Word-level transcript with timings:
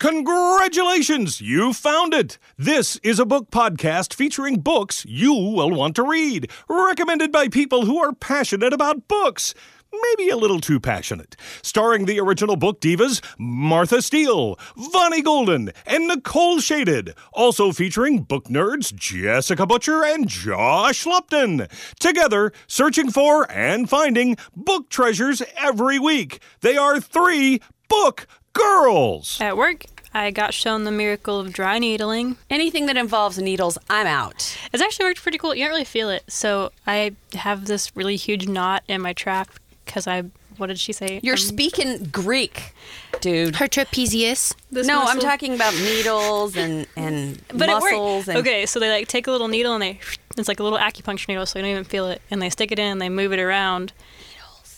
Congratulations! 0.00 1.40
You 1.40 1.72
found 1.72 2.14
it! 2.14 2.38
This 2.56 3.00
is 3.02 3.18
a 3.18 3.26
book 3.26 3.50
podcast 3.50 4.14
featuring 4.14 4.60
books 4.60 5.04
you 5.04 5.32
will 5.32 5.72
want 5.72 5.96
to 5.96 6.04
read, 6.04 6.52
recommended 6.68 7.32
by 7.32 7.48
people 7.48 7.84
who 7.84 7.98
are 7.98 8.12
passionate 8.12 8.72
about 8.72 9.08
books. 9.08 9.54
Maybe 9.92 10.30
a 10.30 10.36
little 10.36 10.60
too 10.60 10.78
passionate. 10.78 11.34
Starring 11.62 12.04
the 12.04 12.20
original 12.20 12.54
book 12.54 12.80
divas 12.80 13.20
Martha 13.38 14.00
Steele, 14.00 14.56
Vonnie 14.76 15.20
Golden, 15.20 15.72
and 15.84 16.06
Nicole 16.06 16.60
Shaded. 16.60 17.14
Also 17.32 17.72
featuring 17.72 18.22
book 18.22 18.44
nerds 18.44 18.94
Jessica 18.94 19.66
Butcher 19.66 20.04
and 20.04 20.28
Josh 20.28 21.06
Lupton. 21.06 21.66
Together, 21.98 22.52
searching 22.68 23.10
for 23.10 23.50
and 23.50 23.90
finding 23.90 24.36
book 24.54 24.90
treasures 24.90 25.42
every 25.56 25.98
week. 25.98 26.40
They 26.60 26.76
are 26.76 27.00
three 27.00 27.60
book 27.88 28.26
girls. 28.52 29.40
At 29.40 29.56
work, 29.56 29.84
I 30.14 30.30
got 30.30 30.54
shown 30.54 30.84
the 30.84 30.90
miracle 30.90 31.38
of 31.38 31.52
dry 31.52 31.78
needling. 31.78 32.36
Anything 32.50 32.86
that 32.86 32.96
involves 32.96 33.38
needles, 33.38 33.78
I'm 33.90 34.06
out. 34.06 34.56
It's 34.72 34.82
actually 34.82 35.06
worked 35.06 35.22
pretty 35.22 35.38
cool. 35.38 35.54
You 35.54 35.64
don't 35.64 35.70
really 35.72 35.84
feel 35.84 36.10
it. 36.10 36.24
So 36.28 36.72
I 36.86 37.12
have 37.34 37.66
this 37.66 37.94
really 37.96 38.16
huge 38.16 38.48
knot 38.48 38.82
in 38.88 39.00
my 39.00 39.12
trap 39.12 39.48
because 39.84 40.06
I. 40.06 40.24
What 40.56 40.66
did 40.66 40.80
she 40.80 40.92
say? 40.92 41.20
You're 41.22 41.34
Um, 41.34 41.38
speaking 41.38 42.08
Greek, 42.10 42.74
dude. 43.20 43.54
Her 43.56 43.68
trapezius. 43.68 44.52
this 44.72 44.88
no, 44.88 45.04
I'm 45.04 45.20
talking 45.20 45.54
about 45.54 45.72
needles 45.74 46.56
and 46.56 46.84
and 46.96 47.40
But 47.54 47.68
it 47.68 47.74
muscles 47.74 48.26
worked. 48.26 48.28
and 48.28 48.38
Okay, 48.38 48.66
so 48.66 48.80
they 48.80 48.90
like 48.90 49.06
take 49.06 49.28
a 49.28 49.30
little 49.30 49.46
needle 49.46 49.74
and 49.74 49.80
they 49.80 50.00
it's 50.36 50.48
like 50.48 50.58
a 50.58 50.64
little 50.64 50.78
acupuncture 50.80 51.28
needle, 51.28 51.46
so 51.46 51.60
you 51.60 51.62
don't 51.62 51.70
even 51.70 51.84
feel 51.84 52.08
it, 52.08 52.20
and 52.28 52.42
they 52.42 52.50
stick 52.50 52.72
it 52.72 52.80
in 52.80 52.86
and 52.90 53.00
they 53.00 53.08
move 53.08 53.32
it 53.32 53.38
around 53.38 53.92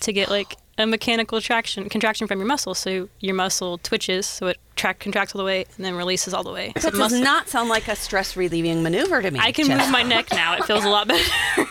to 0.00 0.12
get 0.12 0.28
like 0.28 0.56
a 0.78 0.86
mechanical 0.86 1.40
traction 1.40 1.88
contraction 1.88 2.26
from 2.26 2.38
your 2.38 2.46
muscle, 2.48 2.74
so 2.74 3.08
your 3.20 3.34
muscle 3.34 3.78
twitches, 3.78 4.26
so 4.26 4.46
it 4.48 4.58
track 4.76 4.98
contracts 4.98 5.34
all 5.34 5.38
the 5.38 5.44
way 5.44 5.66
and 5.76 5.84
then 5.84 5.94
releases 5.94 6.32
all 6.32 6.42
the 6.42 6.52
way. 6.52 6.72
So 6.78 6.88
That 6.88 6.90
does 6.92 6.98
muscle- 6.98 7.20
not 7.22 7.48
sound 7.48 7.68
like 7.68 7.86
a 7.88 7.96
stress 7.96 8.36
relieving 8.36 8.82
maneuver 8.82 9.20
to 9.20 9.30
me. 9.30 9.38
I 9.40 9.52
can 9.52 9.68
move 9.68 9.90
my 9.90 10.02
neck 10.02 10.28
now. 10.32 10.56
It 10.56 10.64
feels 10.64 10.84
a 10.84 10.88
lot 10.88 11.08
better. 11.08 11.30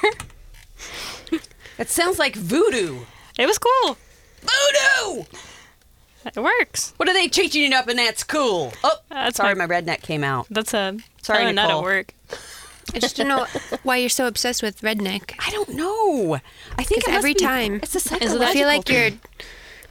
It 1.78 1.90
sounds 1.90 2.20
like 2.20 2.36
voodoo. 2.36 3.00
it 3.38 3.46
was 3.46 3.58
cool. 3.58 3.98
Voodoo. 4.42 5.24
It 6.26 6.36
works. 6.44 6.94
What 6.98 7.08
are 7.08 7.14
they 7.14 7.30
teaching 7.30 7.62
you 7.72 7.78
up 7.78 7.88
and 7.88 7.98
that's 7.98 8.26
cool? 8.26 8.74
Oh, 8.84 8.98
That's 9.10 9.38
sorry, 9.38 9.56
my- 9.56 9.66
my 9.66 9.76
redneck 9.82 10.02
came 10.02 10.22
out. 10.26 10.48
That's 10.50 10.74
a 10.74 10.98
Sorry, 11.22 11.52
not 11.54 11.72
at 11.72 11.82
work. 11.82 12.14
I 12.94 13.00
just 13.00 13.16
don't 13.18 13.28
know 13.28 13.46
why 13.84 13.98
you're 13.98 14.10
so 14.10 14.28
obsessed 14.28 14.62
with 14.64 14.82
redneck. 14.82 15.34
I 15.46 15.52
don't 15.52 15.70
know. 15.70 16.40
I 16.78 16.84
think 16.84 17.04
it 17.08 17.10
every 17.10 17.34
be- 17.34 17.40
time- 17.40 17.76
it's 17.84 17.96
a 17.96 18.00
I 18.00 18.02
psychological. 18.20 18.44
I 18.44 18.54
feel 18.54 18.68
like 18.68 18.86
thing. 18.86 18.96
you're 19.14 19.20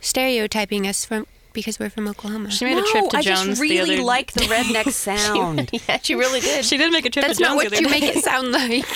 stereotyping 0.00 0.86
us 0.86 1.04
from 1.04 1.26
because 1.54 1.78
we're 1.80 1.90
from 1.90 2.06
Oklahoma. 2.06 2.50
She 2.52 2.64
made 2.66 2.74
no, 2.76 2.84
a 2.84 2.86
trip 2.86 3.08
to 3.10 3.16
I 3.16 3.22
Jones 3.22 3.46
just 3.46 3.60
the 3.60 3.68
really 3.68 3.94
other. 3.94 4.02
like 4.04 4.32
the 4.32 4.42
redneck 4.42 4.90
sound. 4.92 5.70
Yeah, 5.88 5.98
she 6.02 6.14
really 6.14 6.40
did. 6.40 6.64
She 6.64 6.76
did 6.76 6.92
make 6.92 7.04
a 7.04 7.10
trip 7.10 7.26
That's 7.26 7.38
to 7.38 7.44
not 7.44 7.48
Jones 7.50 7.56
what 7.56 7.70
the 7.70 7.76
other 7.78 7.82
you 7.84 7.90
make 7.90 8.16
it 8.16 8.22
sound 8.22 8.52
like. 8.52 8.86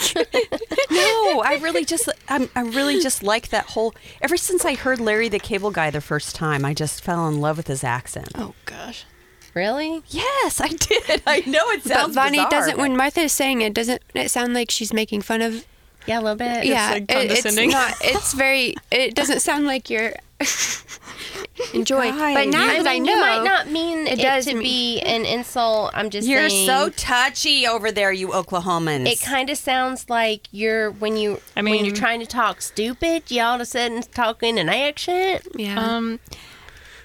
no, 0.91 1.43
I 1.45 1.59
really 1.61 1.85
just, 1.85 2.09
I'm, 2.29 2.49
I 2.55 2.61
really 2.63 3.01
just 3.01 3.23
like 3.23 3.49
that 3.49 3.67
whole. 3.71 3.95
Ever 4.21 4.37
since 4.37 4.65
I 4.65 4.75
heard 4.75 5.01
Larry 5.01 5.29
the 5.29 5.39
Cable 5.41 5.71
Guy 5.73 5.91
the 5.91 6.01
first 6.01 6.37
time, 6.37 6.65
I 6.65 6.73
just 6.75 7.03
fell 7.03 7.27
in 7.29 7.41
love 7.41 7.57
with 7.57 7.67
his 7.67 7.83
accent. 7.83 8.29
Oh 8.37 8.55
gosh. 8.65 9.07
Really? 9.55 10.03
Yes, 10.09 10.61
I 10.61 10.69
did. 10.69 11.23
I 11.27 11.41
know 11.47 11.69
it 11.71 11.83
but 11.85 11.93
sounds 11.93 12.15
Vonnie 12.15 12.39
bizarre, 12.39 12.51
doesn't. 12.51 12.79
When 12.79 12.97
Martha 12.97 13.21
is 13.21 13.33
saying 13.33 13.61
it, 13.61 13.75
doesn't 13.75 14.01
it 14.15 14.31
sound 14.31 14.55
like 14.55 14.71
she's 14.71 14.93
making 14.93 15.23
fun 15.23 15.43
of? 15.43 15.67
Yeah, 16.07 16.19
a 16.19 16.23
little 16.23 16.37
bit. 16.37 16.65
yeah, 16.65 16.91
like, 16.93 17.03
it- 17.11 17.31
it's 17.31 17.57
not. 17.57 17.95
It's 18.03 18.33
very. 18.33 18.75
It 18.91 19.15
doesn't 19.15 19.41
sound 19.41 19.67
like 19.67 19.89
you're 19.91 20.15
enjoying. 21.75 22.13
But 22.13 22.19
Guys. 22.35 22.49
now 22.53 22.65
I 22.65 22.83
that 22.83 22.85
mean, 22.85 22.87
I 22.87 22.99
know, 22.99 23.15
you 23.15 23.21
might 23.21 23.45
not 23.45 23.69
mean 23.71 24.07
it 24.07 24.19
it, 24.19 24.23
does 24.23 24.45
to 24.47 24.55
mean- 24.55 24.63
be 24.63 25.01
an 25.01 25.25
insult. 25.25 25.93
I'm 25.95 26.11
just 26.11 26.27
You're 26.27 26.49
saying. 26.49 26.67
so 26.67 26.89
touchy 26.91 27.67
over 27.67 27.93
there, 27.93 28.13
you 28.13 28.29
Oklahomans. 28.29 29.07
It 29.07 29.21
kind 29.21 29.51
of 29.51 29.59
sounds 29.59 30.09
like 30.11 30.49
you're 30.51 30.91
when 30.91 31.17
you 31.17 31.41
I 31.57 31.63
mean, 31.63 31.77
when 31.77 31.85
you're 31.85 31.95
trying 31.95 32.21
to 32.21 32.27
talk 32.27 32.63
stupid, 32.63 33.25
you 33.31 33.43
all 33.43 33.55
of 33.57 33.61
a 33.61 33.67
sudden 33.67 34.03
talk 34.03 34.43
in 34.43 34.59
an 34.59 34.69
accent. 34.69 35.47
yeah. 35.55 35.79
Um, 35.79 36.21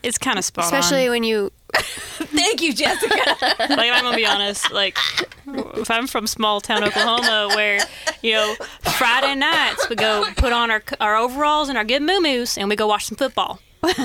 it's 0.03 0.17
kind 0.17 0.37
of 0.39 0.45
spot 0.45 0.65
Especially 0.65 1.05
on. 1.05 1.11
when 1.11 1.23
you. 1.23 1.51
Thank 2.17 2.61
you, 2.61 2.73
Jessica. 2.73 3.15
like 3.59 3.91
I'm 3.91 4.01
gonna 4.03 4.15
be 4.15 4.25
honest, 4.25 4.71
like 4.71 4.97
if 5.47 5.89
I'm 5.91 6.07
from 6.07 6.27
small 6.27 6.61
town 6.61 6.83
Oklahoma, 6.83 7.49
where 7.55 7.79
you 8.21 8.33
know 8.33 8.55
Friday 8.97 9.35
nights 9.35 9.89
we 9.89 9.95
go 9.95 10.25
put 10.37 10.53
on 10.53 10.71
our 10.71 10.83
our 10.99 11.15
overalls 11.17 11.69
and 11.69 11.77
our 11.77 11.83
good 11.83 12.01
moo-moos 12.01 12.57
and 12.57 12.69
we 12.69 12.75
go 12.75 12.87
watch 12.87 13.05
some 13.05 13.17
football. 13.17 13.59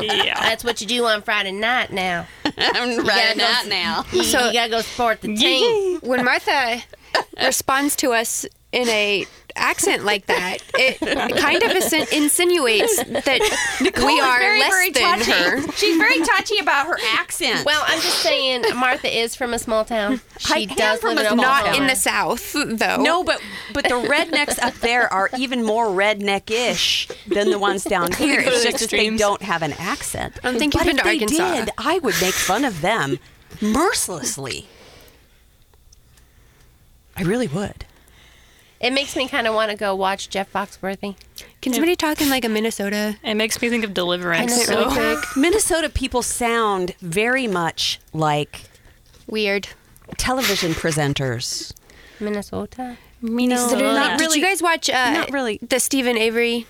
yeah, 0.00 0.34
That's 0.40 0.64
what 0.64 0.80
you 0.80 0.86
do 0.86 1.04
on 1.06 1.22
Friday 1.22 1.52
night 1.52 1.92
now. 1.92 2.26
I'm 2.44 3.04
right 3.06 3.36
not 3.36 3.66
now. 3.68 4.04
You, 4.12 4.24
So- 4.24 4.46
you 4.48 4.52
gotta 4.52 4.70
go 4.70 4.80
support 4.80 5.20
the 5.20 5.34
team. 5.36 6.00
when 6.00 6.24
Martha 6.24 6.82
responds 7.40 7.94
to 7.96 8.12
us 8.12 8.44
in 8.74 8.88
a 8.88 9.24
accent 9.56 10.04
like 10.04 10.26
that, 10.26 10.58
it 10.74 10.98
kind 11.38 11.62
of 11.62 11.70
insinuates 12.12 12.96
that 12.96 13.40
we 13.80 14.20
are 14.20 14.38
very, 14.40 14.58
less 14.58 14.70
very 14.70 14.90
than 14.90 15.18
touchy. 15.20 15.30
her. 15.32 15.72
She's 15.72 15.96
very 15.96 16.18
touchy 16.24 16.58
about 16.58 16.86
her 16.88 16.96
accent. 17.12 17.64
Well, 17.64 17.82
I'm 17.86 18.00
just 18.00 18.18
saying, 18.18 18.64
Martha 18.74 19.08
is 19.16 19.36
from 19.36 19.54
a 19.54 19.60
small 19.60 19.84
town. 19.84 20.20
She 20.40 20.66
am 20.68 20.74
does 20.76 20.98
from 21.00 21.10
live 21.14 21.18
a 21.26 21.28
in 21.28 21.34
small 21.34 21.44
Not 21.44 21.64
town. 21.66 21.74
in 21.76 21.86
the 21.86 21.94
South, 21.94 22.52
though. 22.52 22.96
no, 23.00 23.22
but 23.22 23.40
but 23.72 23.84
the 23.84 23.94
rednecks 23.94 24.60
up 24.60 24.74
there 24.74 25.10
are 25.12 25.30
even 25.38 25.64
more 25.64 25.86
redneck-ish 25.86 27.08
than 27.28 27.50
the 27.50 27.58
ones 27.60 27.84
down 27.84 28.10
here. 28.12 28.40
It's 28.40 28.64
just 28.64 28.80
that 28.80 28.90
they 28.90 29.16
don't 29.16 29.42
have 29.42 29.62
an 29.62 29.74
accent. 29.78 30.40
I 30.42 30.50
don't 30.50 30.58
think 30.58 30.72
but 30.72 30.84
you've 30.84 30.96
been 30.96 31.06
if 31.06 31.28
to 31.28 31.36
they 31.36 31.44
Arkansas. 31.44 31.64
did, 31.66 31.70
I 31.78 32.00
would 32.00 32.14
make 32.20 32.34
fun 32.34 32.64
of 32.64 32.80
them 32.80 33.20
mercilessly. 33.60 34.66
I 37.16 37.22
really 37.22 37.46
would. 37.46 37.84
It 38.84 38.92
makes 38.92 39.16
me 39.16 39.26
kind 39.28 39.46
of 39.46 39.54
want 39.54 39.70
to 39.70 39.76
go 39.78 39.94
watch 39.94 40.28
Jeff 40.28 40.52
Foxworthy. 40.52 41.16
Can 41.62 41.72
somebody 41.72 41.96
talk 41.96 42.20
in 42.20 42.28
like 42.28 42.44
a 42.44 42.48
Minnesota 42.50 43.16
it 43.22 43.34
makes 43.34 43.60
me 43.62 43.70
think 43.70 43.82
of 43.82 43.94
Deliverance. 43.94 44.52
I 44.52 44.56
know, 44.56 44.62
So 44.62 44.78
really 44.78 44.94
quick. 44.94 45.24
Minnesota 45.36 45.88
people 45.88 46.20
sound 46.22 46.94
very 47.00 47.46
much 47.46 47.98
like 48.12 48.64
weird? 49.26 49.68
television 50.18 50.72
presenters. 50.72 51.72
Minnesota. 52.20 52.98
Minnesota. 53.22 53.82
Not 53.84 54.20
really. 54.20 54.34
Did 54.34 54.42
you 54.42 54.46
guys 54.50 54.62
watch 54.62 54.90
uh, 54.90 55.10
not 55.12 55.30
really. 55.32 55.58
the 55.62 55.80
Steven 55.80 56.18
Avery 56.18 56.66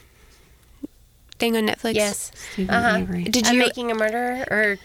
thing 1.38 1.56
on 1.56 1.66
Netflix? 1.66 1.94
Yes. 1.94 2.30
Uh-huh. 2.56 2.98
Did 2.98 3.46
I'm 3.48 3.54
you 3.54 3.58
making 3.60 3.90
a 3.90 3.94
murderer 3.96 4.44
or 4.50 4.78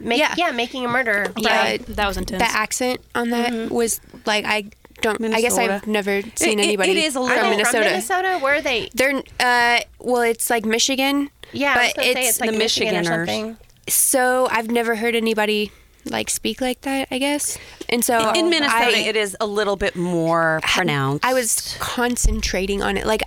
make, 0.00 0.18
Yeah. 0.18 0.34
yeah. 0.36 0.50
making 0.50 0.84
a 0.84 0.88
murderer. 0.88 1.32
yeah, 1.36 1.78
uh, 1.80 1.84
that 1.90 2.08
was 2.08 2.16
intense. 2.16 2.42
the 2.42 2.50
accent 2.50 3.00
on 3.14 3.30
that 3.30 3.70
was 3.70 4.00
like 4.26 4.44
I 4.44 4.64
don't. 5.04 5.34
I 5.34 5.40
guess 5.40 5.56
I've 5.58 5.86
never 5.86 6.22
seen 6.34 6.58
it- 6.58 6.64
anybody 6.64 6.90
it 6.92 6.96
is 6.98 7.14
a 7.16 7.20
from 7.20 7.28
little- 7.28 7.42
they 7.44 7.50
Minnesota. 7.50 7.78
from 7.78 7.84
Minnesota? 7.92 8.38
Where 8.40 8.54
are 8.56 8.60
they? 8.60 8.88
They're 8.94 9.22
uh, 9.40 9.80
well, 10.00 10.22
it's 10.22 10.50
like 10.50 10.64
Michigan. 10.64 11.30
Yeah, 11.52 11.72
I 11.72 11.92
but 11.94 12.02
say 12.02 12.10
it's 12.10 12.28
it's 12.30 12.40
like 12.40 12.50
the 12.50 12.58
Michigan 12.58 12.96
or 13.06 13.26
something. 13.26 13.56
so 13.88 14.48
I've 14.50 14.70
never 14.70 14.96
heard 14.96 15.14
anybody 15.14 15.70
like 16.06 16.28
speak 16.30 16.60
like 16.60 16.80
that. 16.82 17.08
I 17.10 17.18
guess, 17.18 17.56
and 17.88 18.04
so 18.04 18.32
In 18.32 18.50
Minnesota, 18.50 18.96
I, 18.96 19.08
it 19.08 19.16
is 19.16 19.36
a 19.40 19.46
little 19.46 19.76
bit 19.76 19.94
more 19.96 20.60
pronounced. 20.64 21.24
I 21.24 21.32
was 21.34 21.76
concentrating 21.80 22.82
on 22.82 22.96
it, 22.96 23.06
like 23.06 23.22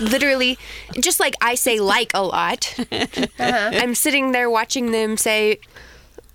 literally, 0.00 0.58
just 1.00 1.20
like 1.20 1.34
I 1.40 1.54
say 1.54 1.80
like 1.80 2.10
a 2.14 2.22
lot. 2.22 2.74
I'm 3.38 3.94
sitting 3.94 4.32
there 4.32 4.48
watching 4.50 4.92
them 4.92 5.16
say, 5.16 5.58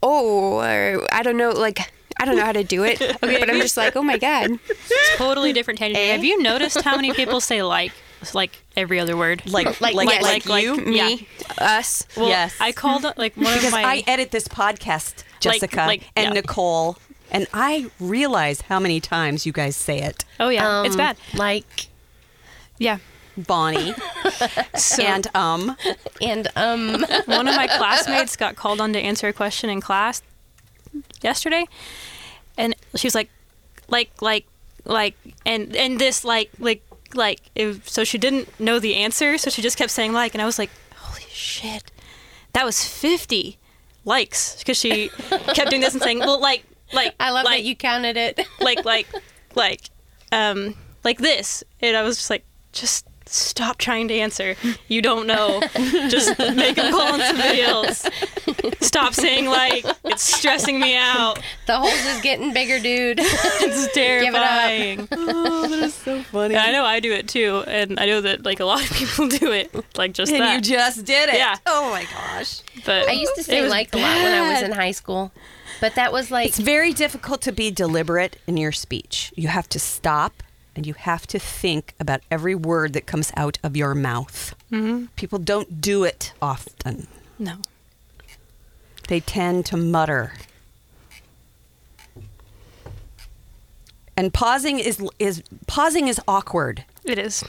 "Oh," 0.02 0.60
or 0.62 1.08
I 1.12 1.22
don't 1.24 1.38
know, 1.38 1.52
like 1.52 1.80
I 2.24 2.26
don't 2.26 2.38
know 2.38 2.46
how 2.46 2.54
to 2.54 2.64
do 2.64 2.84
it, 2.84 3.02
okay, 3.02 3.18
but 3.40 3.50
I'm 3.50 3.60
just 3.60 3.76
like, 3.78 3.96
"Oh 3.96 4.02
my 4.04 4.18
god." 4.18 4.58
totally 5.18 5.52
different 5.54 5.78
tangent. 5.80 6.00
Eh? 6.00 6.12
Have 6.14 6.24
you 6.24 6.42
noticed 6.42 6.82
how 6.82 6.96
many 6.96 7.12
people 7.14 7.40
say 7.42 7.62
like 7.64 7.92
like 8.34 8.62
every 8.78 9.00
other 9.00 9.18
word? 9.18 9.44
like 9.46 9.82
like 9.82 9.94
like- 9.94 10.22
like, 10.22 10.46
like- 10.48 10.64
you. 10.64 10.76
like- 10.78 10.86
Me, 10.88 11.28
us. 11.58 12.06
Well, 12.16 12.30
Yes. 12.30 12.56
I 12.62 12.72
called 12.72 13.04
it 13.06 13.18
like 13.18 13.36
one 13.36 13.46
because 13.54 13.66
of 13.66 13.72
my. 13.74 13.84
I 13.84 14.04
edit 14.08 14.32
this 14.32 14.48
podcast, 14.48 15.24
Jessica 15.42 15.86
like, 15.86 16.04
and 16.16 16.28
yeah. 16.28 16.34
Nicole, 16.42 16.98
and 17.32 17.46
I 17.54 17.92
realize 18.00 18.62
how 18.62 18.80
many 18.80 19.00
times 19.02 19.46
you 19.46 19.52
guys 19.52 19.76
say 19.76 20.00
it. 20.02 20.24
oh 20.40 20.48
yeah, 20.50 20.84
it's 20.84 20.96
Um, 20.96 20.98
bad. 20.98 21.18
Like 21.34 21.88
Yeah. 22.80 23.00
Bonnie 23.36 23.94
So 24.78 25.02
and 25.04 25.28
um. 25.36 25.76
and 26.22 26.48
um. 26.56 27.04
one 27.26 27.48
of 27.48 27.56
my 27.56 27.68
classmates 27.80 28.36
got 28.38 28.56
called 28.56 28.80
on 28.80 28.94
to 28.94 29.00
answer 29.00 29.28
a 29.28 29.34
question 29.34 29.70
in 29.72 29.82
class 29.82 30.22
yesterday, 31.24 31.66
and 32.58 32.76
she 32.96 33.08
was 33.08 33.16
like, 33.16 33.30
like, 33.88 34.22
like, 34.22 34.46
like, 34.86 35.16
and 35.46 35.76
and 35.76 36.00
this 36.00 36.24
like 36.24 36.52
like 36.60 36.84
like. 37.14 37.42
It, 37.56 37.88
so 37.88 38.04
she 38.04 38.18
didn't 38.18 38.60
know 38.60 38.80
the 38.80 38.96
answer, 38.96 39.38
so 39.38 39.50
she 39.50 39.62
just 39.62 39.78
kept 39.78 39.92
saying 39.92 40.14
like, 40.14 40.34
and 40.34 40.42
I 40.42 40.46
was 40.46 40.60
like, 40.60 40.70
holy 40.96 41.26
shit, 41.30 41.92
that 42.54 42.66
was 42.66 42.84
fifty 42.84 43.58
likes 44.06 44.58
because 44.60 44.78
she 44.78 45.10
kept 45.54 45.70
doing 45.70 45.82
this 45.82 45.94
and 45.94 46.04
saying, 46.04 46.20
well, 46.20 46.40
like, 46.40 46.64
like, 46.92 47.16
I 47.20 47.32
love 47.32 47.46
like, 47.46 47.60
that 47.60 47.64
you 47.64 47.76
counted 47.76 48.18
it. 48.18 48.40
like 48.60 48.86
like 48.86 49.08
like 49.56 49.90
um 50.32 50.76
like 51.04 51.20
this 51.20 51.64
and 51.82 51.96
i 51.96 52.02
was 52.02 52.18
just 52.18 52.30
like 52.30 52.44
just 52.72 53.06
stop 53.34 53.78
trying 53.78 54.08
to 54.10 54.14
answer. 54.14 54.56
You 54.88 55.02
don't 55.02 55.28
know. 55.28 55.62
Just 56.10 56.38
make 56.40 56.76
them 56.76 56.92
call 56.92 57.14
on 57.14 57.20
somebody 57.20 57.62
else. 57.62 58.06
Stop 58.82 59.14
saying 59.14 59.48
like 59.48 59.86
it's 60.04 60.24
stressing 60.24 60.80
me 60.80 60.96
out. 60.96 61.40
The 61.68 61.78
holes 61.78 62.06
is 62.16 62.22
getting 62.22 62.54
bigger, 62.54 62.80
dude. 62.80 63.20
It's 63.66 63.92
terrifying. 63.94 65.00
it 65.00 65.04
up. 65.04 65.20
Oh, 65.20 65.68
terrifying. 65.68 65.90
so 65.90 66.22
funny. 66.24 66.54
Yeah, 66.54 66.64
I 66.64 66.72
know 66.72 66.84
I 66.86 67.00
do 67.00 67.12
it 67.12 67.28
too, 67.28 67.64
and 67.68 68.00
I 68.00 68.06
know 68.06 68.22
that 68.22 68.44
like 68.46 68.60
a 68.60 68.66
lot 68.66 68.84
of 68.84 68.96
people 68.96 69.28
do 69.40 69.52
it, 69.52 69.74
like 69.98 70.14
just 70.14 70.32
and 70.32 70.42
that. 70.42 70.56
you 70.56 70.62
just 70.62 71.06
did 71.06 71.30
it. 71.30 71.36
Yeah. 71.36 71.56
Oh 71.66 71.90
my 71.92 72.04
gosh. 72.04 72.62
but 72.86 73.08
I 73.08 73.14
used 73.14 73.36
to 73.36 73.44
say 73.44 73.62
was 73.62 73.72
like 73.72 73.94
a 73.94 73.98
lot 73.98 74.16
when 74.24 74.34
I 74.34 74.54
was 74.54 74.62
in 74.64 74.72
high 74.72 74.92
school, 74.92 75.32
but 75.82 75.96
that 75.96 76.12
was 76.12 76.30
like 76.32 76.48
It's 76.50 76.60
very 76.60 76.94
difficult 76.94 77.42
to 77.44 77.52
be 77.52 77.72
deliberate 77.72 78.38
in 78.48 78.58
your 78.58 78.72
speech. 78.72 79.32
You 79.36 79.48
have 79.48 79.68
to 79.70 79.80
stop 79.80 80.44
and 80.76 80.88
you 80.88 80.94
have 80.94 81.28
to 81.28 81.40
think 81.40 81.94
about 82.00 82.22
every 82.32 82.56
word 82.56 82.94
that 82.94 83.06
comes 83.06 83.32
out 83.36 83.58
of 83.64 83.78
your 83.78 83.94
mouth. 83.94 84.56
Mm-hmm. 84.72 85.06
People 85.16 85.40
don't 85.40 85.80
do 85.82 86.04
it 86.04 86.34
often. 86.42 87.08
no. 87.40 87.58
They 89.10 89.20
tend 89.20 89.66
to 89.68 89.76
mutter. 89.78 90.32
And 94.16 94.34
pausing 94.34 94.80
is 94.80 95.02
is 95.20 95.44
pausing 95.68 96.08
is 96.08 96.22
awkward. 96.28 96.86
It 97.04 97.18
is. 97.18 97.44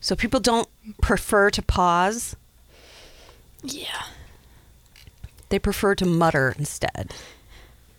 So 0.00 0.14
people 0.14 0.40
don't 0.40 0.68
prefer 1.00 1.50
to 1.50 1.62
pause. 1.62 2.36
Yeah. 3.62 4.04
They 5.48 5.58
prefer 5.58 5.94
to 5.94 6.04
mutter 6.04 6.54
instead. 6.58 7.14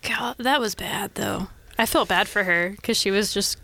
God, 0.02 0.36
that 0.38 0.60
was 0.60 0.74
bad 0.74 1.14
though. 1.14 1.48
I 1.78 1.86
felt 1.86 2.08
bad 2.08 2.28
for 2.28 2.44
her 2.44 2.70
because 2.76 2.96
she 2.96 3.10
was 3.10 3.34
just 3.34 3.58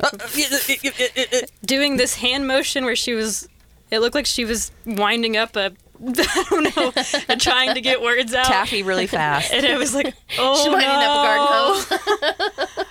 doing 1.64 1.96
this 1.96 2.14
hand 2.16 2.46
motion 2.46 2.84
where 2.84 2.96
she 2.96 3.14
was. 3.14 3.48
It 3.90 3.98
looked 4.00 4.14
like 4.14 4.26
she 4.26 4.44
was 4.44 4.70
winding 4.86 5.36
up 5.36 5.56
a. 5.56 5.72
I 6.02 6.44
don't 6.48 6.76
know, 6.76 6.92
and 7.28 7.40
trying 7.40 7.74
to 7.74 7.80
get 7.80 8.00
words 8.00 8.32
out. 8.32 8.46
Taffy 8.46 8.82
really 8.82 9.06
fast. 9.06 9.52
And 9.54 9.66
it 9.66 9.78
was 9.78 9.94
like, 9.94 10.14
oh 10.38 10.56
she's 10.56 10.68
winding 10.68 10.88
no. 10.88 11.10
up 11.10 11.84
a 11.88 11.88
garden 11.88 12.76
hose. 12.76 12.86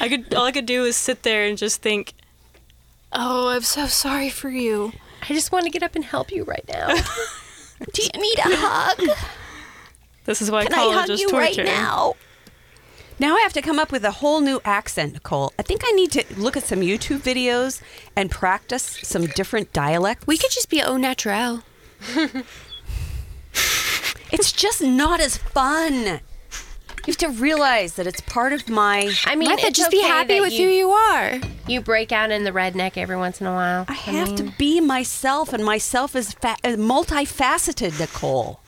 I 0.00 0.08
could 0.08 0.34
all 0.34 0.44
I 0.44 0.52
could 0.52 0.66
do 0.66 0.82
was 0.82 0.96
sit 0.96 1.22
there 1.22 1.46
and 1.46 1.56
just 1.56 1.80
think, 1.80 2.12
"Oh, 3.12 3.48
I'm 3.48 3.62
so 3.62 3.86
sorry 3.86 4.28
for 4.28 4.50
you." 4.50 4.92
I 5.22 5.26
just 5.28 5.52
want 5.52 5.64
to 5.64 5.70
get 5.70 5.82
up 5.82 5.94
and 5.94 6.04
help 6.04 6.30
you 6.32 6.44
right 6.44 6.64
now. 6.68 6.88
Do 7.92 8.02
you 8.02 8.20
need 8.20 8.38
a 8.38 8.42
hug? 8.56 9.16
This 10.24 10.42
is 10.42 10.50
why 10.50 10.64
Can 10.64 10.74
I 10.74 10.76
college 10.76 10.96
hug 10.98 11.10
is 11.10 11.20
you 11.20 11.28
torture. 11.30 11.62
right 11.62 11.66
now? 11.66 12.14
Now 13.22 13.36
I 13.36 13.40
have 13.42 13.52
to 13.52 13.62
come 13.62 13.78
up 13.78 13.92
with 13.92 14.04
a 14.04 14.10
whole 14.10 14.40
new 14.40 14.60
accent, 14.64 15.12
Nicole. 15.12 15.52
I 15.56 15.62
think 15.62 15.82
I 15.84 15.92
need 15.92 16.10
to 16.10 16.24
look 16.36 16.56
at 16.56 16.64
some 16.64 16.80
YouTube 16.80 17.20
videos 17.20 17.80
and 18.16 18.28
practice 18.28 18.98
some 19.04 19.26
different 19.26 19.72
dialects. 19.72 20.26
We 20.26 20.36
could 20.36 20.50
just 20.50 20.68
be 20.68 20.82
au 20.82 20.96
naturel. 20.96 21.62
It's 24.32 24.50
just 24.50 24.82
not 24.82 25.20
as 25.20 25.36
fun. 25.36 25.92
You 25.94 26.20
have 27.06 27.16
to 27.18 27.28
realize 27.28 27.94
that 27.96 28.06
it's 28.06 28.22
part 28.22 28.54
of 28.54 28.68
my. 28.68 29.12
I 29.26 29.36
mean, 29.36 29.50
Martha, 29.50 29.66
it's 29.66 29.78
just 29.78 29.90
be 29.90 29.98
okay 29.98 30.06
happy 30.08 30.34
that 30.36 30.40
with 30.40 30.54
you, 30.54 30.66
who 30.66 30.72
you 30.72 30.90
are. 30.90 31.38
You 31.68 31.82
break 31.82 32.12
out 32.12 32.30
in 32.30 32.44
the 32.44 32.50
redneck 32.50 32.96
every 32.96 33.16
once 33.16 33.42
in 33.42 33.46
a 33.46 33.52
while. 33.52 33.84
I 33.88 33.92
have 33.92 34.34
to 34.36 34.44
be 34.58 34.80
myself, 34.80 35.52
and 35.52 35.64
myself 35.64 36.16
is 36.16 36.32
fa- 36.32 36.56
uh, 36.64 36.70
multifaceted, 36.70 38.00
Nicole. 38.00 38.60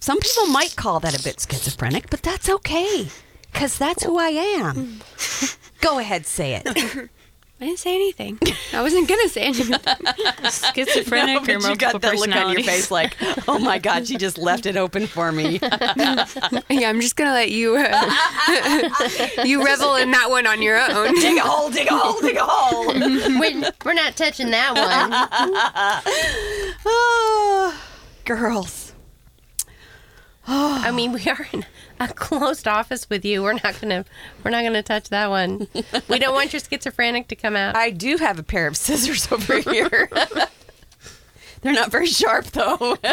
Some 0.00 0.20
people 0.20 0.46
might 0.46 0.76
call 0.76 1.00
that 1.00 1.18
a 1.18 1.22
bit 1.22 1.40
schizophrenic, 1.40 2.08
but 2.10 2.22
that's 2.22 2.48
okay, 2.48 3.08
because 3.52 3.76
that's 3.78 4.04
who 4.04 4.18
I 4.18 4.28
am. 4.28 5.00
Go 5.80 5.98
ahead, 5.98 6.24
say 6.26 6.54
it. 6.64 7.08
I 7.60 7.64
didn't 7.64 7.80
say 7.80 7.96
anything. 7.96 8.38
I 8.72 8.82
wasn't 8.82 9.08
gonna 9.08 9.28
say 9.28 9.42
anything. 9.42 9.80
Schizophrenic 10.74 11.48
or 11.48 11.58
multiple 11.58 11.58
personalities. 11.58 11.68
You 11.70 11.76
got 11.76 12.02
that 12.02 12.14
look 12.14 12.36
on 12.36 12.52
your 12.52 12.62
face, 12.62 12.88
like, 12.92 13.16
oh 13.48 13.58
my 13.58 13.80
God, 13.80 14.06
she 14.06 14.16
just 14.16 14.38
left 14.38 14.64
it 14.64 14.76
open 14.76 15.08
for 15.08 15.32
me. 15.32 15.58
yeah, 15.60 16.88
I'm 16.88 17.00
just 17.00 17.16
gonna 17.16 17.32
let 17.32 17.50
you 17.50 17.74
uh, 17.76 18.80
you 19.44 19.64
revel 19.64 19.96
in 19.96 20.12
that 20.12 20.30
one 20.30 20.46
on 20.46 20.62
your 20.62 20.78
own. 20.78 21.14
dig 21.14 21.36
a 21.36 21.40
hole, 21.40 21.68
dig 21.70 21.88
a 21.88 21.98
hole, 21.98 22.20
dig 22.20 22.36
a 22.36 22.44
hole. 22.44 22.86
we're, 23.40 23.72
we're 23.84 23.92
not 23.92 24.16
touching 24.16 24.52
that 24.52 24.74
one. 24.76 25.10
oh, 26.86 27.82
girls. 28.24 28.87
I 30.50 30.90
mean, 30.92 31.12
we 31.12 31.26
are 31.28 31.46
in 31.52 31.66
a 32.00 32.08
closed 32.08 32.66
office 32.66 33.10
with 33.10 33.22
you. 33.22 33.42
We're 33.42 33.52
not 33.52 33.78
gonna 33.80 34.06
we're 34.42 34.50
not 34.50 34.62
gonna 34.62 34.82
touch 34.82 35.10
that 35.10 35.28
one. 35.28 35.68
We 36.08 36.18
don't 36.18 36.34
want 36.34 36.54
your 36.54 36.60
schizophrenic 36.60 37.28
to 37.28 37.36
come 37.36 37.54
out. 37.54 37.76
I 37.76 37.90
do 37.90 38.16
have 38.16 38.38
a 38.38 38.42
pair 38.42 38.66
of 38.66 38.74
scissors 38.76 39.30
over 39.30 39.58
here. 39.58 40.08
They're 41.60 41.74
not 41.74 41.90
very 41.90 42.06
sharp, 42.06 42.46
though. 42.46 42.96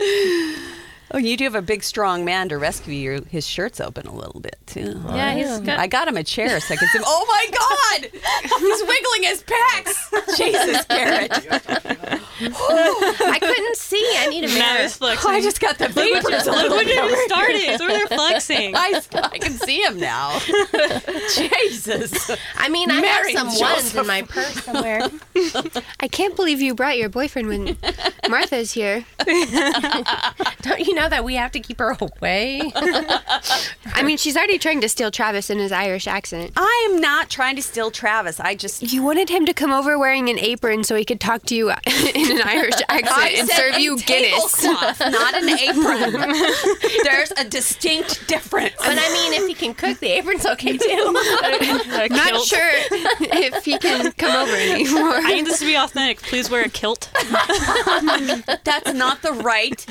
oh, 0.00 1.18
you 1.18 1.36
do 1.36 1.44
have 1.44 1.54
a 1.54 1.62
big, 1.62 1.84
strong 1.84 2.24
man 2.24 2.48
to 2.48 2.58
rescue 2.58 2.94
you. 2.94 3.26
His 3.28 3.46
shirt's 3.46 3.80
open 3.80 4.06
a 4.06 4.14
little 4.14 4.40
bit, 4.40 4.56
too. 4.66 5.00
Yeah, 5.10 5.34
he's 5.34 5.60
got. 5.60 5.78
I 5.78 5.86
got 5.86 6.08
him 6.08 6.16
a 6.16 6.24
chair 6.24 6.58
so 6.60 6.74
I 6.74 6.76
can 6.76 6.88
see 6.88 6.98
him. 6.98 7.04
Oh 7.06 7.24
my 7.28 7.46
God! 7.52 8.10
He's 8.58 8.82
wiggling 8.82 9.22
his 9.22 9.44
pecs. 9.44 10.36
Jesus, 10.36 10.84
Garrett. 10.86 12.13
I 12.40 13.38
couldn't 13.40 13.76
see. 13.76 14.14
I 14.18 14.26
need 14.26 14.44
a 14.44 14.48
now 14.48 14.54
mirror. 14.72 14.82
he's 14.82 14.96
flexing. 14.96 15.30
Oh, 15.30 15.34
I 15.34 15.40
just 15.40 15.60
got 15.60 15.78
the 15.78 15.88
vapors 15.88 16.46
a 16.46 16.50
Look 16.50 16.62
little 16.62 16.76
when 16.78 16.86
bit. 16.86 16.96
you 16.96 17.26
started. 17.28 17.56
It's 17.56 17.80
where 17.80 17.90
they're 17.92 18.06
flexing. 18.18 18.74
I, 18.76 19.00
I 19.14 19.38
can 19.38 19.52
see 19.52 19.82
him 19.82 19.98
now. 20.00 20.38
Jesus. 21.34 22.30
I 22.56 22.68
mean, 22.68 22.90
I 22.90 23.00
Mary 23.00 23.32
have 23.34 23.38
some 23.38 23.46
ones 23.48 23.60
Joseph. 23.60 24.00
in 24.00 24.06
my 24.06 24.22
purse 24.22 24.64
somewhere. 24.64 25.08
I 26.00 26.08
can't 26.08 26.34
believe 26.36 26.60
you 26.60 26.74
brought 26.74 26.98
your 26.98 27.08
boyfriend 27.08 27.48
when 27.48 27.76
Martha's 28.28 28.72
here. 28.72 29.04
Don't 30.62 30.80
you 30.80 30.94
know 30.94 31.08
that 31.08 31.22
we 31.24 31.34
have 31.34 31.52
to 31.52 31.60
keep 31.60 31.78
her 31.78 31.96
away? 32.00 32.72
I 32.74 34.02
mean, 34.04 34.16
she's 34.16 34.36
already 34.36 34.58
trying 34.58 34.80
to 34.80 34.88
steal 34.88 35.10
Travis 35.10 35.50
in 35.50 35.58
his 35.58 35.72
Irish 35.72 36.06
accent. 36.06 36.52
I 36.56 36.88
am 36.90 37.00
not 37.00 37.30
trying 37.30 37.56
to 37.56 37.62
steal 37.62 37.90
Travis. 37.90 38.40
I 38.40 38.54
just 38.54 38.82
You 38.92 39.02
wanted 39.02 39.28
him 39.28 39.46
to 39.46 39.54
come 39.54 39.72
over 39.72 39.98
wearing 39.98 40.28
an 40.28 40.38
apron 40.38 40.84
so 40.84 40.94
he 40.96 41.04
could 41.04 41.20
talk 41.20 41.42
to 41.44 41.54
you 41.54 41.70
in 42.30 42.40
an 42.40 42.42
Irish 42.46 42.74
accent 42.88 43.32
and 43.38 43.48
said 43.48 43.56
serve 43.56 43.74
a 43.76 43.80
you 43.80 43.96
Guinness. 43.98 44.52
tablecloth, 44.60 45.00
not 45.12 45.34
an 45.34 45.48
apron. 45.48 46.12
There's 47.04 47.30
a 47.36 47.44
distinct 47.44 48.26
difference. 48.28 48.74
But 48.78 48.98
I 48.98 49.12
mean, 49.12 49.32
if 49.42 49.46
he 49.46 49.54
can 49.54 49.74
cook, 49.74 49.98
the 50.00 50.08
apron's 50.08 50.46
okay 50.46 50.76
too. 50.76 50.86
A 51.94 52.08
Not 52.08 52.30
kilt. 52.30 52.46
sure 52.46 52.70
if 53.20 53.64
he 53.64 53.78
can 53.78 54.12
come 54.12 54.34
over 54.48 54.56
anymore. 54.56 55.14
I 55.14 55.34
need 55.34 55.46
this 55.46 55.58
to 55.60 55.66
be 55.66 55.76
authentic. 55.76 56.20
Please 56.22 56.50
wear 56.50 56.62
a 56.64 56.68
kilt. 56.68 57.10
That's 58.64 58.92
not 58.92 59.22
the 59.22 59.32
right 59.32 59.84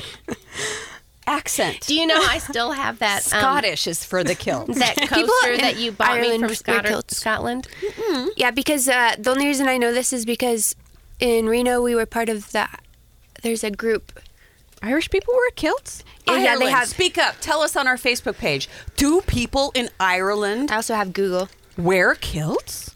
accent. 1.26 1.80
Do 1.86 1.94
you 1.94 2.06
know 2.06 2.18
I 2.28 2.38
still 2.38 2.72
have 2.72 2.98
that 2.98 3.18
um, 3.32 3.40
Scottish 3.40 3.86
is 3.86 4.04
for 4.04 4.22
the 4.22 4.34
kilt. 4.34 4.66
that 4.74 4.96
coaster 5.08 5.52
in 5.52 5.60
that 5.62 5.76
you 5.78 5.92
bought 5.92 6.20
me 6.20 6.32
Ireland 6.32 6.40
from 6.40 6.48
wear 6.48 6.54
Scot- 6.54 6.84
kilts. 6.84 7.16
Scotland? 7.16 7.66
Yeah, 8.36 8.50
because 8.50 8.88
uh, 8.88 9.14
the 9.18 9.30
only 9.30 9.46
reason 9.46 9.66
I 9.68 9.78
know 9.78 9.92
this 9.92 10.12
is 10.12 10.24
because 10.26 10.76
in 11.24 11.46
Reno 11.46 11.80
we 11.82 11.94
were 11.94 12.06
part 12.06 12.28
of 12.28 12.52
the. 12.52 12.68
There's 13.42 13.64
a 13.64 13.70
group. 13.70 14.12
Irish 14.82 15.08
people 15.10 15.32
wear 15.34 15.50
kilts? 15.52 16.04
Yeah, 16.26 16.34
they 16.34 16.48
Ireland, 16.48 16.70
have- 16.70 16.88
Speak 16.88 17.16
up. 17.16 17.36
Tell 17.40 17.62
us 17.62 17.74
on 17.76 17.88
our 17.88 17.96
Facebook 17.96 18.36
page. 18.36 18.68
Do 18.96 19.22
people 19.22 19.72
in 19.74 19.88
Ireland 19.98 20.70
I 20.70 20.76
also 20.76 20.94
have 20.94 21.12
Google. 21.14 21.48
wear 21.78 22.14
kilts? 22.14 22.94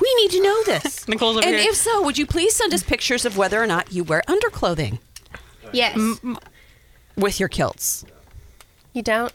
We 0.00 0.12
need 0.16 0.30
to 0.32 0.42
know 0.42 0.62
this. 0.64 1.06
Nicole's 1.08 1.36
over 1.36 1.46
and 1.46 1.54
here. 1.56 1.70
if 1.70 1.76
so, 1.76 2.02
would 2.02 2.18
you 2.18 2.26
please 2.26 2.56
send 2.56 2.74
us 2.74 2.82
pictures 2.82 3.24
of 3.24 3.36
whether 3.36 3.62
or 3.62 3.66
not 3.66 3.92
you 3.92 4.02
wear 4.02 4.22
underclothing 4.26 4.98
Yes. 5.72 5.96
with 7.16 7.38
your 7.38 7.48
kilts? 7.48 8.04
You 8.92 9.02
don't? 9.02 9.32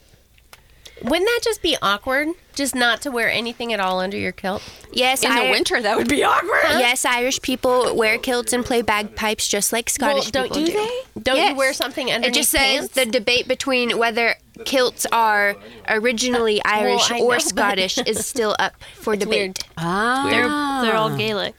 Wouldn't 1.01 1.25
that 1.27 1.39
just 1.43 1.61
be 1.61 1.77
awkward? 1.81 2.29
Just 2.55 2.73
not 2.73 3.01
to 3.01 3.11
wear 3.11 3.29
anything 3.29 3.73
at 3.73 3.81
all 3.81 3.99
under 3.99 4.15
your 4.15 4.31
kilt? 4.31 4.63
Yes, 4.93 5.23
In 5.23 5.35
the 5.35 5.51
winter, 5.51 5.81
that 5.81 5.97
would 5.97 6.07
be 6.07 6.23
awkward. 6.23 6.61
Yes, 6.79 7.03
Irish 7.03 7.41
people 7.41 7.93
wear 7.97 8.17
kilts 8.17 8.53
and 8.53 8.63
play 8.63 8.81
bagpipes 8.81 9.45
just 9.47 9.73
like 9.73 9.89
Scottish 9.89 10.25
well, 10.25 10.31
don't 10.31 10.43
people 10.53 10.65
do 10.65 10.71
do. 10.71 10.73
they? 10.73 11.21
Don't 11.21 11.35
Yes. 11.35 11.49
you 11.51 11.55
wear 11.57 11.73
something 11.73 12.09
underneath 12.11 12.31
It 12.35 12.39
just 12.39 12.51
says 12.51 12.61
pants? 12.61 12.93
the 12.95 13.05
debate 13.05 13.47
between 13.49 13.97
whether 13.97 14.35
kilts 14.63 15.05
are 15.11 15.57
originally 15.89 16.63
Irish 16.63 17.11
I 17.11 17.15
or 17.15 17.23
know, 17.23 17.27
but- 17.27 17.41
Scottish 17.41 17.97
is 17.97 18.25
still 18.25 18.55
up 18.57 18.81
for 18.93 19.17
debate. 19.17 19.37
Weird. 19.37 19.59
Ah, 19.77 20.27
they're 20.29 20.47
they're 20.91 20.97
all 20.97 21.17
Gaelic. 21.17 21.55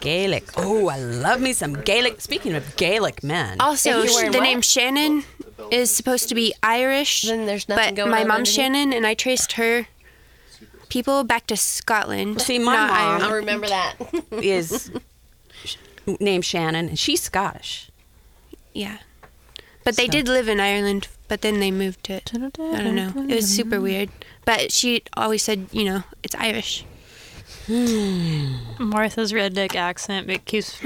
Gaelic. 0.00 0.44
Oh, 0.58 0.88
I 0.88 0.98
love 0.98 1.40
me 1.40 1.54
some 1.54 1.80
Gaelic. 1.80 2.20
Speaking 2.20 2.54
of 2.54 2.76
Gaelic 2.76 3.22
men, 3.24 3.58
Also, 3.58 4.04
sh- 4.04 4.16
the 4.16 4.24
what? 4.32 4.42
name 4.42 4.60
Shannon 4.60 5.24
is 5.70 5.90
supposed 5.90 6.28
to 6.28 6.34
be 6.34 6.54
Irish. 6.62 7.22
Then 7.22 7.46
there's 7.46 7.68
nothing 7.68 7.94
but 7.94 7.96
going 7.96 8.10
my 8.10 8.22
on 8.22 8.28
mom's 8.28 8.48
underneath? 8.48 8.54
Shannon, 8.54 8.92
and 8.92 9.06
I 9.06 9.14
traced 9.14 9.52
her 9.52 9.86
people 10.88 11.24
back 11.24 11.46
to 11.48 11.56
Scotland. 11.56 12.40
See, 12.42 12.58
my 12.58 12.74
not 12.74 12.88
mom- 12.88 12.96
Ireland. 12.98 13.24
I'll 13.24 13.34
remember 13.34 13.68
that. 13.68 13.96
is 14.32 14.90
named 16.18 16.44
Shannon, 16.44 16.88
and 16.88 16.98
she's 16.98 17.22
Scottish. 17.22 17.90
Yeah. 18.74 18.98
But 19.84 19.96
they 19.96 20.06
did 20.06 20.28
live 20.28 20.48
in 20.48 20.60
Ireland, 20.60 21.08
but 21.26 21.40
then 21.40 21.58
they 21.58 21.70
moved 21.70 22.04
to. 22.04 22.16
I 22.16 22.38
don't 22.38 22.94
know. 22.94 23.12
It 23.28 23.34
was 23.34 23.48
super 23.48 23.80
weird. 23.80 24.10
But 24.44 24.72
she 24.72 25.02
always 25.16 25.42
said, 25.42 25.68
you 25.72 25.84
know, 25.84 26.04
it's 26.22 26.34
Irish. 26.34 26.84
Hmm. 27.66 28.56
Martha's 28.78 29.32
redneck 29.32 29.74
accent 29.74 30.28
it 30.28 30.44
keeps. 30.44 30.80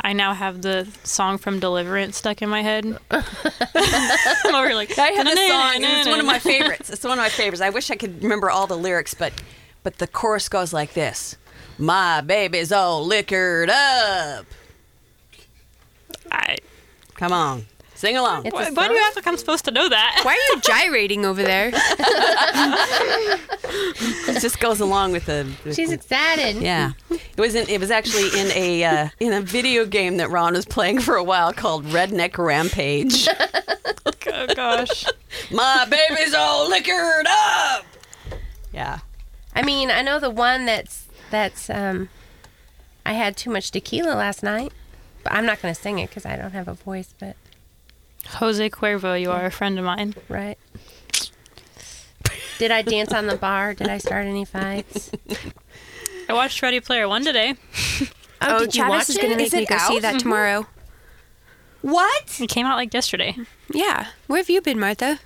I 0.00 0.12
now 0.12 0.34
have 0.34 0.62
the 0.62 0.88
song 1.04 1.38
from 1.38 1.60
Deliverance 1.60 2.16
stuck 2.16 2.42
in 2.42 2.48
my 2.48 2.62
head. 2.62 2.98
I'm 3.10 4.54
over 4.54 4.74
like 4.74 4.98
I 4.98 5.08
have 5.08 5.26
this 5.26 5.50
song. 5.50 5.82
It's 5.82 6.08
one 6.08 6.20
of 6.20 6.26
my 6.26 6.38
favorites. 6.38 6.90
It's 6.90 7.04
one 7.04 7.18
of 7.18 7.22
my 7.22 7.28
favorites. 7.28 7.60
I 7.60 7.70
wish 7.70 7.90
I 7.90 7.96
could 7.96 8.22
remember 8.22 8.50
all 8.50 8.66
the 8.66 8.76
lyrics, 8.76 9.14
but 9.14 9.32
but 9.82 9.98
the 9.98 10.06
chorus 10.06 10.48
goes 10.48 10.72
like 10.72 10.94
this: 10.94 11.36
"My 11.78 12.20
baby's 12.20 12.72
all 12.72 13.04
liquored 13.04 13.70
up." 13.70 14.46
I, 16.32 16.58
Come 17.14 17.32
on, 17.32 17.66
sing 18.00 18.16
along. 18.16 18.46
It's 18.46 18.54
a 18.54 18.56
why, 18.56 18.70
why 18.70 18.88
do 18.88 18.94
you 18.94 19.02
act 19.06 19.16
like 19.16 19.26
I'm 19.26 19.36
supposed 19.36 19.64
to 19.66 19.70
know 19.70 19.88
that? 19.88 20.20
Why 20.24 20.32
are 20.32 20.54
you 20.56 20.60
gyrating 20.62 21.24
over 21.24 21.42
there? 21.42 21.70
It 24.28 24.40
just 24.40 24.58
goes 24.60 24.80
along 24.80 25.12
with 25.12 25.26
the. 25.26 25.46
with 25.64 25.76
She's 25.76 25.88
the- 25.90 25.94
excited. 25.94 26.56
yeah, 26.62 26.92
it 27.10 27.38
was 27.38 27.54
in, 27.54 27.68
it 27.68 27.78
was 27.80 27.90
actually 27.90 28.28
in 28.40 28.50
a 28.52 28.84
uh, 28.84 29.08
in 29.20 29.32
a 29.32 29.40
video 29.40 29.84
game 29.84 30.16
that 30.16 30.30
Ron 30.30 30.54
was 30.54 30.64
playing 30.64 31.00
for 31.00 31.14
a 31.16 31.22
while 31.24 31.52
called 31.52 31.84
Redneck 31.86 32.36
Rampage. 32.38 33.28
oh 34.06 34.46
gosh. 34.54 35.04
My 35.52 35.86
baby's 35.88 36.34
all 36.34 36.68
liquored 36.68 37.26
up. 37.28 37.84
Yeah. 38.72 38.98
I 39.54 39.62
mean, 39.62 39.90
I 39.90 40.02
know 40.02 40.18
the 40.18 40.30
one 40.30 40.66
that's 40.66 41.06
that's 41.30 41.68
um 41.70 42.08
I 43.04 43.12
had 43.12 43.36
too 43.36 43.50
much 43.50 43.70
tequila 43.70 44.14
last 44.14 44.42
night. 44.42 44.72
But 45.22 45.34
I'm 45.34 45.44
not 45.44 45.60
going 45.60 45.74
to 45.74 45.78
sing 45.80 45.98
it 45.98 46.10
cuz 46.10 46.24
I 46.24 46.34
don't 46.36 46.52
have 46.52 46.66
a 46.66 46.72
voice, 46.74 47.14
but 47.18 47.36
Jose 48.34 48.70
Cuervo, 48.70 49.20
you 49.20 49.30
are 49.30 49.46
a 49.46 49.50
friend 49.50 49.78
of 49.78 49.84
mine. 49.84 50.14
right. 50.28 50.58
Did 52.58 52.70
I 52.70 52.82
dance 52.82 53.12
on 53.12 53.26
the 53.26 53.36
bar? 53.36 53.74
Did 53.74 53.88
I 53.88 53.98
start 53.98 54.26
any 54.26 54.44
fights? 54.44 55.10
I 56.28 56.32
watched 56.34 56.60
Ready 56.62 56.80
Player 56.80 57.08
One 57.08 57.24
today. 57.24 57.54
Oh, 58.42 58.56
oh 58.56 58.58
did 58.60 58.74
you 58.74 58.82
Travis 58.82 58.90
watch 58.90 59.08
is 59.10 59.16
it? 59.16 59.20
going 59.20 59.32
to 59.32 59.36
make 59.36 59.46
Is 59.46 59.52
me 59.54 59.62
it 59.62 59.68
go 59.68 59.78
see 59.78 59.96
out? 59.96 60.02
that 60.02 60.08
mm-hmm. 60.10 60.18
tomorrow. 60.18 60.66
What? 61.82 62.40
It 62.40 62.48
came 62.50 62.66
out 62.66 62.76
like 62.76 62.92
yesterday. 62.92 63.36
Yeah. 63.72 64.08
Where 64.26 64.38
have 64.38 64.50
you 64.50 64.60
been, 64.60 64.78
Martha? 64.78 65.18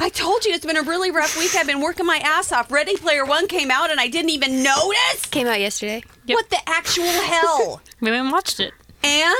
I 0.00 0.08
told 0.08 0.44
you 0.44 0.54
it's 0.54 0.64
been 0.64 0.76
a 0.76 0.82
really 0.82 1.10
rough 1.10 1.36
week. 1.38 1.54
I've 1.56 1.66
been 1.66 1.80
working 1.80 2.06
my 2.06 2.18
ass 2.18 2.52
off. 2.52 2.70
Ready 2.70 2.96
Player 2.96 3.24
One 3.26 3.48
came 3.48 3.70
out 3.70 3.90
and 3.90 4.00
I 4.00 4.08
didn't 4.08 4.30
even 4.30 4.62
notice. 4.62 5.26
Came 5.30 5.46
out 5.46 5.60
yesterday. 5.60 6.02
Yep. 6.26 6.34
What 6.34 6.50
the 6.50 6.58
actual 6.66 7.04
hell? 7.04 7.82
We 8.00 8.10
went 8.10 8.22
and 8.22 8.32
watched 8.32 8.60
it. 8.60 8.72
and 9.02 9.34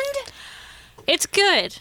It's 1.07 1.27
good, 1.27 1.79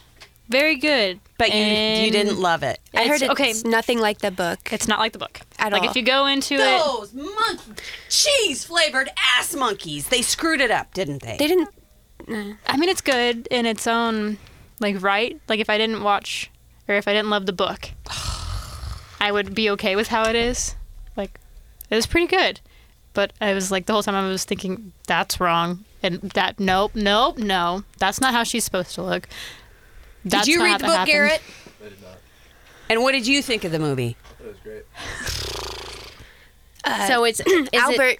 very 0.49 0.75
good. 0.75 1.19
but 1.37 1.53
you 1.53 1.61
you 1.63 2.11
didn't 2.11 2.39
love 2.39 2.63
it. 2.63 2.79
I 2.93 3.07
heard 3.07 3.21
It's- 3.21 3.39
it's 3.39 3.61
okay. 3.63 3.69
nothing 3.69 3.99
like 3.99 4.19
the 4.19 4.31
book. 4.31 4.71
It's 4.71 4.87
not 4.87 4.99
like 4.99 5.11
the 5.13 5.19
book 5.19 5.39
At 5.59 5.71
like 5.71 5.83
all. 5.83 5.89
if 5.89 5.95
you 5.95 6.01
go 6.01 6.25
into 6.25 6.55
it, 6.55 6.79
Those 6.83 7.13
monkey 7.13 7.73
cheese 8.09 8.63
flavored 8.63 9.09
ass 9.37 9.53
monkeys. 9.53 10.07
They 10.07 10.21
screwed 10.23 10.61
it 10.61 10.71
up, 10.71 10.93
didn't 10.93 11.21
they? 11.21 11.37
They 11.37 11.47
didn't. 11.47 11.69
I 12.67 12.75
mean, 12.77 12.89
it's 12.89 13.01
good 13.01 13.47
in 13.51 13.65
its 13.65 13.85
own 13.87 14.37
like 14.79 15.01
right. 15.01 15.39
Like 15.47 15.59
if 15.59 15.69
I 15.69 15.77
didn't 15.77 16.01
watch 16.03 16.49
or 16.87 16.95
if 16.95 17.07
I 17.07 17.13
didn't 17.13 17.29
love 17.29 17.45
the 17.45 17.53
book, 17.53 17.91
I 19.19 19.31
would 19.31 19.53
be 19.55 19.69
okay 19.71 19.95
with 19.95 20.07
how 20.07 20.23
it 20.23 20.35
is. 20.35 20.75
Like 21.15 21.39
it 21.89 21.95
was 21.95 22.05
pretty 22.07 22.27
good, 22.27 22.59
but 23.13 23.33
I 23.39 23.53
was 23.53 23.71
like 23.71 23.85
the 23.85 23.93
whole 23.93 24.03
time 24.03 24.15
I 24.15 24.27
was 24.27 24.43
thinking 24.43 24.91
that's 25.07 25.39
wrong 25.39 25.85
and 26.03 26.21
that 26.35 26.59
nope 26.59 26.91
nope 26.93 27.37
no 27.39 27.83
that's 27.97 28.21
not 28.21 28.31
how 28.33 28.43
she's 28.43 28.63
supposed 28.63 28.93
to 28.95 29.03
look. 29.03 29.27
That's 30.29 30.45
did 30.45 30.51
you 30.53 30.63
read 30.63 30.79
the 30.79 30.85
book, 30.85 30.93
happened. 30.95 31.11
Garrett? 31.11 31.41
I 31.83 31.89
did 31.89 32.01
not. 32.01 32.17
And 32.89 33.01
what 33.03 33.11
did 33.13 33.27
you 33.27 33.41
think 33.41 33.63
of 33.63 33.71
the 33.71 33.79
movie? 33.79 34.15
I 34.19 34.33
thought 34.33 34.45
it 34.45 34.47
was 34.47 34.57
great. 34.63 34.83
So 37.07 37.23
it's 37.25 37.39
is 37.41 37.45
it- 37.71 37.75
Albert. 37.75 38.17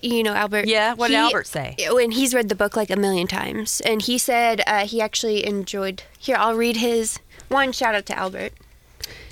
you 0.00 0.22
know 0.22 0.34
Albert. 0.34 0.66
Yeah, 0.68 0.94
what 0.94 1.08
did 1.08 1.14
he- 1.14 1.18
Albert 1.18 1.46
say? 1.46 1.76
When 1.90 2.12
he's 2.12 2.34
read 2.34 2.48
the 2.48 2.54
book 2.54 2.76
like 2.76 2.90
a 2.90 2.96
million 2.96 3.26
times, 3.26 3.80
and 3.84 4.02
he 4.02 4.18
said 4.18 4.62
uh, 4.66 4.86
he 4.86 5.00
actually 5.00 5.44
enjoyed. 5.46 6.02
Here, 6.18 6.36
I'll 6.36 6.54
read 6.54 6.76
his 6.76 7.18
one. 7.48 7.72
Shout 7.72 7.94
out 7.94 8.06
to 8.06 8.18
Albert. 8.18 8.52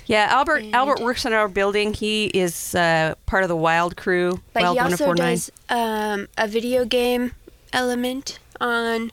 Yeah, 0.05 0.27
Albert. 0.29 0.65
Albert 0.73 0.99
works 0.99 1.25
in 1.25 1.31
our 1.31 1.47
building. 1.47 1.93
He 1.93 2.25
is 2.25 2.75
uh, 2.75 3.15
part 3.25 3.43
of 3.43 3.49
the 3.49 3.55
Wild 3.55 3.95
Crew. 3.95 4.41
But 4.51 4.63
Wild 4.63 4.77
he 4.77 4.79
also 4.83 5.13
does 5.13 5.49
um, 5.69 6.27
a 6.37 6.45
video 6.47 6.83
game 6.83 7.31
element 7.71 8.39
on 8.59 9.11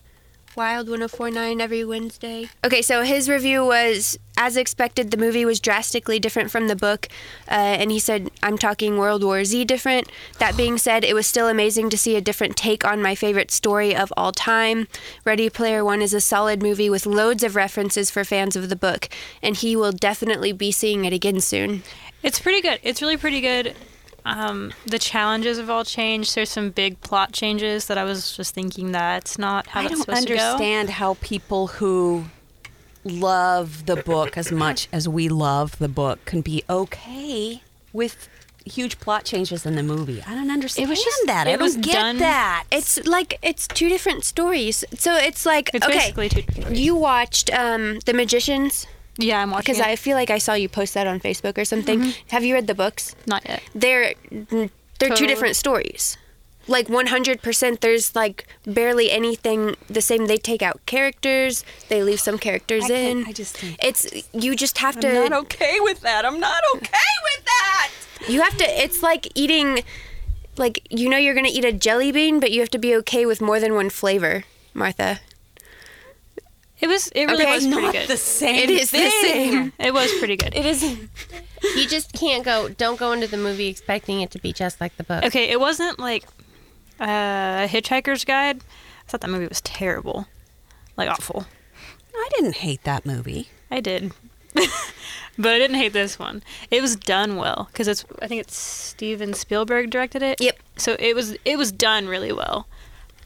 Wild 0.57 0.89
1049 0.89 1.61
every 1.61 1.85
Wednesday. 1.85 2.49
Okay, 2.65 2.83
so 2.83 3.03
his 3.03 3.29
review 3.29 3.65
was 3.65 4.19
as 4.41 4.57
expected, 4.57 5.11
the 5.11 5.19
movie 5.19 5.45
was 5.45 5.61
drastically 5.61 6.19
different 6.19 6.51
from 6.51 6.67
the 6.67 6.75
book. 6.75 7.09
Uh, 7.47 7.53
and 7.53 7.91
he 7.93 7.99
said, 7.99 8.31
I'm 8.43 8.57
talking 8.57 8.97
World 8.97 9.23
War 9.23 9.45
Z 9.45 9.67
different. 9.67 10.11
That 10.39 10.57
being 10.57 10.79
said, 10.79 11.05
it 11.05 11.15
was 11.15 11.27
still 11.27 11.47
amazing 11.47 11.91
to 11.91 11.99
see 11.99 12.17
a 12.17 12.23
different 12.23 12.57
take 12.57 12.83
on 12.83 13.03
my 13.03 13.15
favorite 13.15 13.51
story 13.51 13.95
of 13.95 14.11
all 14.17 14.33
time. 14.33 14.89
Ready 15.27 15.51
Player 15.51 15.85
One 15.85 16.01
is 16.01 16.15
a 16.15 16.23
solid 16.23 16.63
movie 16.63 16.89
with 16.89 17.05
loads 17.05 17.43
of 17.43 17.55
references 17.55 18.11
for 18.11 18.25
fans 18.25 18.57
of 18.57 18.71
the 18.71 18.77
book, 18.77 19.11
and 19.43 19.57
he 19.57 19.77
will 19.77 19.93
definitely 19.93 20.53
be 20.53 20.73
seeing 20.73 21.05
it 21.05 21.13
again 21.13 21.41
soon. 21.43 21.83
It's 22.23 22.41
pretty 22.41 22.63
good. 22.63 22.81
It's 22.83 23.03
really 23.03 23.19
pretty 23.19 23.43
good. 23.43 23.77
Um, 24.25 24.73
the 24.87 24.99
challenges 24.99 25.59
have 25.59 25.71
all 25.71 25.85
changed. 25.85 26.35
There's 26.35 26.51
some 26.51 26.71
big 26.71 27.01
plot 27.01 27.33
changes 27.33 27.87
that 27.87 27.99
I 27.99 28.05
was 28.05 28.37
just 28.37 28.55
thinking 28.55 28.93
that's 28.93 29.39
not 29.39 29.67
how 29.69 29.81
I 29.81 29.89
that's 29.89 30.05
don't 30.05 30.17
understand 30.17 30.91
how 30.91 31.15
people 31.15 31.67
who 31.69 32.25
love 33.05 33.87
the 33.87 33.97
book 33.97 34.37
as 34.37 34.53
much 34.53 34.89
as 34.93 35.09
we 35.09 35.29
love 35.29 35.79
the 35.79 35.89
book 35.89 36.25
can 36.27 36.41
be 36.43 36.63
okay 36.69 37.63
with 37.93 38.29
huge 38.67 39.01
plot 39.01 39.25
changes 39.25 39.65
in 39.65 39.75
the 39.75 39.83
movie. 39.83 40.23
I 40.27 40.35
don't 40.35 40.51
understand 40.51 40.87
It 40.87 40.91
was 40.91 41.03
just- 41.03 41.27
that. 41.27 41.47
I 41.47 41.53
it 41.53 41.57
don't 41.57 41.63
was 41.63 41.77
get 41.79 41.95
done- 41.95 42.19
that. 42.19 42.65
It's 42.71 43.05
like 43.07 43.39
it's 43.43 43.67
two 43.67 43.89
different 43.89 44.25
stories. 44.25 44.85
So 44.99 45.15
it's 45.17 45.47
like 45.47 45.71
It's 45.73 45.85
okay, 45.87 46.13
basically 46.13 46.29
two 46.29 46.75
you 46.75 46.95
watched 46.95 47.51
um, 47.53 48.01
The 48.01 48.13
Magicians 48.13 48.85
go. 48.85 48.91
Yeah, 49.17 49.41
I'm 49.43 49.51
watching 49.51 49.75
because. 49.75 49.81
I 49.81 49.97
feel 49.97 50.17
like 50.17 50.31
I 50.31 50.39
saw 50.39 50.55
you 50.55 50.69
post 50.69 50.95
that 50.95 51.07
on 51.07 51.21
Facebook 51.21 51.59
or 51.59 51.65
something. 51.65 52.01
Mm-hmm. 52.01 52.29
Have 52.29 52.45
you 52.45 52.55
read 52.55 52.67
the 52.67 52.75
books? 52.75 53.15
Not 53.27 53.47
yet. 53.49 53.63
They're 53.75 54.15
they're 54.99 55.15
two 55.15 55.27
different 55.27 55.57
stories. 55.57 56.17
Like 56.69 56.87
100%, 56.87 57.81
there's 57.81 58.15
like 58.15 58.47
barely 58.65 59.11
anything 59.11 59.75
the 59.89 60.01
same. 60.01 60.27
They 60.27 60.37
take 60.37 60.63
out 60.63 60.85
characters, 60.87 61.65
they 61.89 62.03
leave 62.03 62.21
some 62.21 62.39
characters 62.39 62.89
I 62.91 62.95
in. 62.95 63.25
I 63.27 63.33
just 63.33 63.57
think- 63.57 63.77
it's 63.83 64.07
you 64.33 64.55
just 64.55 64.79
have 64.79 64.97
I'm 64.97 65.03
to 65.03 65.29
not 65.29 65.33
okay 65.45 65.79
with 65.81 66.01
that. 66.03 66.25
I'm 66.25 66.39
not 66.39 66.63
okay 66.77 66.89
with 67.35 67.45
that. 67.45 67.91
you 68.29 68.43
have 68.43 68.57
to 68.59 68.65
it's 68.65 69.03
like 69.03 69.27
eating 69.35 69.83
like 70.59 70.87
you 70.91 71.09
know 71.09 71.17
you're 71.17 71.35
going 71.35 71.47
to 71.47 71.53
eat 71.53 71.65
a 71.65 71.73
jelly 71.73 72.13
bean, 72.13 72.39
but 72.39 72.53
you 72.53 72.61
have 72.61 72.71
to 72.71 72.79
be 72.79 72.95
okay 72.97 73.27
with 73.27 73.41
more 73.41 73.59
than 73.59 73.75
one 73.75 73.91
flavor, 73.91 74.45
Martha. 74.75 75.21
It 76.81 76.89
was. 76.89 77.09
It 77.09 77.27
really 77.27 77.45
Okay, 77.45 77.55
was 77.55 77.67
pretty 77.67 77.83
Not 77.83 77.93
good. 77.93 78.09
the 78.09 78.17
same. 78.17 78.57
It 78.57 78.71
is 78.71 78.91
the 78.91 79.11
same. 79.23 79.73
It 79.79 79.93
was 79.93 80.11
pretty 80.19 80.37
good. 80.37 80.55
It 80.55 80.65
is 80.65 80.83
you 80.83 81.87
just 81.87 82.13
can't 82.15 82.43
go 82.45 82.69
don't 82.69 82.99
go 82.99 83.13
into 83.13 83.27
the 83.27 83.37
movie 83.37 83.67
expecting 83.69 84.21
it 84.23 84.31
to 84.31 84.39
be 84.39 84.53
just 84.53 84.81
like 84.81 84.97
the 84.97 85.05
book. 85.05 85.25
Okay, 85.25 85.51
it 85.51 85.61
wasn't 85.61 85.99
like 85.99 86.25
uh, 86.99 87.67
Hitchhiker's 87.67 88.25
Guide. 88.25 88.59
I 88.63 89.11
thought 89.11 89.21
that 89.21 89.29
movie 89.31 89.47
was 89.47 89.61
terrible, 89.61 90.27
like 90.97 91.11
awful. 91.11 91.47
I 92.15 92.29
didn't 92.37 92.57
hate 92.57 92.83
that 92.85 93.05
movie. 93.05 93.49
I 93.71 93.81
did, 93.81 94.13
but 94.55 94.67
I 95.53 95.59
didn't 95.59 95.77
hate 95.77 95.93
this 95.93 96.19
one. 96.19 96.43
It 96.71 96.81
was 96.81 96.97
done 96.97 97.37
well 97.37 97.69
because 97.73 97.89
it's. 97.89 98.05
I 98.23 98.27
think 98.27 98.41
it's 98.41 98.57
Steven 98.57 99.35
Spielberg 99.35 99.91
directed 99.91 100.23
it. 100.23 100.41
Yep. 100.41 100.59
So 100.77 100.97
it 100.99 101.15
was. 101.15 101.37
It 101.45 101.59
was 101.59 101.73
done 101.73 102.07
really 102.09 102.33
well, 102.33 102.67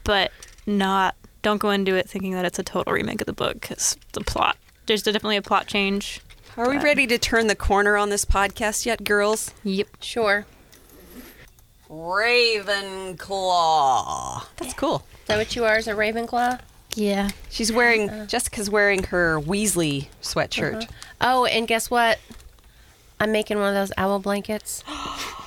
but 0.03 0.31
not. 0.65 1.15
Don't 1.45 1.59
go 1.59 1.69
into 1.69 1.93
it 1.93 2.09
thinking 2.09 2.31
that 2.31 2.43
it's 2.43 2.57
a 2.57 2.63
total 2.63 2.91
remake 2.93 3.21
of 3.21 3.27
the 3.27 3.33
book 3.33 3.53
because 3.61 3.95
the 4.13 4.21
plot. 4.21 4.57
There's 4.87 5.03
definitely 5.03 5.37
a 5.37 5.43
plot 5.43 5.67
change. 5.67 6.19
Are 6.57 6.67
we 6.67 6.79
ready 6.79 7.05
to 7.05 7.19
turn 7.19 7.45
the 7.45 7.55
corner 7.55 7.97
on 7.97 8.09
this 8.09 8.25
podcast 8.25 8.87
yet, 8.87 9.03
girls? 9.03 9.53
Yep. 9.63 9.89
Sure. 9.99 10.47
Ravenclaw. 11.87 13.17
That's 14.57 14.73
cool. 14.73 15.05
Is 15.21 15.27
that 15.27 15.37
what 15.37 15.55
you 15.55 15.65
are 15.65 15.75
as 15.75 15.87
a 15.87 15.93
Ravenclaw? 15.93 16.59
Yeah. 16.95 17.29
She's 17.51 17.71
wearing 17.71 18.09
uh-huh. 18.09 18.25
Jessica's 18.25 18.71
wearing 18.71 19.03
her 19.03 19.39
Weasley 19.39 20.07
sweatshirt. 20.23 20.81
Uh-huh. 20.81 20.87
Oh, 21.21 21.45
and 21.45 21.67
guess 21.67 21.91
what? 21.91 22.19
I'm 23.19 23.31
making 23.31 23.59
one 23.59 23.69
of 23.69 23.75
those 23.75 23.91
owl 23.97 24.17
blankets. 24.17 24.83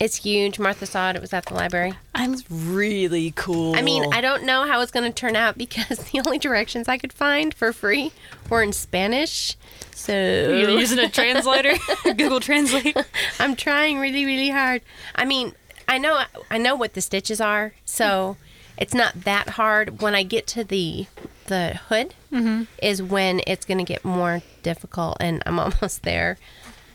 it's 0.00 0.16
huge. 0.16 0.58
Martha 0.58 0.86
saw 0.86 1.10
it. 1.10 1.16
It 1.16 1.22
was 1.22 1.32
at 1.32 1.46
the 1.46 1.54
library. 1.54 1.92
I'm. 2.14 2.36
Really 2.48 3.32
cool. 3.36 3.76
I 3.76 3.82
mean, 3.82 4.12
I 4.12 4.20
don't 4.20 4.44
know 4.44 4.66
how 4.66 4.80
it's 4.80 4.90
going 4.90 5.10
to 5.10 5.14
turn 5.14 5.36
out 5.36 5.58
because 5.58 5.98
the 6.10 6.20
only 6.24 6.38
directions 6.38 6.88
I 6.88 6.98
could 6.98 7.12
find 7.12 7.52
for 7.54 7.72
free 7.72 8.12
were 8.48 8.62
in 8.62 8.72
Spanish. 8.72 9.56
So 9.94 10.12
You're 10.12 10.70
using 10.70 10.98
a 10.98 11.10
translator, 11.10 11.74
Google 12.04 12.40
Translate. 12.40 12.96
I'm 13.38 13.54
trying 13.54 13.98
really, 13.98 14.24
really 14.24 14.48
hard. 14.48 14.80
I 15.14 15.26
mean, 15.26 15.52
I 15.86 15.98
know 15.98 16.22
I 16.50 16.56
know 16.56 16.74
what 16.74 16.94
the 16.94 17.02
stitches 17.02 17.40
are, 17.40 17.74
so 17.84 18.38
it's 18.78 18.94
not 18.94 19.24
that 19.24 19.50
hard. 19.50 20.00
When 20.00 20.14
I 20.14 20.22
get 20.22 20.46
to 20.48 20.64
the 20.64 21.06
the 21.46 21.78
hood, 21.88 22.14
mm-hmm. 22.32 22.64
is 22.82 23.02
when 23.02 23.42
it's 23.46 23.66
going 23.66 23.78
to 23.78 23.84
get 23.84 24.04
more 24.04 24.40
difficult, 24.62 25.18
and 25.20 25.42
I'm 25.44 25.58
almost 25.60 26.02
there. 26.02 26.38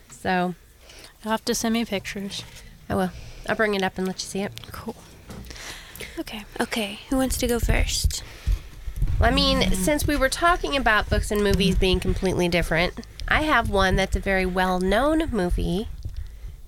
So 0.09 0.55
You'll 1.25 1.31
have 1.31 1.45
to 1.45 1.55
send 1.55 1.73
me 1.73 1.83
pictures. 1.85 2.43
I 2.89 2.95
will. 2.95 3.11
I'll 3.47 3.55
bring 3.55 3.73
it 3.75 3.83
up 3.83 3.97
and 3.97 4.07
let 4.07 4.21
you 4.21 4.27
see 4.27 4.41
it. 4.41 4.51
Cool. 4.71 4.95
Okay. 6.19 6.43
Okay, 6.59 6.99
who 7.09 7.17
wants 7.17 7.37
to 7.37 7.47
go 7.47 7.59
first? 7.59 8.23
I 9.19 9.31
mean, 9.31 9.71
since 9.73 10.05
we 10.07 10.15
were 10.15 10.29
talking 10.29 10.75
about 10.75 11.09
books 11.09 11.31
and 11.31 11.43
movies 11.43 11.75
being 11.77 11.99
completely 11.99 12.49
different, 12.49 12.93
I 13.27 13.43
have 13.43 13.69
one 13.69 13.95
that's 13.95 14.15
a 14.15 14.19
very 14.19 14.45
well 14.45 14.79
known 14.79 15.29
movie 15.31 15.87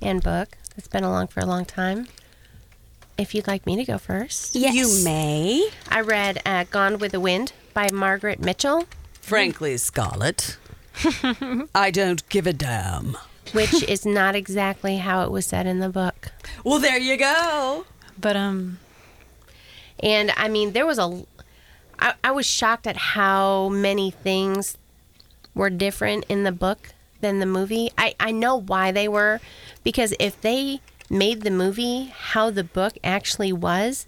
and 0.02 0.24
book 0.24 0.58
that's 0.76 0.88
been 0.88 1.04
along 1.04 1.28
for 1.28 1.40
a 1.42 1.46
long 1.46 1.66
time. 1.66 2.08
If 3.18 3.34
you'd 3.34 3.48
like 3.48 3.66
me 3.66 3.76
to 3.78 3.84
go 3.84 3.98
first, 3.98 4.56
Yes. 4.56 4.76
You 4.76 5.04
may. 5.04 5.70
I 5.90 6.02
read 6.02 6.42
uh, 6.46 6.66
Gone 6.66 7.00
with 7.00 7.12
the 7.14 7.20
Wind 7.20 7.52
by 7.74 7.88
Margaret 7.92 8.40
Mitchell, 8.40 8.86
Frankly, 9.14 9.76
Scarlett, 9.78 10.58
I 11.76 11.92
don't 11.92 12.28
give 12.30 12.48
a 12.48 12.54
damn. 12.54 13.18
Which 13.54 13.84
is 13.84 14.06
not 14.06 14.36
exactly 14.36 14.98
how 14.98 15.24
it 15.24 15.32
was 15.32 15.46
said 15.46 15.68
in 15.68 15.80
the 15.80 15.90
book. 15.90 16.32
Well, 16.64 16.80
there 16.80 16.98
you 17.00 17.18
go. 17.18 17.86
But 18.20 18.36
um, 18.36 18.80
And 20.00 20.32
I 20.38 20.48
mean, 20.48 20.74
there 20.74 20.86
was 20.86 21.00
a. 21.00 21.24
I, 22.00 22.14
I 22.24 22.32
was 22.32 22.46
shocked 22.46 22.86
at 22.88 22.98
how 22.98 23.70
many 23.70 24.12
things 24.12 24.78
were 25.56 25.70
different 25.70 26.26
in 26.30 26.44
the 26.44 26.52
book 26.52 26.90
than 27.22 27.40
the 27.40 27.46
movie. 27.48 27.90
I, 27.98 28.14
I 28.20 28.32
know 28.32 28.56
why 28.56 28.92
they 28.92 29.08
were, 29.08 29.40
because 29.84 30.14
if 30.20 30.40
they 30.42 30.82
made 31.10 31.42
the 31.42 31.50
movie 31.50 32.14
how 32.16 32.52
the 32.52 32.64
book 32.64 32.94
actually 33.04 33.52
was, 33.52 34.06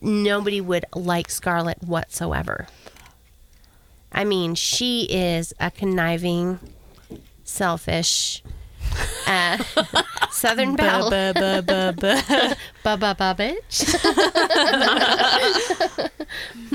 nobody 0.00 0.60
would 0.60 0.84
like 0.94 1.30
Scarlett 1.30 1.82
whatsoever. 1.82 2.68
I 4.12 4.22
mean, 4.24 4.54
she 4.54 5.04
is 5.10 5.52
a 5.58 5.70
conniving, 5.72 6.60
selfish, 7.50 8.42
uh, 9.26 9.62
Southern 10.30 10.76
Belle. 10.76 11.10
buh, 11.10 11.32
buh, 11.32 11.60
buh, 11.60 11.92
buh. 11.92 12.54
Ba 12.82 12.96
ba 12.96 13.14
ba 13.18 13.34
bitch. 13.36 13.84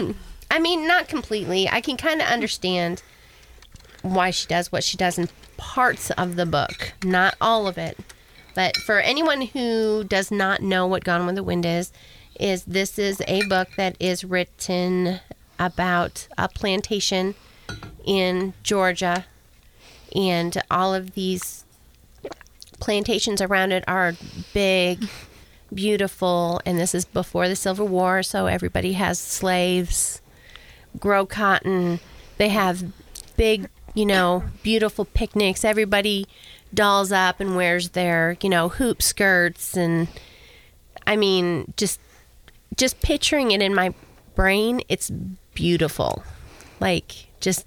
I 0.51 0.59
mean, 0.59 0.87
not 0.87 1.07
completely. 1.07 1.67
I 1.67 1.81
can 1.81 1.97
kind 1.97 2.21
of 2.21 2.27
understand 2.27 3.01
why 4.03 4.29
she 4.29 4.47
does 4.47 4.71
what 4.71 4.83
she 4.83 4.97
does 4.97 5.17
in 5.17 5.29
parts 5.57 6.11
of 6.11 6.35
the 6.35 6.45
book, 6.45 6.93
not 7.03 7.35
all 7.41 7.67
of 7.67 7.77
it. 7.77 7.97
But 8.53 8.77
for 8.77 8.99
anyone 8.99 9.41
who 9.41 10.03
does 10.03 10.31
not 10.31 10.61
know 10.61 10.87
what 10.87 11.03
Gone 11.03 11.25
with 11.25 11.35
the 11.35 11.43
Wind 11.43 11.65
is, 11.65 11.91
is 12.39 12.63
this 12.65 12.99
is 12.99 13.21
a 13.27 13.45
book 13.47 13.69
that 13.77 13.97
is 13.99 14.23
written 14.23 15.19
about 15.57 16.27
a 16.37 16.47
plantation 16.47 17.35
in 18.05 18.53
Georgia 18.63 19.25
and 20.15 20.61
all 20.71 20.93
of 20.93 21.13
these 21.13 21.65
plantations 22.79 23.41
around 23.41 23.71
it 23.71 23.83
are 23.87 24.13
big, 24.53 25.07
beautiful, 25.73 26.61
and 26.65 26.79
this 26.79 26.95
is 26.95 27.05
before 27.05 27.47
the 27.47 27.55
Civil 27.55 27.87
War, 27.87 28.23
so 28.23 28.47
everybody 28.47 28.93
has 28.93 29.19
slaves, 29.19 30.21
grow 30.99 31.25
cotton. 31.25 31.99
They 32.37 32.49
have 32.49 32.83
big, 33.37 33.69
you 33.93 34.05
know, 34.05 34.43
beautiful 34.63 35.05
picnics. 35.05 35.65
Everybody 35.65 36.27
dolls 36.73 37.11
up 37.11 37.39
and 37.39 37.55
wears 37.55 37.89
their, 37.89 38.37
you 38.41 38.49
know, 38.49 38.69
hoop 38.69 39.01
skirts 39.01 39.77
and 39.77 40.07
I 41.07 41.15
mean, 41.15 41.73
just 41.77 41.99
just 42.77 42.99
picturing 43.01 43.51
it 43.51 43.61
in 43.61 43.73
my 43.73 43.93
brain, 44.35 44.81
it's 44.89 45.09
beautiful. 45.53 46.23
Like 46.79 47.27
just 47.39 47.65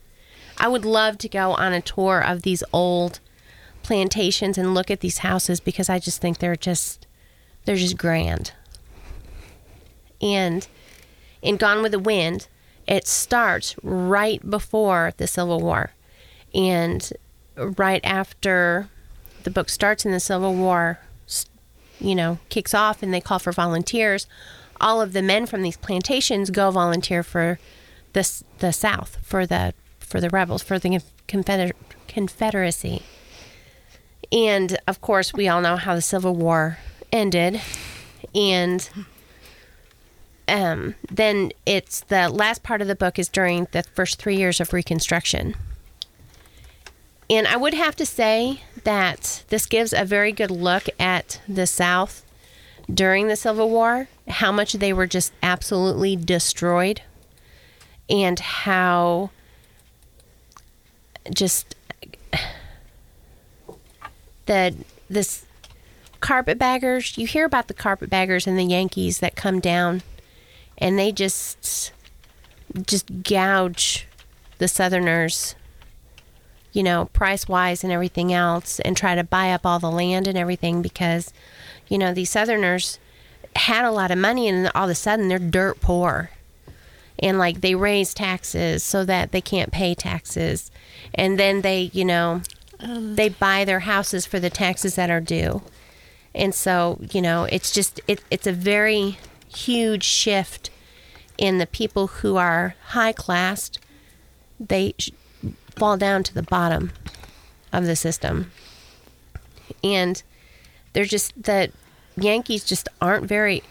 I 0.60 0.68
would 0.68 0.84
love 0.84 1.18
to 1.18 1.28
go 1.28 1.52
on 1.52 1.72
a 1.72 1.80
tour 1.80 2.20
of 2.20 2.42
these 2.42 2.64
old 2.72 3.20
plantations 3.82 4.58
and 4.58 4.74
look 4.74 4.90
at 4.90 5.00
these 5.00 5.18
houses 5.18 5.60
because 5.60 5.88
I 5.88 5.98
just 5.98 6.20
think 6.20 6.38
they're 6.38 6.56
just 6.56 7.06
they're 7.64 7.76
just 7.76 7.98
grand. 7.98 8.52
And 10.20 10.66
in 11.42 11.56
Gone 11.56 11.82
with 11.82 11.92
the 11.92 11.98
Wind, 11.98 12.48
it 12.86 13.06
starts 13.06 13.76
right 13.82 14.48
before 14.48 15.12
the 15.16 15.26
Civil 15.26 15.60
War. 15.60 15.92
And 16.54 17.12
right 17.56 18.00
after 18.04 18.88
the 19.44 19.50
book 19.50 19.68
starts 19.68 20.04
in 20.04 20.12
the 20.12 20.20
Civil 20.20 20.54
War, 20.54 20.98
you 22.00 22.14
know, 22.14 22.38
kicks 22.48 22.74
off 22.74 23.02
and 23.02 23.12
they 23.12 23.20
call 23.20 23.38
for 23.38 23.52
volunteers, 23.52 24.26
all 24.80 25.00
of 25.00 25.12
the 25.12 25.22
men 25.22 25.46
from 25.46 25.62
these 25.62 25.76
plantations 25.76 26.50
go 26.50 26.70
volunteer 26.70 27.22
for 27.22 27.58
the 28.12 28.42
the 28.58 28.72
South, 28.72 29.18
for 29.22 29.46
the 29.46 29.74
for 30.08 30.20
the 30.20 30.30
rebels, 30.30 30.62
for 30.62 30.78
the 30.78 31.00
Confeder- 31.28 31.72
Confederacy. 32.08 33.02
And 34.32 34.76
of 34.86 35.00
course, 35.00 35.32
we 35.32 35.48
all 35.48 35.60
know 35.60 35.76
how 35.76 35.94
the 35.94 36.02
Civil 36.02 36.34
War 36.34 36.78
ended. 37.12 37.60
And 38.34 38.88
um, 40.46 40.94
then 41.10 41.52
it's 41.66 42.00
the 42.00 42.28
last 42.28 42.62
part 42.62 42.80
of 42.82 42.88
the 42.88 42.96
book 42.96 43.18
is 43.18 43.28
during 43.28 43.68
the 43.72 43.82
first 43.82 44.20
three 44.20 44.36
years 44.36 44.60
of 44.60 44.72
Reconstruction. 44.72 45.54
And 47.30 47.46
I 47.46 47.56
would 47.56 47.74
have 47.74 47.94
to 47.96 48.06
say 48.06 48.62
that 48.84 49.44
this 49.48 49.66
gives 49.66 49.92
a 49.92 50.04
very 50.04 50.32
good 50.32 50.50
look 50.50 50.88
at 50.98 51.40
the 51.46 51.66
South 51.66 52.24
during 52.92 53.28
the 53.28 53.36
Civil 53.36 53.68
War, 53.68 54.08
how 54.26 54.50
much 54.50 54.72
they 54.74 54.94
were 54.94 55.06
just 55.06 55.32
absolutely 55.42 56.16
destroyed, 56.16 57.02
and 58.08 58.38
how 58.40 59.30
just 61.34 61.74
the 64.46 64.74
this 65.08 65.44
carpetbaggers 66.20 67.16
you 67.16 67.26
hear 67.26 67.44
about 67.44 67.68
the 67.68 67.74
carpetbaggers 67.74 68.46
and 68.46 68.58
the 68.58 68.64
yankees 68.64 69.20
that 69.20 69.36
come 69.36 69.60
down 69.60 70.02
and 70.76 70.98
they 70.98 71.12
just 71.12 71.92
just 72.86 73.22
gouge 73.22 74.06
the 74.58 74.66
southerners 74.66 75.54
you 76.72 76.82
know 76.82 77.06
price 77.12 77.46
wise 77.48 77.84
and 77.84 77.92
everything 77.92 78.32
else 78.32 78.80
and 78.80 78.96
try 78.96 79.14
to 79.14 79.22
buy 79.22 79.52
up 79.52 79.64
all 79.64 79.78
the 79.78 79.90
land 79.90 80.26
and 80.26 80.36
everything 80.36 80.82
because 80.82 81.32
you 81.88 81.96
know 81.96 82.12
these 82.12 82.30
southerners 82.30 82.98
had 83.54 83.84
a 83.84 83.90
lot 83.90 84.10
of 84.10 84.18
money 84.18 84.48
and 84.48 84.70
all 84.74 84.84
of 84.84 84.90
a 84.90 84.94
sudden 84.94 85.28
they're 85.28 85.38
dirt 85.38 85.80
poor 85.80 86.30
and 87.18 87.38
like 87.38 87.60
they 87.60 87.74
raise 87.74 88.14
taxes 88.14 88.82
so 88.82 89.04
that 89.04 89.32
they 89.32 89.40
can't 89.40 89.72
pay 89.72 89.94
taxes. 89.94 90.70
And 91.14 91.38
then 91.38 91.62
they 91.62 91.90
you 91.92 92.04
know 92.04 92.42
they 92.80 93.28
buy 93.28 93.64
their 93.64 93.80
houses 93.80 94.26
for 94.26 94.38
the 94.38 94.50
taxes 94.50 94.94
that 94.94 95.10
are 95.10 95.20
due. 95.20 95.62
And 96.34 96.54
so 96.54 96.98
you 97.10 97.22
know 97.22 97.44
it's 97.44 97.72
just 97.72 98.00
it, 98.06 98.22
it's 98.30 98.46
a 98.46 98.52
very 98.52 99.18
huge 99.48 100.04
shift 100.04 100.70
in 101.36 101.58
the 101.58 101.66
people 101.66 102.08
who 102.08 102.36
are 102.36 102.74
high 102.88 103.12
class 103.12 103.70
they 104.60 104.94
sh- 104.98 105.10
fall 105.76 105.96
down 105.96 106.22
to 106.24 106.34
the 106.34 106.42
bottom 106.42 106.92
of 107.72 107.86
the 107.86 107.96
system. 107.96 108.50
And 109.84 110.22
they're 110.92 111.04
just 111.04 111.40
the 111.40 111.70
yankees 112.16 112.64
just 112.64 112.88
aren't 113.00 113.26
very 113.26 113.62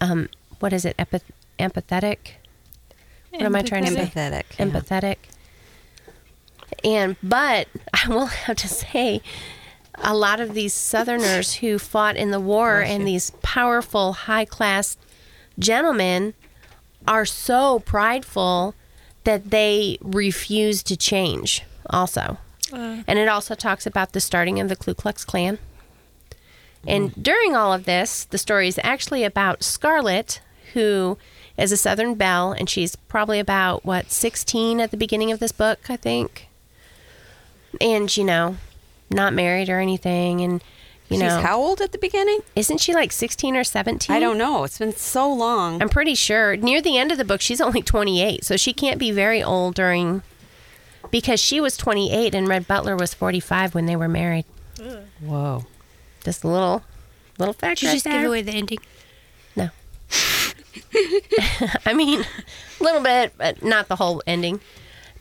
um 0.00 0.28
what 0.60 0.72
is 0.72 0.84
it 0.84 0.96
empath- 0.96 1.22
empathetic 1.58 2.34
what 3.30 3.42
am 3.42 3.54
i 3.56 3.62
trying 3.62 3.84
to 3.84 3.90
say 3.90 4.06
Empathetic. 4.06 4.44
yeah. 4.58 4.66
empathetic. 4.66 5.16
And 6.84 7.16
but 7.22 7.68
I 7.94 8.08
will 8.08 8.26
have 8.26 8.56
to 8.58 8.68
say, 8.68 9.22
a 9.94 10.14
lot 10.14 10.40
of 10.40 10.54
these 10.54 10.74
Southerners 10.74 11.54
who 11.54 11.78
fought 11.78 12.16
in 12.16 12.30
the 12.30 12.40
war 12.40 12.80
and 12.80 13.06
these 13.06 13.30
powerful, 13.42 14.12
high 14.12 14.44
class 14.44 14.96
gentlemen 15.58 16.34
are 17.06 17.24
so 17.24 17.80
prideful 17.80 18.74
that 19.24 19.50
they 19.50 19.98
refuse 20.00 20.82
to 20.84 20.96
change. 20.96 21.62
Also, 21.90 22.38
uh. 22.72 23.02
and 23.06 23.18
it 23.18 23.28
also 23.28 23.54
talks 23.54 23.86
about 23.86 24.12
the 24.12 24.20
starting 24.20 24.60
of 24.60 24.68
the 24.68 24.76
Ku 24.76 24.94
Klux 24.94 25.24
Klan. 25.24 25.58
And 26.86 27.12
mm. 27.12 27.22
during 27.22 27.56
all 27.56 27.72
of 27.72 27.84
this, 27.84 28.24
the 28.24 28.38
story 28.38 28.68
is 28.68 28.78
actually 28.84 29.24
about 29.24 29.64
Scarlett, 29.64 30.40
who 30.74 31.18
is 31.58 31.72
a 31.72 31.76
Southern 31.76 32.14
belle, 32.14 32.52
and 32.52 32.70
she's 32.70 32.96
probably 32.96 33.38
about, 33.40 33.84
what, 33.84 34.10
16 34.10 34.80
at 34.80 34.90
the 34.90 34.96
beginning 34.96 35.30
of 35.32 35.40
this 35.40 35.52
book, 35.52 35.90
I 35.90 35.96
think. 35.96 36.48
And, 37.80 38.14
you 38.16 38.24
know, 38.24 38.56
not 39.10 39.34
married 39.34 39.68
or 39.68 39.80
anything. 39.80 40.40
And, 40.40 40.62
you 41.08 41.16
She's 41.16 41.20
know, 41.20 41.40
how 41.40 41.58
old 41.60 41.80
at 41.80 41.92
the 41.92 41.98
beginning? 41.98 42.40
isn't 42.54 42.78
she 42.78 42.94
like 42.94 43.12
16 43.12 43.56
or 43.56 43.64
17? 43.64 44.14
I 44.14 44.20
don't 44.20 44.38
know. 44.38 44.64
It's 44.64 44.78
been 44.78 44.92
so 44.94 45.30
long. 45.32 45.82
I'm 45.82 45.88
pretty 45.88 46.14
sure 46.14 46.56
near 46.56 46.80
the 46.80 46.96
end 46.96 47.10
of 47.12 47.18
the 47.18 47.24
book, 47.24 47.40
she's 47.40 47.60
only 47.60 47.82
28. 47.82 48.44
So 48.44 48.56
she 48.56 48.72
can't 48.72 48.98
be 48.98 49.10
very 49.10 49.42
old 49.42 49.74
during. 49.74 50.22
Because 51.10 51.40
she 51.40 51.60
was 51.60 51.76
28 51.76 52.34
and 52.34 52.46
Rhett 52.46 52.68
Butler 52.68 52.94
was 52.96 53.14
45 53.14 53.74
when 53.74 53.86
they 53.86 53.96
were 53.96 54.08
married. 54.08 54.44
Whoa. 55.20 55.64
Just 56.22 56.44
a 56.44 56.48
little, 56.48 56.82
little 57.38 57.54
fact 57.54 57.80
Did 57.80 57.82
you 57.82 57.88
right 57.88 57.94
just 57.94 58.04
there. 58.04 58.20
give 58.20 58.28
away 58.28 58.42
the 58.42 58.52
ending? 58.52 58.78
No. 59.56 59.70
I 61.86 61.92
mean, 61.94 62.24
a 62.80 62.82
little 62.82 63.02
bit, 63.02 63.32
but 63.36 63.62
not 63.62 63.88
the 63.88 63.96
whole 63.96 64.22
ending. 64.26 64.60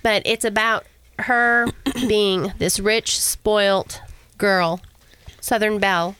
But 0.03 0.21
it's 0.25 0.45
about 0.45 0.85
her 1.19 1.67
being 2.07 2.53
this 2.57 2.79
rich, 2.79 3.19
spoilt 3.19 4.01
girl, 4.37 4.81
Southern 5.41 5.79
Belle, 5.79 6.15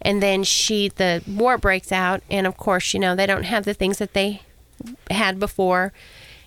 And 0.00 0.22
then 0.22 0.44
she, 0.44 0.88
the 0.88 1.22
war 1.26 1.58
breaks 1.58 1.90
out, 1.90 2.22
and 2.30 2.46
of 2.46 2.56
course, 2.56 2.94
you 2.94 3.00
know, 3.00 3.14
they 3.16 3.26
don't 3.26 3.44
have 3.44 3.64
the 3.64 3.74
things 3.74 3.98
that 3.98 4.14
they 4.14 4.42
had 5.10 5.38
before. 5.40 5.92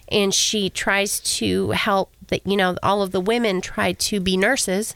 And 0.08 0.34
she 0.34 0.70
tries 0.70 1.20
to 1.38 1.72
help 1.72 2.12
that, 2.28 2.46
you 2.46 2.58
know, 2.58 2.76
all 2.82 3.02
of 3.02 3.12
the 3.12 3.22
women 3.22 3.62
try 3.62 3.94
to 3.94 4.20
be 4.20 4.36
nurses. 4.38 4.96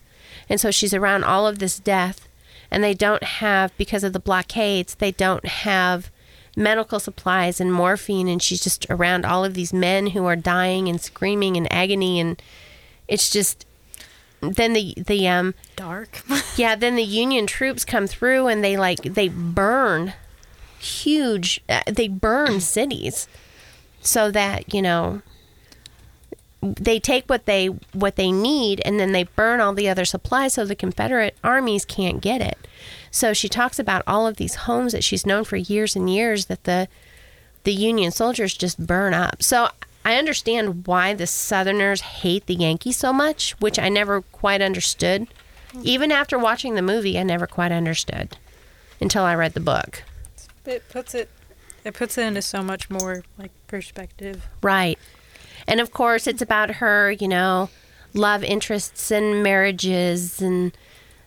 And 0.50 0.60
so 0.60 0.72
she's 0.72 0.94
around 0.94 1.24
all 1.24 1.48
of 1.48 1.60
this 1.60 1.80
death. 1.80 2.28
And 2.72 2.84
they 2.84 2.94
don't 2.94 3.24
have, 3.24 3.76
because 3.78 4.04
of 4.04 4.14
the 4.14 4.20
blockades, 4.20 4.96
they 4.96 5.12
don't 5.12 5.46
have 5.46 6.10
medical 6.56 7.00
supplies 7.00 7.60
and 7.60 7.74
morphine. 7.74 8.28
And 8.28 8.42
she's 8.42 8.62
just 8.62 8.86
around 8.90 9.26
all 9.26 9.44
of 9.44 9.54
these 9.54 9.74
men 9.74 10.08
who 10.08 10.26
are 10.26 10.36
dying 10.36 10.88
and 10.88 11.02
screaming 11.02 11.56
in 11.56 11.68
agony. 11.72 12.20
And 12.20 12.42
it's 13.08 13.30
just, 13.30 13.66
then 14.42 14.74
the, 14.74 14.94
the, 14.98 15.28
um, 15.28 15.54
Dark. 15.76 16.22
yeah, 16.56 16.76
then 16.76 16.96
the 16.96 17.04
Union 17.04 17.48
troops 17.48 17.86
come 17.86 18.08
through 18.08 18.48
and 18.48 18.64
they 18.64 18.78
like 18.78 19.02
they 19.02 19.28
burn 19.28 20.14
huge 20.78 21.62
uh, 21.68 21.82
they 21.88 22.08
burn 22.08 22.60
cities 22.62 23.28
so 24.02 24.30
that, 24.32 24.74
you 24.74 24.82
know, 24.82 25.22
they 26.62 27.00
take 27.00 27.26
what 27.28 27.46
they 27.46 27.68
what 27.94 28.16
they 28.16 28.32
need 28.32 28.82
and 28.86 29.00
then 29.00 29.12
they 29.12 29.24
burn 29.24 29.60
all 29.60 29.74
the 29.74 29.90
other 29.90 30.06
supplies 30.06 30.54
so 30.54 30.66
the 30.66 30.76
Confederate 30.76 31.36
armies 31.44 31.86
can't 31.86 32.22
get 32.22 32.42
it. 32.42 32.58
So 33.16 33.32
she 33.32 33.48
talks 33.48 33.80
about 33.80 34.04
all 34.06 34.28
of 34.28 34.36
these 34.36 34.56
homes 34.56 34.92
that 34.92 35.02
she's 35.02 35.26
known 35.26 35.46
for 35.46 35.56
years 35.56 35.96
and 35.96 36.10
years 36.10 36.48
that 36.48 36.66
the 36.66 36.90
the 37.64 37.72
Union 37.72 38.12
soldiers 38.12 38.54
just 38.54 38.86
burn 38.86 39.14
up. 39.14 39.42
So 39.42 39.70
I 40.04 40.18
understand 40.18 40.86
why 40.86 41.14
the 41.14 41.26
Southerners 41.26 42.02
hate 42.02 42.46
the 42.46 42.56
Yankees 42.56 42.98
so 42.98 43.14
much, 43.14 43.52
which 43.62 43.80
I 43.80 43.88
never 43.88 44.22
quite 44.22 44.62
understood. 44.62 45.28
Even 45.82 46.12
after 46.12 46.38
watching 46.38 46.76
the 46.76 46.82
movie, 46.82 47.18
I 47.18 47.24
never 47.24 47.48
quite 47.48 47.72
understood 47.72 48.38
until 49.00 49.24
I 49.24 49.34
read 49.34 49.54
the 49.54 49.62
book. 49.62 50.04
It 50.66 50.84
puts 50.90 51.16
it. 51.16 51.30
It 51.86 51.94
puts 51.94 52.18
it 52.18 52.24
into 52.24 52.42
so 52.42 52.62
much 52.62 52.90
more 52.90 53.24
like 53.38 53.52
perspective. 53.68 54.46
Right. 54.62 55.00
And 55.70 55.80
of 55.80 55.94
course, 55.94 56.28
it's 56.28 56.42
about 56.42 56.70
her, 56.70 57.12
you 57.12 57.30
know, 57.30 57.70
love 58.14 58.44
interests 58.44 59.10
and 59.10 59.42
marriages 59.42 60.42
and 60.42 60.78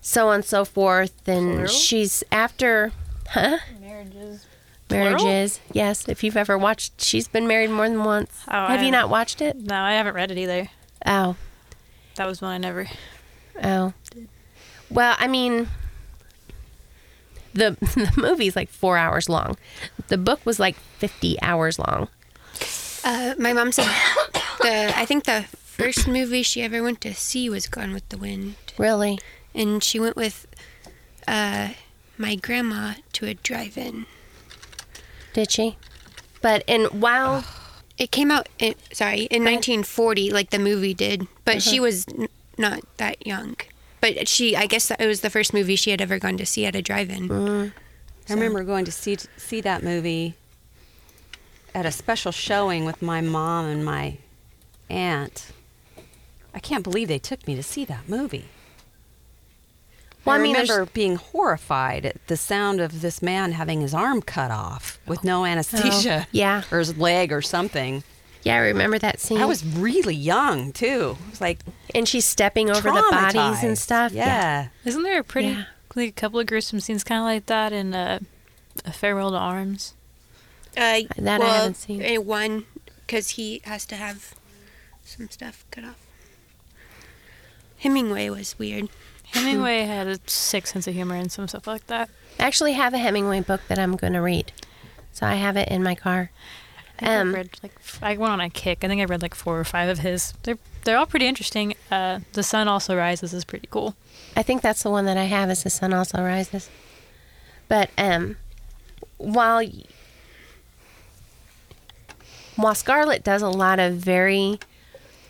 so 0.08 0.28
on 0.28 0.36
and 0.36 0.44
so 0.44 0.64
forth. 0.64 1.12
And 1.28 1.50
Plural? 1.52 1.66
she's 1.68 2.24
after, 2.32 2.92
huh? 3.30 3.58
Marriages. 3.80 4.46
Marriages. 4.90 5.60
Yes. 5.72 6.08
If 6.08 6.24
you've 6.24 6.36
ever 6.36 6.56
watched, 6.56 7.00
she's 7.02 7.28
been 7.28 7.46
married 7.46 7.70
more 7.70 7.88
than 7.88 8.04
once. 8.04 8.42
Oh, 8.48 8.52
I 8.56 8.72
Have 8.76 8.82
you 8.82 8.92
haven't. 8.92 9.10
watched 9.10 9.40
it? 9.42 9.56
No, 9.56 9.76
I 9.76 9.92
haven't 9.92 10.14
read 10.14 10.30
it 10.30 10.38
either. 10.38 10.68
Oh. 11.04 11.36
That 12.16 12.26
was 12.26 12.40
one 12.40 12.50
I 12.52 12.58
never. 12.58 12.86
Oh. 13.62 13.92
Well, 14.90 15.14
I 15.18 15.28
mean, 15.28 15.68
the 17.52 17.76
the 17.80 18.12
movie's 18.16 18.56
like 18.56 18.70
four 18.70 18.96
hours 18.96 19.28
long. 19.28 19.56
The 20.08 20.16
book 20.18 20.40
was 20.46 20.58
like 20.58 20.76
fifty 20.98 21.40
hours 21.42 21.78
long. 21.78 22.08
Uh, 23.04 23.34
my 23.38 23.52
mom 23.52 23.70
said 23.72 23.84
the 24.62 24.92
I 24.96 25.04
think 25.04 25.24
the 25.24 25.42
first 25.52 26.08
movie 26.08 26.42
she 26.42 26.62
ever 26.62 26.82
went 26.82 27.00
to 27.02 27.14
see 27.14 27.48
was 27.50 27.66
Gone 27.68 27.92
with 27.92 28.08
the 28.08 28.16
Wind, 28.16 28.54
Really? 28.78 29.18
And 29.58 29.84
she 29.84 30.00
went 30.00 30.16
with 30.16 30.46
uh, 31.26 31.70
my 32.16 32.34
grandma 32.36 32.94
to 33.12 33.26
a 33.26 33.34
drive-in. 33.34 34.06
Did 35.34 35.50
she? 35.50 35.76
But 36.40 36.64
and 36.66 36.86
while 37.02 37.44
It 37.98 38.12
came 38.12 38.30
out, 38.30 38.48
in, 38.60 38.76
sorry, 38.92 39.22
in 39.22 39.42
1940, 39.42 40.30
like 40.30 40.50
the 40.50 40.60
movie 40.60 40.94
did, 40.94 41.26
but 41.44 41.60
she 41.60 41.80
was 41.80 42.06
n- 42.16 42.28
not 42.56 42.80
that 42.98 43.26
young. 43.26 43.56
But 44.00 44.28
she, 44.28 44.54
I 44.54 44.66
guess 44.66 44.86
that 44.86 45.00
it 45.00 45.06
was 45.08 45.22
the 45.22 45.30
first 45.30 45.52
movie 45.52 45.74
she 45.74 45.90
had 45.90 46.00
ever 46.00 46.20
gone 46.20 46.36
to 46.36 46.46
see 46.46 46.64
at 46.64 46.76
a 46.76 46.82
drive-in. 46.82 47.72
I 48.28 48.32
remember 48.32 48.62
going 48.62 48.84
to 48.84 48.92
see 48.92 49.16
see 49.36 49.60
that 49.62 49.82
movie 49.82 50.34
at 51.74 51.86
a 51.86 51.90
special 51.90 52.30
showing 52.30 52.84
with 52.84 53.02
my 53.02 53.20
mom 53.20 53.66
and 53.66 53.84
my 53.84 54.18
aunt. 54.88 55.50
I 56.54 56.60
can't 56.60 56.84
believe 56.84 57.08
they 57.08 57.18
took 57.18 57.48
me 57.48 57.56
to 57.56 57.64
see 57.64 57.84
that 57.86 58.08
movie. 58.08 58.44
Well, 60.24 60.36
I 60.36 60.38
I 60.38 60.42
mean, 60.42 60.52
there's- 60.52 60.68
remember 60.68 60.90
being 60.92 61.16
horrified 61.16 62.04
at 62.04 62.26
the 62.26 62.36
sound 62.36 62.80
of 62.80 63.00
this 63.00 63.22
man 63.22 63.52
having 63.52 63.80
his 63.80 63.94
arm 63.94 64.20
cut 64.22 64.50
off 64.50 64.98
with 65.06 65.24
no 65.24 65.44
anesthesia. 65.46 66.24
Oh, 66.26 66.28
yeah. 66.32 66.62
Or 66.70 66.78
his 66.80 66.96
leg 66.98 67.32
or 67.32 67.40
something. 67.40 68.02
yeah, 68.42 68.56
I 68.56 68.58
remember 68.58 68.98
that 68.98 69.20
scene. 69.20 69.40
I 69.40 69.46
was 69.46 69.64
really 69.64 70.14
young, 70.14 70.72
too. 70.72 71.16
It 71.26 71.30
was 71.30 71.40
like 71.40 71.60
and 71.94 72.06
she's 72.06 72.24
stepping 72.26 72.70
over 72.70 72.90
the 72.90 73.04
bodies 73.10 73.62
and 73.62 73.78
stuff. 73.78 74.12
Yeah. 74.12 74.68
Isn't 74.84 75.02
there 75.02 75.20
a 75.20 75.24
pretty 75.24 75.48
Yeah. 75.48 75.64
like 75.94 76.10
a 76.10 76.12
couple 76.12 76.38
of 76.40 76.46
gruesome 76.46 76.80
scenes 76.80 77.04
kind 77.04 77.20
of 77.20 77.24
like 77.24 77.46
that 77.46 77.72
in 77.72 77.94
uh, 77.94 78.18
a 78.84 78.92
Farewell 78.92 79.30
to 79.30 79.36
Arms? 79.38 79.94
Uh, 80.76 81.00
That 81.16 81.40
I 81.40 81.44
well, 81.44 81.54
haven't 81.54 81.76
seen. 81.76 82.04
uh, 82.04 82.20
one, 82.20 82.64
because 83.06 83.30
he 83.30 83.62
has 83.64 83.86
to 83.86 83.96
have 83.96 84.34
some 85.04 85.28
stuff 85.30 85.64
cut 85.70 85.84
off. 85.84 85.96
Hemingway 87.78 88.28
was 88.28 88.58
weird. 88.58 88.88
Hemingway 89.32 89.82
had 89.86 90.06
a 90.06 90.18
sick 90.26 90.66
sense 90.66 90.86
of 90.86 90.94
humor 90.94 91.14
and 91.14 91.30
some 91.30 91.48
stuff 91.48 91.66
like 91.66 91.86
that. 91.88 92.08
I 92.38 92.44
actually 92.44 92.72
have 92.74 92.94
a 92.94 92.98
Hemingway 92.98 93.40
book 93.40 93.60
that 93.68 93.78
I'm 93.78 93.96
going 93.96 94.12
to 94.12 94.20
read, 94.20 94.52
so 95.12 95.26
I 95.26 95.34
have 95.34 95.56
it 95.56 95.68
in 95.68 95.82
my 95.82 95.94
car. 95.94 96.30
I 97.00 97.16
Um, 97.16 97.30
I 97.34 97.38
read 97.38 97.50
like 97.62 97.72
I 98.02 98.16
went 98.16 98.32
on 98.32 98.40
a 98.40 98.50
kick. 98.50 98.84
I 98.84 98.88
think 98.88 99.00
I 99.00 99.04
read 99.04 99.22
like 99.22 99.34
four 99.34 99.58
or 99.58 99.64
five 99.64 99.88
of 99.88 99.98
his. 100.00 100.34
They're 100.42 100.58
they're 100.84 100.96
all 100.96 101.06
pretty 101.06 101.26
interesting. 101.26 101.74
Uh, 101.90 102.20
the 102.32 102.42
Sun 102.42 102.68
Also 102.68 102.96
Rises 102.96 103.34
is 103.34 103.44
pretty 103.44 103.68
cool. 103.70 103.94
I 104.36 104.42
think 104.42 104.62
that's 104.62 104.82
the 104.82 104.90
one 104.90 105.04
that 105.06 105.16
I 105.16 105.24
have. 105.24 105.50
Is 105.50 105.62
the 105.64 105.70
sun 105.70 105.92
also 105.92 106.22
rises? 106.22 106.70
But 107.68 107.90
um, 107.98 108.36
while 109.16 109.62
while 112.56 112.74
Scarlett 112.74 113.22
does 113.24 113.42
a 113.42 113.48
lot 113.48 113.78
of 113.78 113.94
very 113.94 114.58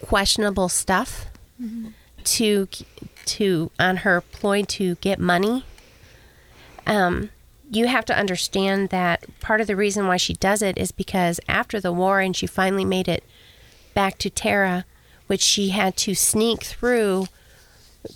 questionable 0.01 0.69
stuff 0.69 1.27
to 2.29 2.69
to 3.25 3.71
on 3.79 3.99
her 3.99 4.21
ploy 4.21 4.63
to 4.63 4.95
get 4.97 5.19
money, 5.19 5.65
um, 6.87 7.31
you 7.71 7.87
have 7.87 8.05
to 8.07 8.19
understand 8.19 8.89
that 8.89 9.25
part 9.41 9.61
of 9.61 9.67
the 9.67 9.77
reason 9.77 10.07
why 10.07 10.17
she 10.17 10.35
does 10.35 10.63
it 10.63 10.79
is 10.79 10.93
because 10.93 11.41
after 11.49 11.81
the 11.81 11.93
war 11.93 12.21
and 12.21 12.35
she 12.35 12.47
finally 12.47 12.85
made 12.85 13.09
it 13.09 13.23
back 13.95 14.19
to 14.19 14.31
Tara, 14.31 14.85
which 15.27 15.43
she 15.43 15.71
had 15.71 15.97
to 15.99 16.15
sneak 16.15 16.63
through 16.63 17.27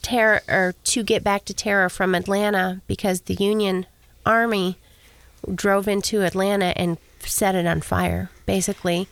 Tara 0.01 0.41
or 0.49 0.75
to 0.85 1.03
get 1.03 1.23
back 1.23 1.45
to 1.47 1.55
Tara 1.55 1.91
from 1.91 2.15
Atlanta 2.15 2.81
because 2.87 3.23
the 3.23 3.35
Union 3.35 3.87
Army 4.25 4.79
drove 5.55 5.89
into 5.89 6.23
Atlanta 6.23 6.73
and 6.77 6.99
set 7.21 7.55
it 7.55 7.67
on 7.67 7.81
fire, 7.81 8.31
basically. 8.47 9.09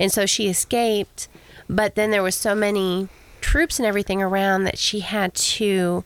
And 0.00 0.10
so 0.10 0.26
she 0.26 0.48
escaped, 0.48 1.28
but 1.68 1.94
then 1.94 2.10
there 2.10 2.22
was 2.22 2.34
so 2.34 2.54
many 2.54 3.08
troops 3.44 3.78
and 3.78 3.84
everything 3.84 4.22
around 4.22 4.64
that 4.64 4.78
she 4.78 5.00
had 5.00 5.34
to 5.34 6.02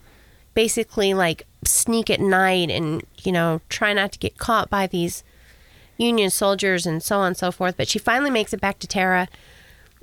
basically 0.53 1.13
like 1.13 1.47
sneak 1.63 2.09
at 2.09 2.19
night 2.19 2.69
and, 2.69 3.01
you 3.23 3.31
know, 3.31 3.61
try 3.69 3.93
not 3.93 4.11
to 4.11 4.19
get 4.19 4.37
caught 4.37 4.69
by 4.69 4.85
these 4.85 5.23
Union 5.97 6.29
soldiers 6.29 6.85
and 6.85 7.01
so 7.01 7.19
on 7.19 7.27
and 7.27 7.37
so 7.37 7.49
forth. 7.49 7.77
But 7.77 7.87
she 7.87 7.97
finally 7.97 8.29
makes 8.29 8.53
it 8.53 8.59
back 8.59 8.77
to 8.79 8.87
Tara 8.87 9.29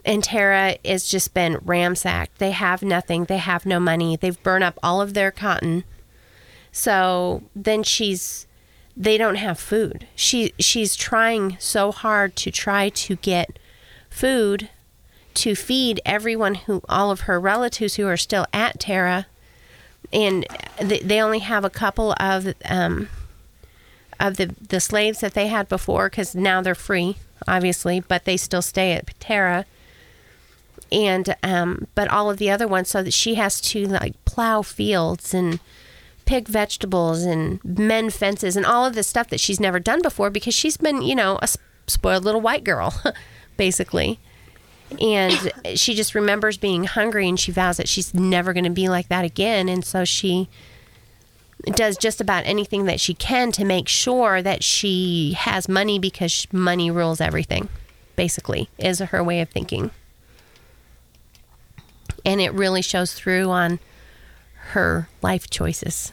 and 0.02 0.24
Tara 0.24 0.76
has 0.82 1.06
just 1.06 1.34
been 1.34 1.58
ransacked. 1.62 2.38
They 2.38 2.52
have 2.52 2.82
nothing. 2.82 3.24
They 3.24 3.36
have 3.36 3.66
no 3.66 3.78
money. 3.78 4.16
They've 4.16 4.42
burned 4.42 4.64
up 4.64 4.78
all 4.82 5.02
of 5.02 5.12
their 5.12 5.30
cotton. 5.30 5.84
So 6.72 7.42
then 7.54 7.82
she's 7.82 8.46
they 8.96 9.18
don't 9.18 9.36
have 9.36 9.58
food. 9.58 10.06
She 10.14 10.54
she's 10.58 10.96
trying 10.96 11.58
so 11.60 11.92
hard 11.92 12.34
to 12.36 12.50
try 12.50 12.88
to 12.88 13.16
get 13.16 13.58
food 14.08 14.70
to 15.36 15.54
feed 15.54 16.00
everyone 16.04 16.54
who 16.54 16.82
all 16.88 17.10
of 17.10 17.22
her 17.22 17.38
relatives 17.38 17.96
who 17.96 18.06
are 18.06 18.16
still 18.16 18.46
at 18.52 18.80
Tara. 18.80 19.26
And 20.12 20.46
they, 20.80 21.20
only 21.20 21.40
have 21.40 21.64
a 21.64 21.70
couple 21.70 22.14
of 22.18 22.54
um 22.64 23.08
of 24.18 24.36
the 24.36 24.54
the 24.68 24.80
slaves 24.80 25.20
that 25.20 25.34
they 25.34 25.48
had 25.48 25.68
before 25.68 26.08
cuz 26.08 26.34
now 26.34 26.62
they're 26.62 26.74
free 26.74 27.16
obviously 27.46 28.00
but 28.00 28.24
they 28.24 28.36
still 28.36 28.62
stay 28.62 28.92
at 28.92 29.18
Tara. 29.20 29.66
And 30.92 31.34
um, 31.42 31.88
but 31.96 32.08
all 32.08 32.30
of 32.30 32.38
the 32.38 32.50
other 32.50 32.68
ones 32.68 32.88
so 32.90 33.02
that 33.02 33.12
she 33.12 33.34
has 33.34 33.60
to 33.72 33.86
like 33.86 34.14
plow 34.24 34.62
fields 34.62 35.34
and 35.34 35.58
pick 36.26 36.48
vegetables 36.48 37.22
and 37.22 37.64
mend 37.64 38.12
fences 38.12 38.56
and 38.56 38.66
all 38.66 38.84
of 38.84 38.94
this 38.94 39.06
stuff 39.06 39.28
that 39.28 39.40
she's 39.40 39.60
never 39.60 39.80
done 39.80 40.02
before 40.02 40.28
because 40.28 40.54
she's 40.54 40.76
been 40.76 41.00
you 41.02 41.14
know 41.14 41.38
a 41.40 41.48
spoiled 41.86 42.24
little 42.24 42.40
white 42.40 42.64
girl 42.64 42.94
basically 43.56 44.18
and 45.00 45.52
she 45.74 45.94
just 45.94 46.14
remembers 46.14 46.56
being 46.56 46.84
hungry 46.84 47.28
and 47.28 47.38
she 47.38 47.52
vows 47.52 47.76
that 47.76 47.88
she's 47.88 48.14
never 48.14 48.52
going 48.52 48.64
to 48.64 48.70
be 48.70 48.88
like 48.88 49.08
that 49.08 49.24
again 49.24 49.68
and 49.68 49.84
so 49.84 50.04
she 50.04 50.48
does 51.74 51.96
just 51.96 52.20
about 52.20 52.44
anything 52.46 52.84
that 52.84 53.00
she 53.00 53.14
can 53.14 53.50
to 53.50 53.64
make 53.64 53.88
sure 53.88 54.42
that 54.42 54.62
she 54.62 55.34
has 55.36 55.68
money 55.68 55.98
because 55.98 56.46
money 56.52 56.90
rules 56.90 57.20
everything 57.20 57.68
basically 58.14 58.68
is 58.78 59.00
her 59.00 59.24
way 59.24 59.40
of 59.40 59.48
thinking 59.48 59.90
and 62.26 62.40
it 62.40 62.52
really 62.52 62.82
shows 62.82 63.14
through 63.14 63.48
on 63.50 63.78
her 64.70 65.08
life 65.22 65.48
choices. 65.48 66.12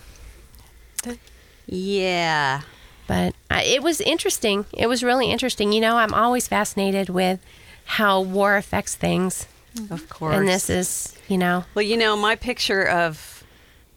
Yeah. 1.65 2.61
But 3.07 3.33
uh, 3.49 3.61
it 3.63 3.81
was 3.81 3.99
interesting. 3.99 4.65
It 4.73 4.87
was 4.87 5.03
really 5.03 5.31
interesting. 5.31 5.73
You 5.73 5.81
know, 5.81 5.97
I'm 5.97 6.13
always 6.13 6.47
fascinated 6.47 7.09
with 7.09 7.39
how 7.85 8.21
war 8.21 8.55
affects 8.57 8.95
things. 8.95 9.47
Of 9.89 10.07
course. 10.09 10.35
And 10.35 10.47
this 10.47 10.69
is, 10.69 11.15
you 11.27 11.37
know, 11.37 11.65
Well, 11.73 11.83
you 11.83 11.97
know, 11.97 12.15
my 12.15 12.35
picture 12.35 12.83
of 12.87 13.43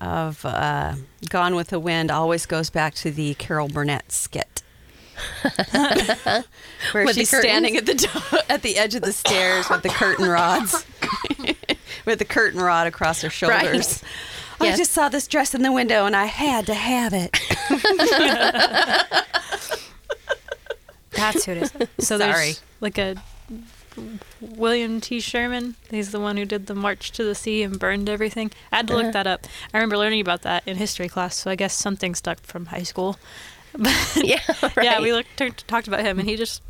of 0.00 0.44
uh, 0.44 0.94
Gone 1.30 1.54
with 1.54 1.68
the 1.68 1.80
Wind 1.80 2.10
always 2.10 2.44
goes 2.46 2.68
back 2.70 2.94
to 2.96 3.10
the 3.10 3.34
Carol 3.34 3.68
Burnett 3.68 4.12
skit. 4.12 4.62
Where 5.72 7.04
With 7.06 7.14
the 7.16 7.20
she's 7.20 7.30
standing 7.30 7.76
at 7.76 7.86
the 7.86 7.94
do- 7.94 8.38
at 8.50 8.60
the 8.62 8.76
edge 8.76 8.94
of 8.94 9.02
the 9.02 9.12
stairs 9.12 9.68
with 9.70 9.82
the 9.82 9.88
curtain 9.88 10.28
rods, 10.28 10.84
with 12.04 12.18
the 12.18 12.26
curtain 12.26 12.60
rod 12.60 12.86
across 12.86 13.22
her 13.22 13.30
shoulders. 13.30 14.02
I 14.60 14.66
Yes. 14.66 14.78
just 14.78 14.92
saw 14.92 15.10
this 15.10 15.26
dress 15.28 15.54
in 15.54 15.60
the 15.62 15.72
window 15.72 16.06
and 16.06 16.16
I 16.16 16.24
had 16.24 16.64
to 16.66 16.74
have 16.74 17.12
it. 17.12 17.30
That's 21.12 21.44
who 21.44 21.52
it 21.52 21.58
is. 21.62 21.72
So 22.00 22.18
Sorry. 22.18 22.32
there's 22.32 22.62
like 22.80 22.98
a 22.98 23.16
William 24.40 25.00
T. 25.00 25.20
Sherman. 25.20 25.76
He's 25.90 26.10
the 26.10 26.20
one 26.20 26.36
who 26.36 26.44
did 26.44 26.66
the 26.66 26.74
March 26.74 27.10
to 27.12 27.24
the 27.24 27.34
Sea 27.34 27.62
and 27.62 27.78
burned 27.78 28.08
everything. 28.08 28.50
I 28.72 28.76
had 28.76 28.88
to 28.88 28.94
look 28.94 29.04
uh-huh. 29.04 29.12
that 29.12 29.26
up. 29.26 29.46
I 29.72 29.76
remember 29.76 29.98
learning 29.98 30.20
about 30.20 30.42
that 30.42 30.62
in 30.66 30.76
history 30.76 31.08
class, 31.08 31.36
so 31.36 31.50
I 31.50 31.56
guess 31.56 31.74
something 31.74 32.14
stuck 32.14 32.40
from 32.40 32.66
high 32.66 32.84
school. 32.84 33.18
But 33.78 33.92
yeah, 34.24 34.40
right. 34.62 34.72
yeah, 34.82 35.02
we 35.02 35.12
looked, 35.12 35.36
t- 35.36 35.50
talked 35.50 35.86
about 35.86 36.00
him, 36.00 36.18
and 36.18 36.26
he 36.26 36.36
just 36.36 36.62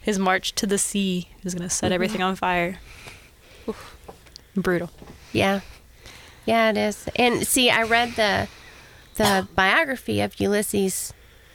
his 0.00 0.18
march 0.18 0.54
to 0.54 0.66
the 0.66 0.78
sea 0.78 1.28
is 1.44 1.54
going 1.54 1.68
to 1.68 1.68
set 1.68 1.88
mm-hmm. 1.88 1.92
everything 1.92 2.22
on 2.22 2.36
fire. 2.36 2.78
Oof. 3.68 3.98
Brutal. 4.56 4.88
Yeah. 5.32 5.60
Yeah, 6.46 6.70
it 6.70 6.78
is. 6.78 7.06
And 7.16 7.46
see, 7.46 7.68
I 7.68 7.82
read 7.82 8.12
the 8.16 8.48
the 9.16 9.46
biography 9.54 10.22
of 10.22 10.40
Ulysses 10.40 11.12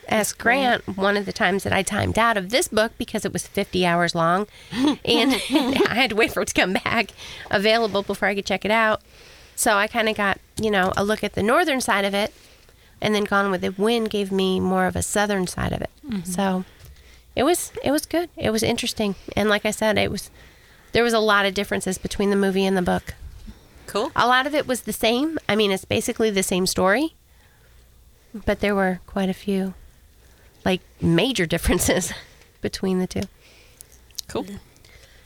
S. 0.07 0.33
Grant 0.33 0.97
one 0.97 1.17
of 1.17 1.25
the 1.25 1.33
times 1.33 1.63
that 1.63 1.73
I 1.73 1.83
timed 1.83 2.17
out 2.17 2.37
of 2.37 2.49
this 2.49 2.67
book 2.67 2.91
because 2.97 3.25
it 3.25 3.33
was 3.33 3.47
50 3.47 3.85
hours 3.85 4.15
long. 4.15 4.47
And 5.05 5.33
I 5.89 5.95
had 5.95 6.11
to 6.11 6.15
wait 6.15 6.31
for 6.31 6.41
it 6.41 6.47
to 6.47 6.53
come 6.53 6.73
back 6.73 7.11
available 7.51 8.03
before 8.03 8.27
I 8.27 8.35
could 8.35 8.45
check 8.45 8.65
it 8.65 8.71
out. 8.71 9.01
So 9.55 9.73
I 9.75 9.87
kind 9.87 10.09
of 10.09 10.15
got, 10.15 10.39
you 10.59 10.71
know, 10.71 10.93
a 10.97 11.03
look 11.03 11.23
at 11.23 11.33
the 11.33 11.43
northern 11.43 11.81
side 11.81 12.05
of 12.05 12.13
it. 12.13 12.33
And 13.01 13.13
then 13.13 13.25
Gone 13.25 13.51
with 13.51 13.61
the 13.61 13.71
Wind 13.71 14.09
gave 14.09 14.31
me 14.31 14.59
more 14.59 14.87
of 14.87 14.95
a 14.95 15.01
southern 15.01 15.45
side 15.47 15.73
of 15.73 15.81
it. 15.81 15.89
Mm-hmm. 16.07 16.31
So 16.31 16.65
it 17.35 17.43
was 17.43 17.71
it 17.83 17.91
was 17.91 18.05
good. 18.05 18.29
It 18.37 18.51
was 18.51 18.63
interesting. 18.63 19.15
And 19.35 19.49
like 19.49 19.65
I 19.65 19.71
said, 19.71 19.97
it 19.97 20.11
was 20.11 20.29
there 20.93 21.03
was 21.03 21.13
a 21.13 21.19
lot 21.19 21.45
of 21.45 21.53
differences 21.53 21.97
between 21.97 22.29
the 22.29 22.35
movie 22.35 22.65
and 22.65 22.77
the 22.77 22.81
book. 22.81 23.15
Cool. 23.87 24.11
A 24.15 24.27
lot 24.27 24.47
of 24.47 24.55
it 24.55 24.67
was 24.67 24.81
the 24.81 24.93
same. 24.93 25.37
I 25.49 25.55
mean, 25.55 25.71
it's 25.71 25.85
basically 25.85 26.29
the 26.29 26.43
same 26.43 26.65
story, 26.65 27.13
but 28.33 28.59
there 28.59 28.73
were 28.75 29.01
quite 29.05 29.29
a 29.29 29.33
few, 29.33 29.73
like, 30.65 30.81
major 31.01 31.45
differences 31.53 32.13
between 32.61 32.99
the 32.99 33.07
two. 33.07 33.23
Cool. 34.27 34.45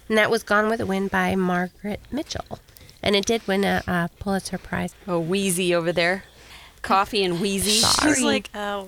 And 0.10 0.18
that 0.18 0.32
was 0.32 0.44
Gone 0.44 0.70
with 0.70 0.80
the 0.80 0.86
Wind 0.86 1.12
by 1.12 1.36
Margaret 1.36 2.00
Mitchell. 2.12 2.60
And 3.04 3.16
it 3.16 3.26
did 3.26 3.46
win 3.48 3.64
a, 3.64 3.84
a 3.88 4.10
Pulitzer 4.20 4.58
Prize. 4.58 4.94
Oh, 5.08 5.20
Wheezy 5.20 5.74
over 5.76 5.92
there. 5.92 6.24
Coffee 6.82 7.24
and 7.24 7.42
Wheezy. 7.42 7.86
She's 8.02 8.22
like 8.22 8.50
uh, 8.54 8.86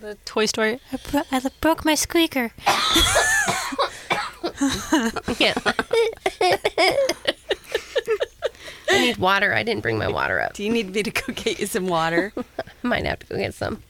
the 0.00 0.16
Toy 0.24 0.46
Story. 0.46 0.80
I, 0.92 0.98
bro- 1.10 1.22
I 1.30 1.40
broke 1.60 1.84
my 1.84 1.94
squeaker. 1.94 2.52
Yeah. 5.38 5.54
I 8.90 8.98
need 8.98 9.18
water. 9.18 9.54
I 9.54 9.62
didn't 9.62 9.82
bring 9.82 9.98
my 9.98 10.08
water 10.08 10.40
up. 10.40 10.54
Do 10.54 10.64
you 10.64 10.70
need 10.70 10.92
me 10.92 11.02
to 11.02 11.10
go 11.10 11.32
get 11.32 11.60
you 11.60 11.66
some 11.66 11.86
water? 11.86 12.32
I 12.36 12.42
might 12.82 13.04
have 13.06 13.20
to 13.20 13.26
go 13.26 13.36
get 13.36 13.54
some. 13.54 13.82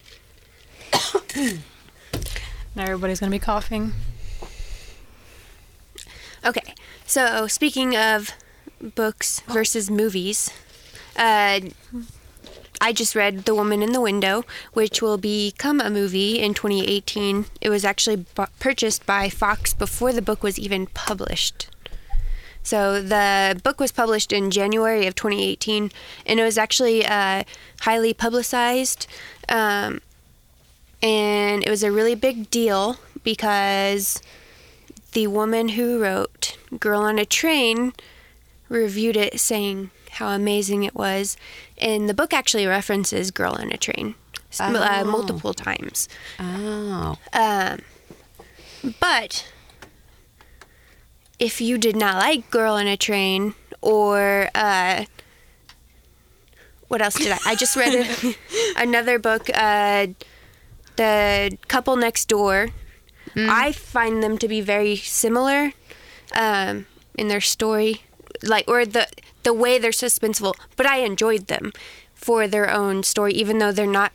Now 2.74 2.84
everybody's 2.84 3.20
going 3.20 3.30
to 3.30 3.34
be 3.34 3.44
coughing. 3.44 3.92
Okay, 6.44 6.74
so 7.04 7.46
speaking 7.46 7.96
of 7.96 8.32
books 8.94 9.40
versus 9.40 9.90
movies, 9.90 10.50
uh, 11.16 11.60
I 12.80 12.92
just 12.92 13.14
read 13.14 13.44
The 13.44 13.54
Woman 13.54 13.82
in 13.82 13.92
the 13.92 14.00
Window, 14.00 14.44
which 14.72 15.02
will 15.02 15.18
become 15.18 15.80
a 15.80 15.90
movie 15.90 16.38
in 16.38 16.54
2018. 16.54 17.44
It 17.60 17.68
was 17.68 17.84
actually 17.84 18.24
purchased 18.58 19.04
by 19.04 19.28
Fox 19.28 19.74
before 19.74 20.12
the 20.12 20.22
book 20.22 20.42
was 20.42 20.58
even 20.58 20.86
published. 20.86 21.68
So 22.62 23.02
the 23.02 23.60
book 23.62 23.80
was 23.80 23.92
published 23.92 24.32
in 24.32 24.50
January 24.50 25.06
of 25.06 25.14
2018, 25.14 25.90
and 26.24 26.40
it 26.40 26.42
was 26.42 26.56
actually 26.56 27.04
uh, 27.04 27.44
highly 27.80 28.14
publicized. 28.14 29.06
Um, 29.48 30.00
and 31.02 31.62
it 31.64 31.70
was 31.70 31.82
a 31.82 31.90
really 31.92 32.14
big 32.14 32.50
deal 32.50 32.96
because 33.22 34.20
the 35.12 35.26
woman 35.26 35.70
who 35.70 36.00
wrote 36.00 36.56
Girl 36.78 37.00
on 37.02 37.18
a 37.18 37.24
Train 37.24 37.92
reviewed 38.68 39.16
it 39.16 39.40
saying 39.40 39.90
how 40.12 40.28
amazing 40.28 40.84
it 40.84 40.94
was. 40.94 41.36
And 41.78 42.08
the 42.08 42.14
book 42.14 42.32
actually 42.32 42.66
references 42.66 43.30
Girl 43.30 43.52
on 43.52 43.72
a 43.72 43.76
Train 43.76 44.14
uh, 44.58 45.02
Oh. 45.02 45.10
multiple 45.10 45.54
times. 45.54 46.08
Oh. 46.38 47.16
Um, 47.32 47.80
but 49.00 49.46
if 51.38 51.60
you 51.60 51.78
did 51.78 51.96
not 51.96 52.16
like 52.16 52.50
Girl 52.50 52.74
on 52.74 52.86
a 52.86 52.96
Train 52.96 53.54
or 53.80 54.48
uh, 54.54 55.04
what 56.88 57.00
else 57.02 57.14
did 57.14 57.32
I? 57.32 57.38
I 57.46 57.54
just 57.54 57.76
read 57.76 57.94
a, 57.94 58.34
another 58.82 59.18
book, 59.18 59.48
uh, 59.54 60.08
The 60.96 61.56
Couple 61.68 61.96
Next 61.96 62.26
Door. 62.26 62.70
I 63.36 63.72
find 63.72 64.22
them 64.22 64.38
to 64.38 64.48
be 64.48 64.60
very 64.60 64.96
similar 64.96 65.72
um, 66.34 66.86
in 67.16 67.28
their 67.28 67.40
story, 67.40 68.02
like 68.42 68.68
or 68.68 68.84
the 68.84 69.06
the 69.42 69.52
way 69.52 69.78
they're 69.78 69.90
suspenseful. 69.90 70.54
But 70.76 70.86
I 70.86 70.98
enjoyed 70.98 71.46
them 71.46 71.72
for 72.14 72.46
their 72.46 72.70
own 72.70 73.02
story, 73.02 73.32
even 73.34 73.58
though 73.58 73.72
they're 73.72 73.86
not 73.86 74.12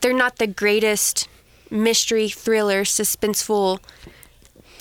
they're 0.00 0.12
not 0.12 0.36
the 0.36 0.46
greatest 0.46 1.28
mystery 1.70 2.28
thriller 2.28 2.82
suspenseful 2.82 3.78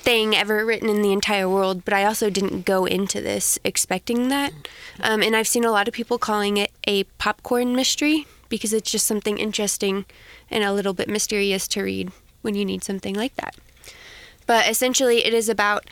thing 0.01 0.35
ever 0.35 0.65
written 0.65 0.89
in 0.89 1.01
the 1.01 1.11
entire 1.11 1.47
world. 1.47 1.85
But 1.85 1.93
I 1.93 2.05
also 2.05 2.29
didn't 2.29 2.65
go 2.65 2.85
into 2.85 3.21
this 3.21 3.59
expecting 3.63 4.29
that, 4.29 4.53
um, 4.99 5.21
and 5.21 5.35
I've 5.35 5.47
seen 5.47 5.65
a 5.65 5.71
lot 5.71 5.87
of 5.87 5.93
people 5.93 6.17
calling 6.17 6.57
it 6.57 6.71
a 6.85 7.03
popcorn 7.03 7.75
mystery 7.75 8.25
because 8.49 8.73
it's 8.73 8.91
just 8.91 9.05
something 9.05 9.37
interesting 9.37 10.05
and 10.49 10.63
a 10.63 10.73
little 10.73 10.93
bit 10.93 11.07
mysterious 11.07 11.67
to 11.69 11.83
read 11.83 12.11
when 12.41 12.55
you 12.55 12.65
need 12.65 12.83
something 12.83 13.15
like 13.15 13.35
that. 13.35 13.55
But 14.45 14.67
essentially, 14.67 15.25
it 15.25 15.33
is 15.33 15.47
about 15.47 15.87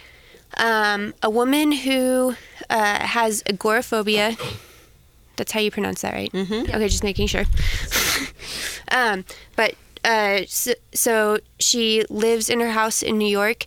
um, 0.57 1.13
a 1.21 1.29
woman 1.29 1.71
who 1.71 2.35
uh, 2.69 3.05
has 3.05 3.43
agoraphobia. 3.45 4.35
That's 5.35 5.51
how 5.51 5.59
you 5.59 5.69
pronounce 5.69 6.01
that, 6.01 6.13
right? 6.13 6.31
Mm-hmm. 6.31 6.75
Okay, 6.75 6.87
just 6.87 7.03
making 7.03 7.27
sure. 7.27 7.43
um, 8.91 9.25
but 9.55 9.75
uh, 10.03 10.41
so, 10.47 10.73
so 10.93 11.39
she 11.59 12.05
lives 12.09 12.49
in 12.49 12.59
her 12.59 12.71
house 12.71 13.03
in 13.03 13.17
New 13.17 13.27
York, 13.27 13.65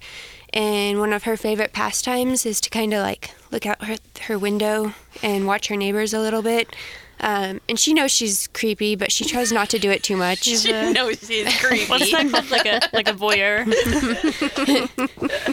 and 0.52 0.98
one 0.98 1.12
of 1.12 1.24
her 1.24 1.36
favorite 1.36 1.72
pastimes 1.72 2.44
is 2.44 2.60
to 2.62 2.70
kind 2.70 2.92
of 2.92 3.02
like 3.02 3.30
look 3.52 3.66
out 3.66 3.84
her 3.84 3.96
her 4.22 4.38
window 4.38 4.94
and 5.22 5.46
watch 5.46 5.68
her 5.68 5.76
neighbors 5.76 6.12
a 6.12 6.18
little 6.18 6.42
bit. 6.42 6.74
Um, 7.22 7.60
and 7.68 7.78
she 7.78 7.92
knows 7.92 8.10
she's 8.10 8.48
creepy, 8.48 8.96
but 8.96 9.12
she 9.12 9.24
tries 9.26 9.52
not 9.52 9.68
to 9.70 9.78
do 9.78 9.90
it 9.90 10.02
too 10.02 10.16
much. 10.16 10.44
She's 10.44 10.64
a, 10.66 10.90
No, 10.92 11.12
she's 11.12 11.54
creepy. 11.60 11.86
what's 11.86 12.10
that 12.12 12.30
called? 12.30 12.50
Like 12.50 12.64
a 12.66 12.80
like 12.94 13.08
a 13.08 13.12
voyeur. 13.12 13.66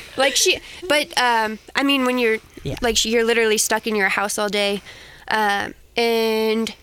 like 0.18 0.36
she 0.36 0.60
but 0.88 1.08
um 1.22 1.60
i 1.76 1.84
mean 1.84 2.06
when 2.06 2.18
you're 2.18 2.38
Yeah. 2.64 2.76
like 2.82 3.04
you're 3.06 3.24
literally 3.24 3.58
stuck 3.58 3.86
in 3.88 3.96
your 3.96 4.10
house 4.10 4.38
all 4.38 4.50
day 4.50 4.82
um 5.30 5.74
and 5.96 6.74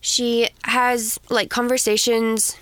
she 0.00 0.48
has 0.64 1.18
like 1.30 1.48
conversations 1.50 2.56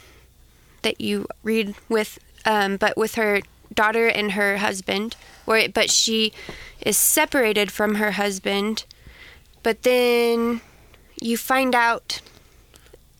that 0.82 1.00
you 1.00 1.26
read 1.42 1.74
with 1.88 2.18
um 2.44 2.76
but 2.76 2.96
with 2.96 3.14
her 3.14 3.40
daughter 3.72 4.08
and 4.08 4.32
her 4.32 4.58
husband 4.58 5.16
or 5.46 5.68
but 5.72 5.90
she 5.90 6.32
is 6.84 6.96
separated 6.96 7.70
from 7.70 7.94
her 7.96 8.12
husband 8.12 8.84
but 9.62 9.82
then 9.82 10.60
you 11.20 11.36
find 11.36 11.74
out 11.74 12.20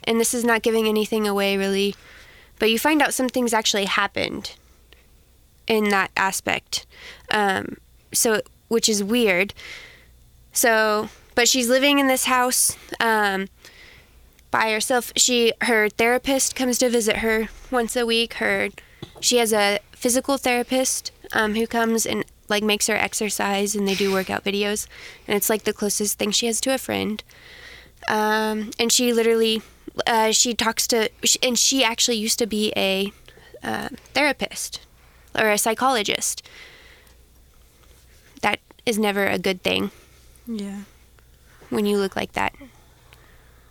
and 0.05 0.19
this 0.19 0.35
is 0.35 0.45
not 0.45 0.63
giving 0.63 0.87
anything 0.87 1.27
away 1.27 1.57
really 1.57 1.95
but 2.61 2.71
you 2.71 2.79
find 2.79 3.03
out 3.03 3.15
some 3.15 3.29
things 3.29 3.53
actually 3.53 3.87
happened 3.87 4.53
in 5.71 5.89
that 5.91 6.11
aspect. 6.17 6.85
Um, 7.31 7.79
so, 8.13 8.43
which 8.69 8.89
is 8.89 9.03
weird. 9.03 9.55
So, 10.53 11.09
but 11.35 11.49
she's 11.49 11.69
living 11.69 11.99
in 11.99 12.09
this 12.09 12.27
house 12.27 12.77
um, 13.01 13.47
by 14.51 14.71
herself. 14.71 15.13
She, 15.17 15.53
her 15.63 15.89
therapist 15.89 16.55
comes 16.55 16.77
to 16.79 16.91
visit 16.91 17.19
her 17.19 17.49
once 17.71 17.97
a 17.97 18.05
week. 18.05 18.35
Her, 18.35 18.69
she 19.21 19.39
has 19.39 19.53
a 19.53 19.79
physical 19.93 20.37
therapist 20.37 21.13
um, 21.33 21.55
who 21.55 21.67
comes 21.67 22.05
and 22.05 22.25
like 22.49 22.65
makes 22.65 22.89
her 22.89 22.97
exercise, 22.97 23.77
and 23.77 23.87
they 23.87 23.95
do 23.95 24.13
workout 24.13 24.43
videos, 24.43 24.89
and 25.29 25.37
it's 25.37 25.49
like 25.49 25.63
the 25.63 25.73
closest 25.73 26.19
thing 26.19 26.33
she 26.33 26.47
has 26.47 26.61
to 26.63 26.75
a 26.75 26.79
friend. 26.79 27.23
Um, 28.09 28.71
and 28.79 28.91
she 28.93 29.13
literally 29.13 29.63
uh, 30.07 30.33
she 30.33 30.55
talks 30.55 30.87
to, 30.89 31.11
and 31.43 31.59
she 31.59 31.85
actually 31.85 32.17
used 32.17 32.39
to 32.39 32.47
be 32.47 32.73
a 32.77 33.13
uh, 33.63 33.89
therapist 34.15 34.81
or 35.39 35.51
a 35.51 35.59
psychologist. 35.59 36.43
That 38.43 38.59
is 38.87 38.99
never 38.99 39.27
a 39.27 39.39
good 39.39 39.63
thing 39.63 39.91
Yeah. 40.47 40.83
when 41.69 41.87
you 41.87 41.99
look 41.99 42.17
like 42.17 42.33
that. 42.33 42.55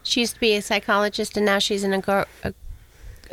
She 0.04 0.22
used 0.22 0.36
to 0.36 0.40
be 0.40 0.54
a 0.56 0.62
psychologist, 0.62 1.36
and 1.38 1.46
now 1.46 1.60
she's 1.60 1.84
an 1.84 1.92
agor- 1.92 2.28
ag- 2.44 2.54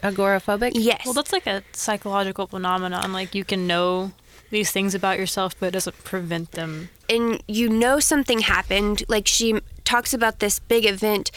agoraphobic. 0.03 0.73
Yes. 0.75 1.03
Well, 1.05 1.15
that's 1.15 1.33
like 1.33 1.47
a 1.47 1.63
psychological 1.73 2.47
phenomenon. 2.47 3.13
Like 3.13 3.35
you 3.35 3.45
can 3.45 3.67
know 3.67 4.13
these 4.51 4.71
things 4.71 4.95
about 4.95 5.19
yourself, 5.19 5.55
but 5.59 5.67
it 5.67 5.73
doesn't 5.73 6.03
prevent 6.05 6.53
them. 6.53 6.89
and 7.09 7.43
you 7.47 7.69
know 7.69 8.01
something 8.01 8.41
happened. 8.41 9.03
Like 9.09 9.27
she 9.27 9.61
talks 9.87 10.13
about 10.13 10.41
this 10.41 10.59
big 10.59 10.85
event, 10.85 11.31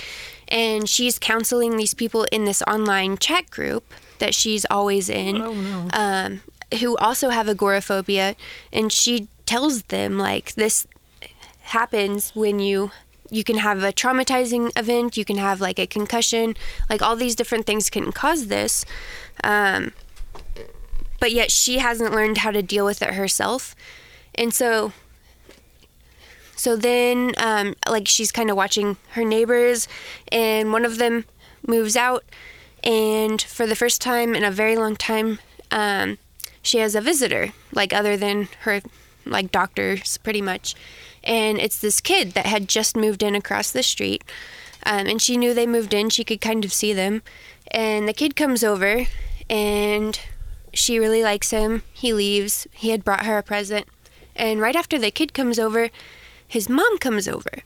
and 0.50 0.90
she's 0.90 1.18
counseling 1.18 1.78
these 1.78 1.94
people 1.94 2.26
in 2.32 2.44
this 2.44 2.62
online 2.64 3.18
chat 3.18 3.50
group 3.50 3.94
that 4.18 4.34
she's 4.36 4.66
always 4.70 5.10
in, 5.10 5.42
Oh, 5.42 5.54
no. 5.54 5.88
um, 5.94 6.42
who 6.82 6.98
also 6.98 7.30
have 7.30 7.48
agoraphobia, 7.48 8.36
and 8.74 8.92
she 8.92 9.28
tells 9.46 9.84
them 9.84 10.18
like 10.18 10.54
this 10.56 10.86
happens 11.62 12.36
when 12.36 12.60
you 12.60 12.92
you 13.32 13.44
can 13.44 13.58
have 13.58 13.84
a 13.84 13.94
traumatizing 13.94 14.72
event, 14.76 15.16
you 15.16 15.24
can 15.24 15.38
have 15.38 15.62
like 15.62 15.78
a 15.78 15.86
concussion, 15.86 16.56
like 16.90 17.00
all 17.02 17.16
these 17.16 17.36
different 17.36 17.68
things 17.68 17.88
can 17.90 18.12
cause 18.12 18.48
this. 18.48 18.84
Um, 19.44 19.94
but 21.20 21.32
yet 21.32 21.52
she 21.52 21.78
hasn't 21.78 22.12
learned 22.12 22.40
how 22.40 22.50
to 22.50 22.64
deal 22.64 22.86
with 22.86 23.02
it 23.04 23.14
herself. 23.14 23.76
And 24.34 24.52
so 24.54 24.94
so 26.60 26.76
then, 26.76 27.32
um, 27.38 27.74
like, 27.88 28.06
she's 28.06 28.34
kind 28.34 28.50
of 28.50 28.58
watching 28.58 28.98
her 29.12 29.24
neighbors, 29.24 29.88
and 30.30 30.74
one 30.74 30.84
of 30.84 30.98
them 30.98 31.24
moves 31.66 31.96
out. 31.96 32.26
And 32.84 33.42
for 33.42 33.66
the 33.66 33.78
first 33.78 34.02
time 34.02 34.36
in 34.36 34.44
a 34.44 34.52
very 34.52 34.76
long 34.76 34.98
time, 34.98 35.40
um, 35.72 36.18
she 36.62 36.80
has 36.80 36.96
a 36.96 37.02
visitor, 37.02 37.54
like, 37.72 37.94
other 37.94 38.18
than 38.18 38.50
her, 38.64 38.82
like, 39.26 39.54
doctors, 39.54 40.18
pretty 40.18 40.42
much. 40.42 40.76
And 41.24 41.60
it's 41.60 41.80
this 41.80 42.02
kid 42.02 42.34
that 42.34 42.46
had 42.46 42.68
just 42.68 42.98
moved 42.98 43.24
in 43.24 43.36
across 43.36 43.72
the 43.72 43.82
street. 43.82 44.26
Um, 44.86 45.08
and 45.08 45.22
she 45.22 45.38
knew 45.38 45.54
they 45.54 45.66
moved 45.66 45.94
in, 45.94 46.10
she 46.10 46.26
could 46.26 46.42
kind 46.42 46.66
of 46.66 46.74
see 46.74 46.92
them. 46.92 47.22
And 47.72 48.06
the 48.06 48.12
kid 48.14 48.36
comes 48.36 48.66
over, 48.66 49.06
and 49.50 50.20
she 50.74 51.00
really 51.00 51.24
likes 51.24 51.52
him. 51.52 51.84
He 51.94 52.12
leaves. 52.12 52.68
He 52.74 52.90
had 52.90 53.06
brought 53.06 53.26
her 53.26 53.38
a 53.38 53.44
present. 53.44 53.88
And 54.36 54.60
right 54.60 54.76
after 54.76 55.00
the 55.00 55.10
kid 55.10 55.34
comes 55.34 55.58
over, 55.58 55.90
his 56.50 56.68
mom 56.68 56.98
comes 56.98 57.28
over. 57.28 57.62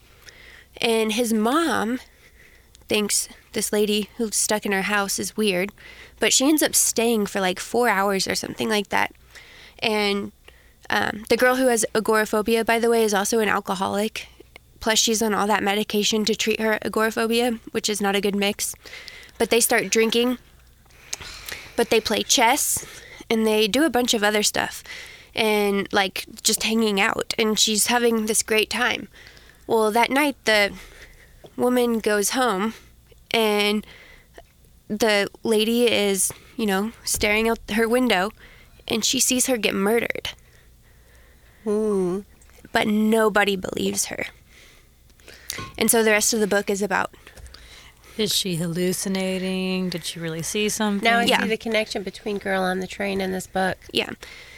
And 0.78 1.14
his 1.14 1.34
mom 1.34 2.00
thinks 2.90 3.30
this 3.54 3.72
lady 3.72 4.10
who's 4.18 4.36
stuck 4.36 4.66
in 4.66 4.74
her 4.74 4.84
house 4.84 5.18
is 5.18 5.38
weird, 5.38 5.72
but 6.20 6.34
she 6.34 6.48
ends 6.48 6.62
up 6.62 6.76
staying 6.76 7.26
for 7.28 7.40
like 7.40 7.60
four 7.60 7.88
hours 7.88 8.28
or 8.28 8.36
something 8.36 8.68
like 8.70 8.90
that. 8.90 9.14
And 9.80 10.34
um, 10.90 11.24
the 11.30 11.38
girl 11.38 11.56
who 11.56 11.68
has 11.68 11.86
agoraphobia, 11.96 12.66
by 12.66 12.78
the 12.78 12.90
way, 12.90 13.04
is 13.04 13.14
also 13.14 13.40
an 13.40 13.48
alcoholic. 13.48 14.28
Plus, 14.82 15.00
she's 15.00 15.24
on 15.24 15.34
all 15.34 15.48
that 15.48 15.64
medication 15.64 16.26
to 16.26 16.36
treat 16.36 16.60
her 16.60 16.78
agoraphobia, 16.82 17.60
which 17.72 17.90
is 17.90 18.02
not 18.02 18.18
a 18.18 18.22
good 18.22 18.36
mix. 18.36 18.76
But 19.38 19.50
they 19.50 19.62
start 19.62 19.90
drinking, 19.90 20.40
but 21.78 21.90
they 21.90 22.02
play 22.02 22.24
chess, 22.24 22.86
and 23.30 23.48
they 23.48 23.70
do 23.70 23.86
a 23.86 23.90
bunch 23.90 24.14
of 24.14 24.24
other 24.24 24.44
stuff 24.44 24.84
and 25.36 25.92
like 25.92 26.26
just 26.42 26.64
hanging 26.64 27.00
out 27.00 27.34
and 27.38 27.60
she's 27.60 27.88
having 27.88 28.26
this 28.26 28.44
great 28.44 28.70
time. 28.70 29.08
Well, 29.68 29.92
that 29.92 30.10
night 30.10 30.36
the 30.46 30.74
woman 31.56 32.00
goes 32.00 32.32
home 32.32 32.74
and 33.32 33.86
the 34.88 35.28
lady 35.44 35.92
is, 35.92 36.32
you 36.58 36.66
know, 36.66 36.92
staring 37.04 37.50
out 37.50 37.60
her 37.74 37.88
window 37.88 38.32
and 38.88 39.04
she 39.04 39.20
sees 39.20 39.48
her 39.48 39.58
get 39.58 39.74
murdered. 39.74 40.30
Hmm. 41.64 42.20
But 42.72 42.88
nobody 42.88 43.56
believes 43.56 44.06
her. 44.06 44.26
And 45.78 45.90
so 45.90 46.04
the 46.04 46.12
rest 46.12 46.34
of 46.34 46.40
the 46.40 46.48
book 46.48 46.70
is 46.70 46.82
about 46.82 47.14
Is 48.18 48.34
she 48.36 48.56
hallucinating? 48.58 49.90
Did 49.90 50.06
she 50.06 50.20
really 50.20 50.44
see 50.44 50.70
something? 50.70 51.04
Now 51.10 51.20
I 51.20 51.24
Yeah. 51.24 51.42
see 51.42 51.48
the 51.48 51.58
connection 51.58 52.04
between 52.04 52.38
Girl 52.38 52.62
on 52.62 52.80
the 52.80 52.88
Train 52.88 53.22
and 53.22 53.34
this 53.34 53.48
book. 53.48 53.78
Yeah. 53.92 54.12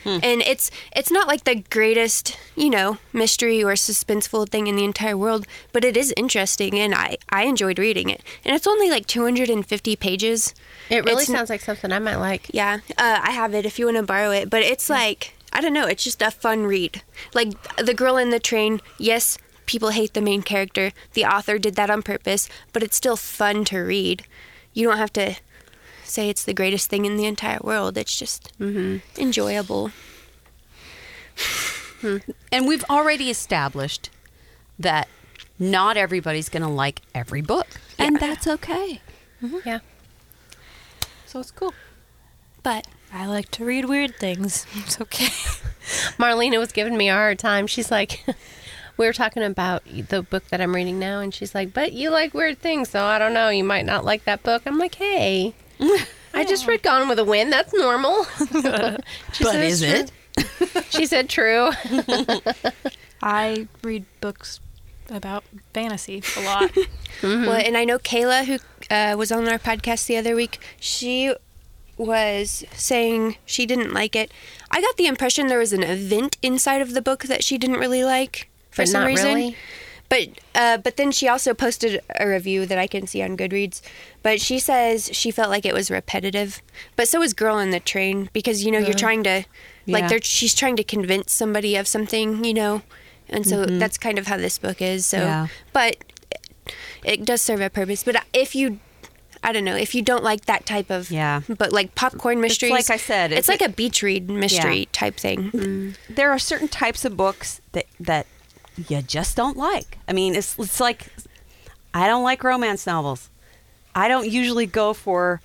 And 0.03 0.43
it's 0.43 0.69
it's 0.95 1.09
not 1.09 1.27
like 1.27 1.45
the 1.45 1.55
greatest, 1.71 2.37
you 2.55 2.69
know, 2.69 2.99
mystery 3.11 3.63
or 3.63 3.73
suspenseful 3.73 4.47
thing 4.47 4.67
in 4.67 4.75
the 4.75 4.83
entire 4.83 5.17
world, 5.17 5.47
but 5.73 5.83
it 5.83 5.97
is 5.97 6.13
interesting 6.15 6.77
and 6.77 6.93
I 6.93 7.17
I 7.29 7.43
enjoyed 7.45 7.79
reading 7.79 8.09
it. 8.09 8.21
And 8.43 8.55
it's 8.55 8.67
only 8.67 8.89
like 8.89 9.07
250 9.07 9.95
pages. 9.95 10.53
It 10.89 11.03
really 11.05 11.23
It's 11.23 11.29
n- 11.29 11.35
sounds 11.37 11.49
like 11.49 11.61
something 11.61 11.91
I 11.91 11.99
might 11.99 12.17
like. 12.17 12.47
Yeah. 12.53 12.79
Uh, 12.97 13.19
I 13.23 13.31
have 13.31 13.55
it 13.55 13.65
if 13.65 13.79
you 13.79 13.85
want 13.85 13.97
to 13.97 14.03
borrow 14.03 14.29
it, 14.31 14.49
but 14.49 14.61
it's 14.61 14.89
like 14.89 15.33
I 15.53 15.61
don't 15.61 15.73
know, 15.73 15.87
it's 15.87 16.03
just 16.03 16.21
a 16.21 16.29
fun 16.31 16.65
read. 16.67 17.01
Like 17.33 17.53
The 17.77 17.93
Girl 17.93 18.17
in 18.17 18.29
the 18.29 18.39
Train, 18.41 18.81
yes, 18.99 19.37
people 19.65 19.89
hate 19.89 20.13
the 20.13 20.21
main 20.21 20.41
character. 20.41 20.91
The 21.13 21.25
author 21.25 21.57
did 21.57 21.75
that 21.75 21.89
on 21.89 22.01
purpose, 22.01 22.49
but 22.73 22.83
it's 22.83 22.95
still 22.95 23.17
fun 23.17 23.65
to 23.65 23.79
read. 23.79 24.25
You 24.73 24.87
don't 24.87 24.97
have 24.97 25.13
to 25.13 25.35
say 26.03 26.29
it's 26.29 26.43
the 26.43 26.53
greatest 26.53 26.89
thing 26.89 27.05
in 27.05 27.17
the 27.17 27.25
entire 27.25 27.59
world. 27.61 27.97
It's 27.97 28.17
just 28.17 28.57
mm-hmm. 28.59 28.97
enjoyable. 29.19 29.91
And 32.51 32.67
we've 32.67 32.83
already 32.89 33.29
established 33.29 34.09
that 34.77 35.07
not 35.57 35.97
everybody's 35.97 36.49
going 36.49 36.63
to 36.63 36.69
like 36.69 37.01
every 37.13 37.41
book. 37.41 37.67
And 37.97 38.19
that's 38.19 38.45
okay. 38.47 39.01
Yeah. 39.65 39.79
So 41.25 41.39
it's 41.39 41.51
cool. 41.51 41.73
But 42.61 42.87
I 43.11 43.25
like 43.25 43.49
to 43.51 43.65
read 43.65 43.85
weird 43.85 44.15
things. 44.17 44.65
It's 44.75 44.99
okay. 45.01 45.29
Marlena 46.17 46.59
was 46.59 46.71
giving 46.71 46.97
me 46.97 47.09
a 47.09 47.13
hard 47.13 47.39
time. 47.39 47.67
She's 47.67 47.91
like, 47.91 48.25
we 48.97 49.05
were 49.05 49.13
talking 49.13 49.43
about 49.43 49.83
the 49.85 50.21
book 50.21 50.47
that 50.49 50.61
I'm 50.61 50.73
reading 50.75 50.99
now, 50.99 51.19
and 51.19 51.33
she's 51.33 51.53
like, 51.55 51.73
but 51.73 51.93
you 51.93 52.09
like 52.09 52.33
weird 52.33 52.59
things, 52.59 52.89
so 52.89 53.03
I 53.03 53.19
don't 53.19 53.33
know. 53.33 53.49
You 53.49 53.63
might 53.63 53.85
not 53.85 54.05
like 54.05 54.25
that 54.25 54.43
book. 54.43 54.63
I'm 54.65 54.77
like, 54.77 54.95
hey, 54.95 55.53
I 56.33 56.43
just 56.45 56.67
read 56.67 56.83
Gone 56.83 57.07
with 57.07 57.17
the 57.17 57.25
Wind. 57.25 57.51
That's 57.51 57.73
normal. 57.73 58.23
She 59.33 59.43
But 59.43 59.51
said, 59.53 59.63
is 59.65 59.81
"It's 59.81 60.11
it?" 60.37 60.67
true." 60.71 60.81
She 60.89 61.05
said, 61.05 61.29
true. 61.29 61.71
I 63.21 63.67
read 63.83 64.05
books 64.21 64.59
about 65.09 65.43
fantasy 65.73 66.23
a 66.37 66.41
lot. 66.41 66.71
Well, 67.23 67.51
and 67.53 67.77
I 67.77 67.83
know 67.85 67.97
Kayla, 67.99 68.45
who 68.45 68.57
uh, 68.93 69.15
was 69.17 69.31
on 69.31 69.47
our 69.47 69.57
podcast 69.59 70.07
the 70.07 70.17
other 70.17 70.35
week, 70.35 70.59
she 70.79 71.33
was 71.97 72.65
saying 72.73 73.37
she 73.45 73.65
didn't 73.65 73.93
like 73.93 74.15
it. 74.15 74.31
I 74.71 74.81
got 74.81 74.97
the 74.97 75.07
impression 75.07 75.47
there 75.47 75.59
was 75.59 75.73
an 75.73 75.83
event 75.83 76.37
inside 76.41 76.81
of 76.81 76.93
the 76.93 77.01
book 77.01 77.23
that 77.23 77.43
she 77.43 77.57
didn't 77.57 77.77
really 77.79 78.03
like 78.03 78.49
for 78.75 78.81
But 78.81 78.89
some 78.89 79.05
reason. 79.05 79.33
really? 79.33 79.57
But 80.07 80.29
uh, 80.53 80.77
but 80.77 80.97
then 80.97 81.11
she 81.11 81.27
also 81.27 81.53
posted 81.53 81.99
a 82.19 82.27
review 82.27 82.65
that 82.67 82.77
I 82.77 82.85
can 82.85 83.07
see 83.07 83.23
on 83.23 83.35
Goodreads. 83.35 83.81
But 84.21 84.39
she 84.39 84.59
says 84.59 85.09
she 85.13 85.31
felt 85.31 85.49
like 85.49 85.65
it 85.65 85.73
was 85.73 85.89
repetitive. 85.89 86.61
But 86.95 87.07
so 87.07 87.19
was 87.19 87.33
Girl 87.33 87.57
in 87.57 87.71
the 87.71 87.79
Train 87.79 88.29
because 88.31 88.63
you 88.63 88.71
know 88.71 88.77
you're 88.77 88.89
uh-huh. 88.89 88.99
trying 88.99 89.23
to 89.23 89.45
like 89.87 90.03
Yeah. 90.03 90.07
they're 90.09 90.21
she's 90.21 90.53
trying 90.53 90.75
to 90.75 90.83
convince 90.83 91.33
somebody 91.33 91.75
of 91.75 91.87
something, 91.87 92.43
you 92.43 92.53
know. 92.53 92.83
And 93.29 93.47
so 93.47 93.65
mm-hmm. 93.65 93.79
that's 93.79 93.97
kind 93.97 94.19
of 94.19 94.27
how 94.27 94.37
this 94.37 94.59
book 94.59 94.79
is. 94.81 95.07
So 95.07 95.17
Yeah. 95.17 95.47
but 95.73 95.97
it 97.03 97.25
does 97.25 97.41
serve 97.41 97.61
a 97.61 97.69
purpose. 97.71 98.03
But 98.03 98.23
if 98.33 98.53
you 98.53 98.79
I 99.43 99.51
don't 99.51 99.65
know, 99.65 99.75
if 99.75 99.93
you 99.95 100.01
don't 100.01 100.23
like 100.23 100.45
that 100.45 100.67
type 100.67 100.91
of 100.91 101.09
Yeah. 101.09 101.41
but 101.47 101.71
like 101.71 101.95
popcorn 101.95 102.41
mysteries 102.41 102.71
like 102.71 102.91
I 102.91 102.97
said, 102.97 103.31
it's, 103.31 103.39
it's 103.39 103.47
like 103.47 103.61
a- 103.61 103.65
a 103.65 103.69
beach 103.69 104.03
read 104.03 104.29
mystery 104.29 104.79
Yeah. 104.81 104.85
type 104.91 105.17
thing. 105.17 105.51
Mm-hmm. 105.51 106.13
There 106.13 106.29
are 106.29 106.39
certain 106.39 106.67
types 106.67 107.05
of 107.05 107.17
books 107.17 107.59
that 107.71 107.85
that 107.99 108.27
you 108.87 109.01
just 109.01 109.35
don't 109.35 109.57
like. 109.57 109.97
I 110.07 110.13
mean, 110.13 110.35
it's 110.35 110.57
it's 110.59 110.79
like 110.79 111.07
I 111.93 112.07
don't 112.07 112.23
like 112.23 112.43
romance 112.43 112.85
novels. 112.85 113.29
I 113.93 114.07
don't 114.07 114.27
usually 114.29 114.65
go 114.65 114.93
for 114.93 115.41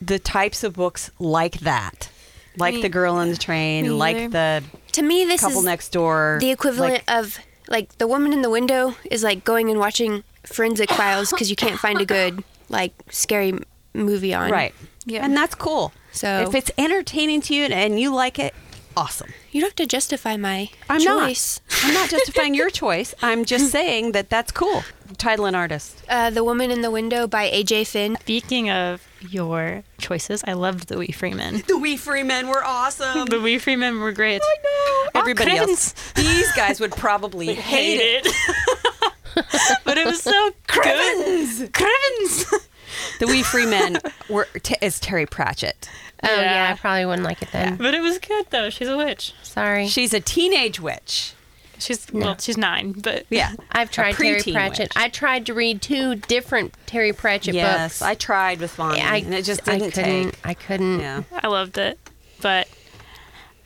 the 0.00 0.18
types 0.18 0.62
of 0.62 0.74
books 0.74 1.10
like 1.18 1.60
that. 1.60 2.08
Like 2.56 2.74
Me- 2.74 2.82
The 2.82 2.88
Girl 2.88 3.14
on 3.14 3.30
the 3.30 3.36
Train, 3.36 3.98
like 3.98 4.30
the 4.30 4.62
To 4.92 5.02
me 5.02 5.24
this 5.24 5.40
Couple 5.40 5.58
is 5.60 5.64
Next 5.64 5.88
Door. 5.90 6.38
the 6.40 6.50
equivalent 6.50 7.02
like- 7.08 7.10
of 7.18 7.38
like 7.68 7.96
the 7.98 8.06
woman 8.06 8.32
in 8.32 8.42
the 8.42 8.50
window 8.50 8.94
is 9.10 9.22
like 9.22 9.44
going 9.44 9.70
and 9.70 9.78
watching 9.78 10.22
forensic 10.44 10.90
files 10.90 11.30
because 11.30 11.48
you 11.48 11.56
can't 11.56 11.78
find 11.78 12.00
a 12.00 12.04
good 12.04 12.44
like 12.68 12.92
scary 13.10 13.54
movie 13.94 14.34
on 14.34 14.50
Right. 14.50 14.74
Yeah. 15.06 15.24
And 15.24 15.36
that's 15.36 15.54
cool. 15.54 15.92
So- 16.12 16.42
if 16.48 16.54
it's 16.54 16.70
entertaining 16.76 17.40
to 17.42 17.54
you 17.54 17.64
and 17.64 17.98
you 17.98 18.14
like 18.14 18.38
it, 18.38 18.54
awesome. 18.96 19.30
you 19.50 19.60
don't 19.60 19.68
have 19.70 19.76
to 19.76 19.86
justify 19.86 20.36
my 20.36 20.70
I'm 20.88 21.00
choice 21.00 21.60
not. 21.70 21.84
I'm 21.84 21.94
not 21.94 22.10
justifying 22.10 22.54
your 22.54 22.70
choice. 22.70 23.14
I'm 23.22 23.44
just 23.44 23.70
saying 23.76 24.12
that 24.12 24.28
that's 24.30 24.52
cool. 24.52 24.82
Title 25.18 25.44
and 25.46 25.54
artist. 25.54 26.02
uh, 26.08 26.30
the 26.30 26.42
woman 26.42 26.70
in 26.70 26.80
the 26.82 26.90
window 26.90 27.26
by 27.26 27.50
aj 27.50 27.86
finn 27.86 28.16
Speaking 28.20 28.70
of 28.70 29.06
your 29.20 29.82
choices, 29.98 30.42
I 30.46 30.54
loved 30.54 30.88
the 30.88 30.96
Wee 30.98 31.12
Free 31.12 31.34
Men. 31.34 31.62
The 31.68 31.76
Wee 31.78 31.96
Free 31.96 32.22
Men 32.22 32.48
were 32.48 32.64
awesome. 32.64 33.26
The 33.30 33.40
Wee 33.40 33.58
Free 33.58 33.76
Men 33.76 34.00
were 34.00 34.12
great. 34.12 34.40
I 34.42 34.56
know. 34.64 35.20
Everybody 35.20 35.50
Crivens. 35.52 35.68
else. 35.68 36.12
These 36.14 36.50
guys 36.52 36.80
would 36.80 36.92
probably 36.92 37.54
hate 37.72 38.00
it. 38.00 38.26
it. 38.26 39.78
but 39.84 39.98
it 39.98 40.06
was 40.06 40.22
so 40.22 40.50
Crivens. 40.68 41.70
good. 41.72 42.60
Crivens. 42.92 43.18
The 43.18 43.26
Wee 43.26 43.42
Free 43.42 43.66
Men 43.66 43.98
were 44.28 44.44
t- 44.62 44.76
is 44.80 45.00
Terry 45.00 45.26
Pratchett. 45.26 45.88
Oh 46.22 46.28
yeah. 46.34 46.42
Yeah. 46.68 46.72
I 46.74 46.78
probably 46.78 47.06
wouldn't 47.06 47.24
like 47.26 47.42
it 47.42 47.48
then. 47.52 47.76
But 47.76 47.94
it 47.94 48.00
was 48.00 48.18
good 48.18 48.46
though. 48.50 48.70
She's 48.70 48.88
a 48.88 48.96
witch. 48.96 49.34
Sorry. 49.42 49.86
She's 49.88 50.12
a 50.14 50.20
teenage 50.20 50.80
witch. 50.80 51.34
She's 51.78 52.06
well, 52.12 52.36
she's 52.38 52.56
nine, 52.56 52.92
but 52.92 53.26
Yeah, 53.28 53.54
I've 53.72 53.90
tried 53.90 54.14
Terry 54.14 54.40
Pratchett. 54.40 54.90
witch. 54.90 54.92
I 54.94 55.08
tried 55.08 55.46
to 55.46 55.54
read 55.54 55.82
two 55.82 56.14
different 56.14 56.74
Terry 56.86 57.12
Pratchett 57.12 57.54
yes, 57.54 57.98
books. 57.98 58.02
I 58.02 58.14
tried 58.14 58.60
with 58.60 58.76
Bonnie, 58.76 59.00
I, 59.00 59.16
and 59.16 59.34
it 59.34 59.44
just 59.44 59.68
I 59.68 59.78
didn't 59.78 59.94
couldn't. 59.94 60.30
take. 60.32 60.46
I 60.46 60.54
couldn't. 60.54 61.00
Yeah. 61.00 61.22
I 61.32 61.48
loved 61.48 61.76
it. 61.78 61.98
But 62.40 62.68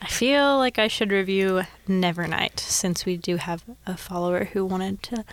I 0.01 0.07
feel 0.07 0.57
like 0.57 0.79
I 0.79 0.87
should 0.87 1.11
review 1.11 1.61
Nevernight 1.87 2.59
since 2.59 3.05
we 3.05 3.17
do 3.17 3.35
have 3.35 3.63
a 3.85 3.95
follower 3.95 4.45
who 4.45 4.65
wanted 4.65 5.03
to 5.03 5.23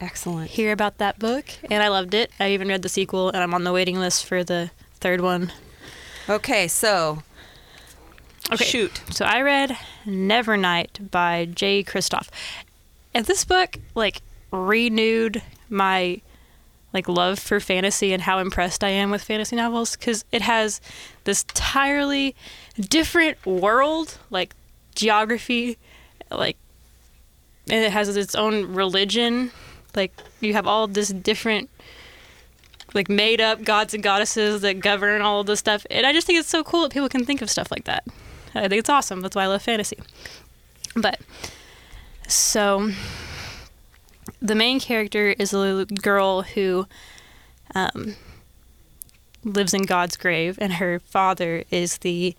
Excellent. 0.00 0.50
hear 0.50 0.72
about 0.72 0.98
that 0.98 1.18
book, 1.18 1.46
and 1.70 1.82
I 1.82 1.88
loved 1.88 2.14
it. 2.14 2.30
I 2.40 2.50
even 2.52 2.68
read 2.68 2.82
the 2.82 2.88
sequel, 2.88 3.28
and 3.28 3.38
I'm 3.42 3.52
on 3.54 3.64
the 3.64 3.72
waiting 3.72 3.98
list 3.98 4.24
for 4.24 4.42
the 4.42 4.70
third 4.94 5.20
one. 5.20 5.52
Okay, 6.28 6.68
so 6.68 7.22
Okay. 8.52 8.64
shoot. 8.64 9.00
So 9.10 9.24
I 9.24 9.42
read 9.42 9.76
Nevernight 10.06 11.10
by 11.10 11.44
Jay 11.46 11.84
Kristoff. 11.84 12.28
And 13.14 13.26
this 13.26 13.44
book 13.44 13.76
like 13.94 14.22
renewed 14.50 15.42
my 15.68 16.20
like 16.92 17.08
love 17.08 17.38
for 17.38 17.60
fantasy 17.60 18.12
and 18.12 18.22
how 18.22 18.38
impressed 18.38 18.82
I 18.82 18.88
am 18.88 19.10
with 19.10 19.22
fantasy 19.22 19.54
novels 19.54 19.94
cuz 19.94 20.24
it 20.32 20.42
has 20.42 20.80
this 21.24 21.42
entirely 21.42 22.34
different 22.80 23.44
world, 23.46 24.18
like 24.30 24.54
geography, 24.96 25.78
like 26.30 26.56
and 27.68 27.84
it 27.84 27.92
has 27.92 28.16
its 28.16 28.34
own 28.34 28.74
religion. 28.74 29.52
Like 29.96 30.12
you 30.40 30.52
have 30.52 30.66
all 30.66 30.86
this 30.86 31.08
different 31.08 31.70
like 32.94 33.08
made 33.08 33.40
up 33.40 33.62
gods 33.64 33.94
and 33.94 34.02
goddesses 34.02 34.62
that 34.62 34.80
govern 34.80 35.22
all 35.22 35.40
of 35.40 35.46
this 35.46 35.60
stuff. 35.60 35.86
And 35.90 36.06
I 36.06 36.12
just 36.12 36.26
think 36.26 36.38
it's 36.38 36.48
so 36.48 36.64
cool 36.64 36.82
that 36.82 36.92
people 36.92 37.08
can 37.08 37.24
think 37.24 37.42
of 37.42 37.50
stuff 37.50 37.70
like 37.70 37.84
that. 37.84 38.04
I 38.54 38.68
think 38.68 38.80
it's 38.80 38.90
awesome. 38.90 39.20
That's 39.20 39.36
why 39.36 39.44
I 39.44 39.46
love 39.46 39.62
fantasy. 39.62 39.98
But 40.96 41.20
so 42.26 42.90
the 44.42 44.54
main 44.54 44.80
character 44.80 45.28
is 45.38 45.52
a 45.52 45.58
little 45.58 45.84
girl 45.84 46.42
who 46.42 46.86
um, 47.74 48.16
lives 49.44 49.72
in 49.72 49.82
Godsgrave, 49.82 50.58
and 50.58 50.74
her 50.74 50.98
father 50.98 51.64
is 51.70 51.98
the 51.98 52.34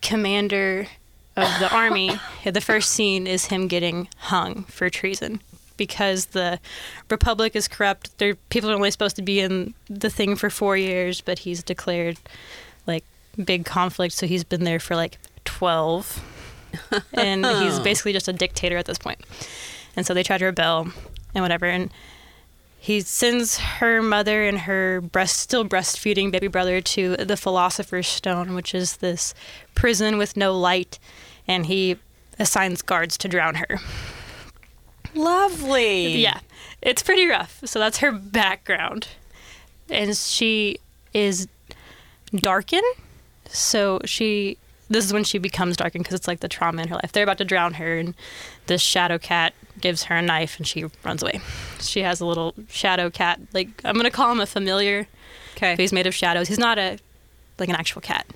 commander 0.00 0.86
of 1.36 1.48
the 1.58 1.72
army. 1.74 2.18
The 2.44 2.60
first 2.60 2.92
scene 2.92 3.26
is 3.26 3.46
him 3.46 3.68
getting 3.68 4.08
hung 4.16 4.64
for 4.64 4.90
treason 4.90 5.40
because 5.76 6.26
the 6.26 6.58
republic 7.10 7.56
is 7.56 7.68
corrupt. 7.68 8.16
There, 8.18 8.34
people 8.50 8.70
are 8.70 8.74
only 8.74 8.90
supposed 8.90 9.16
to 9.16 9.22
be 9.22 9.40
in 9.40 9.74
the 9.88 10.10
thing 10.10 10.36
for 10.36 10.50
four 10.50 10.76
years, 10.76 11.20
but 11.20 11.40
he's 11.40 11.62
declared 11.62 12.18
like 12.86 13.04
big 13.42 13.64
conflict, 13.64 14.14
so 14.14 14.26
he's 14.26 14.44
been 14.44 14.64
there 14.64 14.80
for 14.80 14.96
like 14.96 15.18
twelve, 15.44 16.22
and 17.12 17.44
he's 17.44 17.78
oh. 17.78 17.82
basically 17.82 18.12
just 18.12 18.28
a 18.28 18.32
dictator 18.32 18.76
at 18.76 18.86
this 18.86 18.98
point. 18.98 19.20
And 19.96 20.06
so 20.06 20.14
they 20.14 20.22
try 20.22 20.38
to 20.38 20.44
rebel 20.44 20.88
and 21.34 21.42
whatever, 21.42 21.66
and 21.66 21.90
he 22.84 23.00
sends 23.00 23.56
her 23.58 24.02
mother 24.02 24.44
and 24.44 24.58
her 24.58 25.00
breast 25.00 25.38
still 25.38 25.64
breastfeeding 25.64 26.30
baby 26.30 26.48
brother 26.48 26.82
to 26.82 27.16
the 27.16 27.34
philosopher's 27.34 28.06
stone 28.06 28.52
which 28.52 28.74
is 28.74 28.98
this 28.98 29.32
prison 29.74 30.18
with 30.18 30.36
no 30.36 30.54
light 30.54 30.98
and 31.48 31.64
he 31.64 31.96
assigns 32.38 32.82
guards 32.82 33.16
to 33.16 33.26
drown 33.26 33.54
her 33.54 33.80
Lovely. 35.14 36.16
yeah 36.16 36.40
it's 36.84 37.02
pretty 37.02 37.26
rough. 37.26 37.60
So 37.64 37.78
that's 37.78 37.98
her 37.98 38.12
background. 38.12 39.08
And 39.90 40.16
she 40.16 40.78
is 41.12 41.48
darkin 42.34 42.82
so 43.48 44.00
she 44.04 44.58
this 44.88 45.04
is 45.04 45.12
when 45.12 45.22
she 45.22 45.38
becomes 45.38 45.76
darkened 45.76 46.02
because 46.02 46.18
it's 46.18 46.26
like 46.26 46.40
the 46.40 46.48
trauma 46.48 46.82
in 46.82 46.88
her 46.88 46.96
life. 46.96 47.12
They're 47.12 47.22
about 47.22 47.38
to 47.38 47.44
drown 47.44 47.74
her 47.74 47.98
and 47.98 48.14
this 48.66 48.82
shadow 48.82 49.18
cat 49.18 49.54
gives 49.80 50.04
her 50.04 50.16
a 50.16 50.22
knife 50.22 50.56
and 50.58 50.66
she 50.66 50.86
runs 51.04 51.22
away. 51.22 51.40
She 51.80 52.00
has 52.00 52.20
a 52.20 52.26
little 52.26 52.54
shadow 52.68 53.08
cat 53.10 53.40
like 53.52 53.68
i'm 53.84 53.96
gonna 53.96 54.10
call 54.10 54.30
him 54.32 54.40
a 54.40 54.46
familiar. 54.46 55.06
Okay. 55.56 55.76
he's 55.76 55.92
made 55.92 56.06
of 56.06 56.14
shadows. 56.14 56.48
He's 56.48 56.58
not 56.58 56.78
a 56.78 56.98
like 57.58 57.68
an 57.68 57.76
actual 57.76 58.02
cat. 58.02 58.26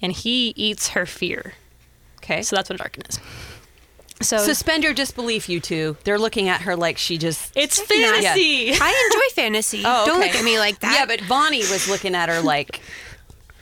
And 0.00 0.12
he 0.12 0.52
eats 0.56 0.88
her 0.90 1.06
fear. 1.06 1.54
Okay. 2.18 2.42
so 2.42 2.54
that's 2.54 2.68
what 2.68 2.74
a 2.74 2.78
darkin 2.78 3.02
is 3.08 3.18
so 4.20 4.38
Suspend 4.38 4.84
your 4.84 4.94
disbelief, 4.94 5.48
you 5.48 5.60
two. 5.60 5.96
They're 6.04 6.18
looking 6.18 6.48
at 6.48 6.62
her 6.62 6.74
like 6.76 6.98
she 6.98 7.18
just. 7.18 7.52
it's 7.56 7.78
Yeah. 7.78 7.84
fantasy 8.12 8.72
I 8.72 9.10
enjoy 9.10 9.34
fantasy. 9.34 9.82
Oh, 9.84 10.06
Don't 10.06 10.20
look 10.20 10.34
at 10.34 10.44
me 10.44 10.58
like 10.58 10.80
that. 10.80 10.94
Yeah, 10.98 11.06
but 11.06 11.26
Bonnie 11.28 11.58
was 11.60 11.88
looking 11.88 12.14
at 12.14 12.28
her 12.28 12.40
like, 12.40 12.80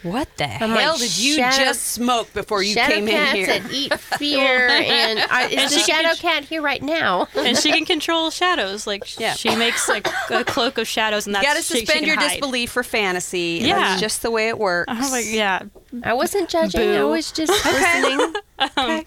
"What 0.02 0.28
the 0.36 0.44
I'm 0.44 0.70
hell 0.70 0.92
like, 0.92 1.00
did 1.00 1.18
you 1.18 1.34
Shadow- 1.36 1.56
just 1.64 1.82
smoke 1.88 2.32
before 2.32 2.62
you 2.62 2.74
Shadow 2.74 2.94
came 2.94 3.08
in 3.08 3.14
cats 3.14 3.32
here?" 3.34 3.46
that 3.46 3.72
eat 3.72 3.98
fear, 4.00 4.68
and 4.70 5.18
uh, 5.18 5.48
is 5.50 5.58
And 5.58 5.70
the 5.70 5.78
she 5.78 5.84
can- 5.92 6.04
shadow 6.04 6.14
cat 6.20 6.44
here 6.44 6.62
right 6.62 6.82
now? 6.82 7.28
and 7.34 7.56
she 7.58 7.70
can 7.72 7.84
control 7.84 8.30
shadows. 8.30 8.86
Like 8.86 9.18
Yeah. 9.18 9.34
she 9.34 9.54
makes 9.56 9.88
like 9.88 10.06
a 10.30 10.44
cloak 10.44 10.78
of 10.78 10.86
shadows, 10.88 11.26
and 11.26 11.34
that's 11.34 11.44
You 11.44 11.50
got 11.50 11.56
to 11.56 11.62
she- 11.62 11.80
she 11.80 11.86
suspend 11.86 12.06
your 12.06 12.16
hide. 12.16 12.30
disbelief 12.30 12.70
for 12.72 12.82
fantasy. 12.82 13.60
Yeah. 13.62 13.78
That's 13.78 14.00
just 14.00 14.22
the 14.22 14.30
way 14.30 14.48
it 14.48 14.58
works. 14.58 14.90
I 14.90 14.98
was 15.00 15.12
like, 15.12 15.26
yeah. 15.28 15.62
I 16.04 16.14
wasn't 16.14 16.48
judging. 16.48 16.96
I 16.96 17.04
was 17.04 17.30
just 17.32 17.52
listening. 17.64 18.32
Um, 18.78 19.04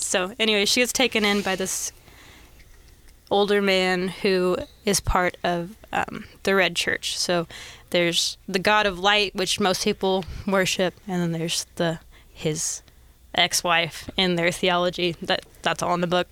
So 0.00 0.32
anyway, 0.38 0.64
she 0.64 0.80
gets 0.80 0.92
taken 0.92 1.24
in 1.24 1.42
by 1.42 1.56
this 1.56 1.92
older 3.30 3.60
man 3.60 4.08
who 4.08 4.56
is 4.84 5.00
part 5.00 5.36
of 5.44 5.76
um, 5.92 6.24
the 6.44 6.54
Red 6.54 6.76
Church. 6.76 7.18
So 7.18 7.46
there's 7.90 8.38
the 8.48 8.58
God 8.58 8.86
of 8.86 8.98
Light, 8.98 9.34
which 9.34 9.60
most 9.60 9.84
people 9.84 10.24
worship, 10.46 10.94
and 11.06 11.22
then 11.22 11.32
there's 11.32 11.66
the 11.76 12.00
his 12.32 12.82
ex-wife 13.34 14.08
in 14.16 14.36
their 14.36 14.52
theology. 14.52 15.16
That 15.20 15.44
that's 15.62 15.82
all 15.82 15.94
in 15.94 16.00
the 16.00 16.06
book. 16.06 16.28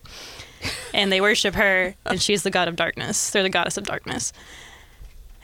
And 0.95 1.13
they 1.13 1.21
worship 1.21 1.55
her, 1.55 1.95
and 2.07 2.21
she's 2.21 2.43
the 2.43 2.51
god 2.51 2.69
of 2.69 2.77
darkness. 2.77 3.31
They're 3.31 3.43
the 3.43 3.51
goddess 3.51 3.77
of 3.77 3.85
darkness. 3.85 4.33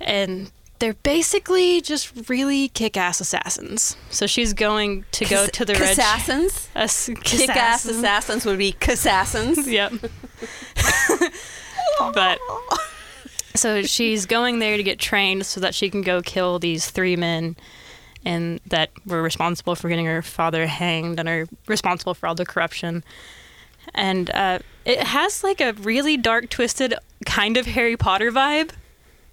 And 0.01 0.51
they're 0.83 0.95
basically 0.95 1.81
just 1.81 2.29
really 2.29 2.67
kick-ass 2.67 3.21
assassins. 3.21 3.97
So 4.11 4.27
she's 4.27 4.53
going 4.53 5.05
to 5.13 5.25
go 5.25 5.47
to 5.47 5.65
the 5.65 5.75
Red 5.75 5.93
assassins. 5.93 6.69
Ass- 6.75 7.07
Kick-ass 7.23 7.85
assassins. 7.85 7.99
assassins 7.99 8.47
would 8.47 8.59
be 8.59 8.75
assassins. 8.89 9.69
Yep. 9.73 9.93
but 12.15 12.41
so 13.55 13.83
she's 13.83 14.27
going 14.27 14.59
there 14.59 14.77
to 14.77 14.83
get 14.83 14.99
trained 14.99 15.47
so 15.47 15.61
that 15.61 15.73
she 15.73 15.89
can 15.89 16.03
go 16.03 16.21
kill 16.21 16.59
these 16.59 16.91
three 16.91 17.15
men 17.15 17.55
and 18.25 18.59
that 18.67 18.91
were 19.07 19.23
responsible 19.23 19.77
for 19.77 19.89
getting 19.89 20.07
her 20.07 20.21
father 20.21 20.67
hanged 20.67 21.21
and 21.21 21.29
are 21.29 21.47
responsible 21.69 22.15
for 22.15 22.27
all 22.27 22.35
the 22.35 22.45
corruption. 22.45 23.05
And 23.95 24.33
uh, 24.33 24.59
it 24.85 24.99
has 24.99 25.45
like 25.45 25.61
a 25.61 25.75
really 25.75 26.17
dark, 26.17 26.51
twisted 26.51 26.93
kind 27.25 27.57
of 27.57 27.67
Harry 27.67 27.97
Potter 27.97 28.33
vibe 28.33 28.71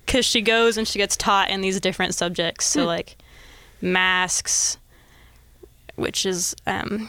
because 0.10 0.26
she 0.26 0.42
goes 0.42 0.76
and 0.76 0.88
she 0.88 0.98
gets 0.98 1.16
taught 1.16 1.52
in 1.52 1.62
these 1.62 1.80
different 1.80 2.16
subjects. 2.16 2.66
So, 2.66 2.84
like, 2.84 3.16
masks, 3.80 4.80
which 5.98 6.26
is 6.26 6.56
um, 6.66 7.08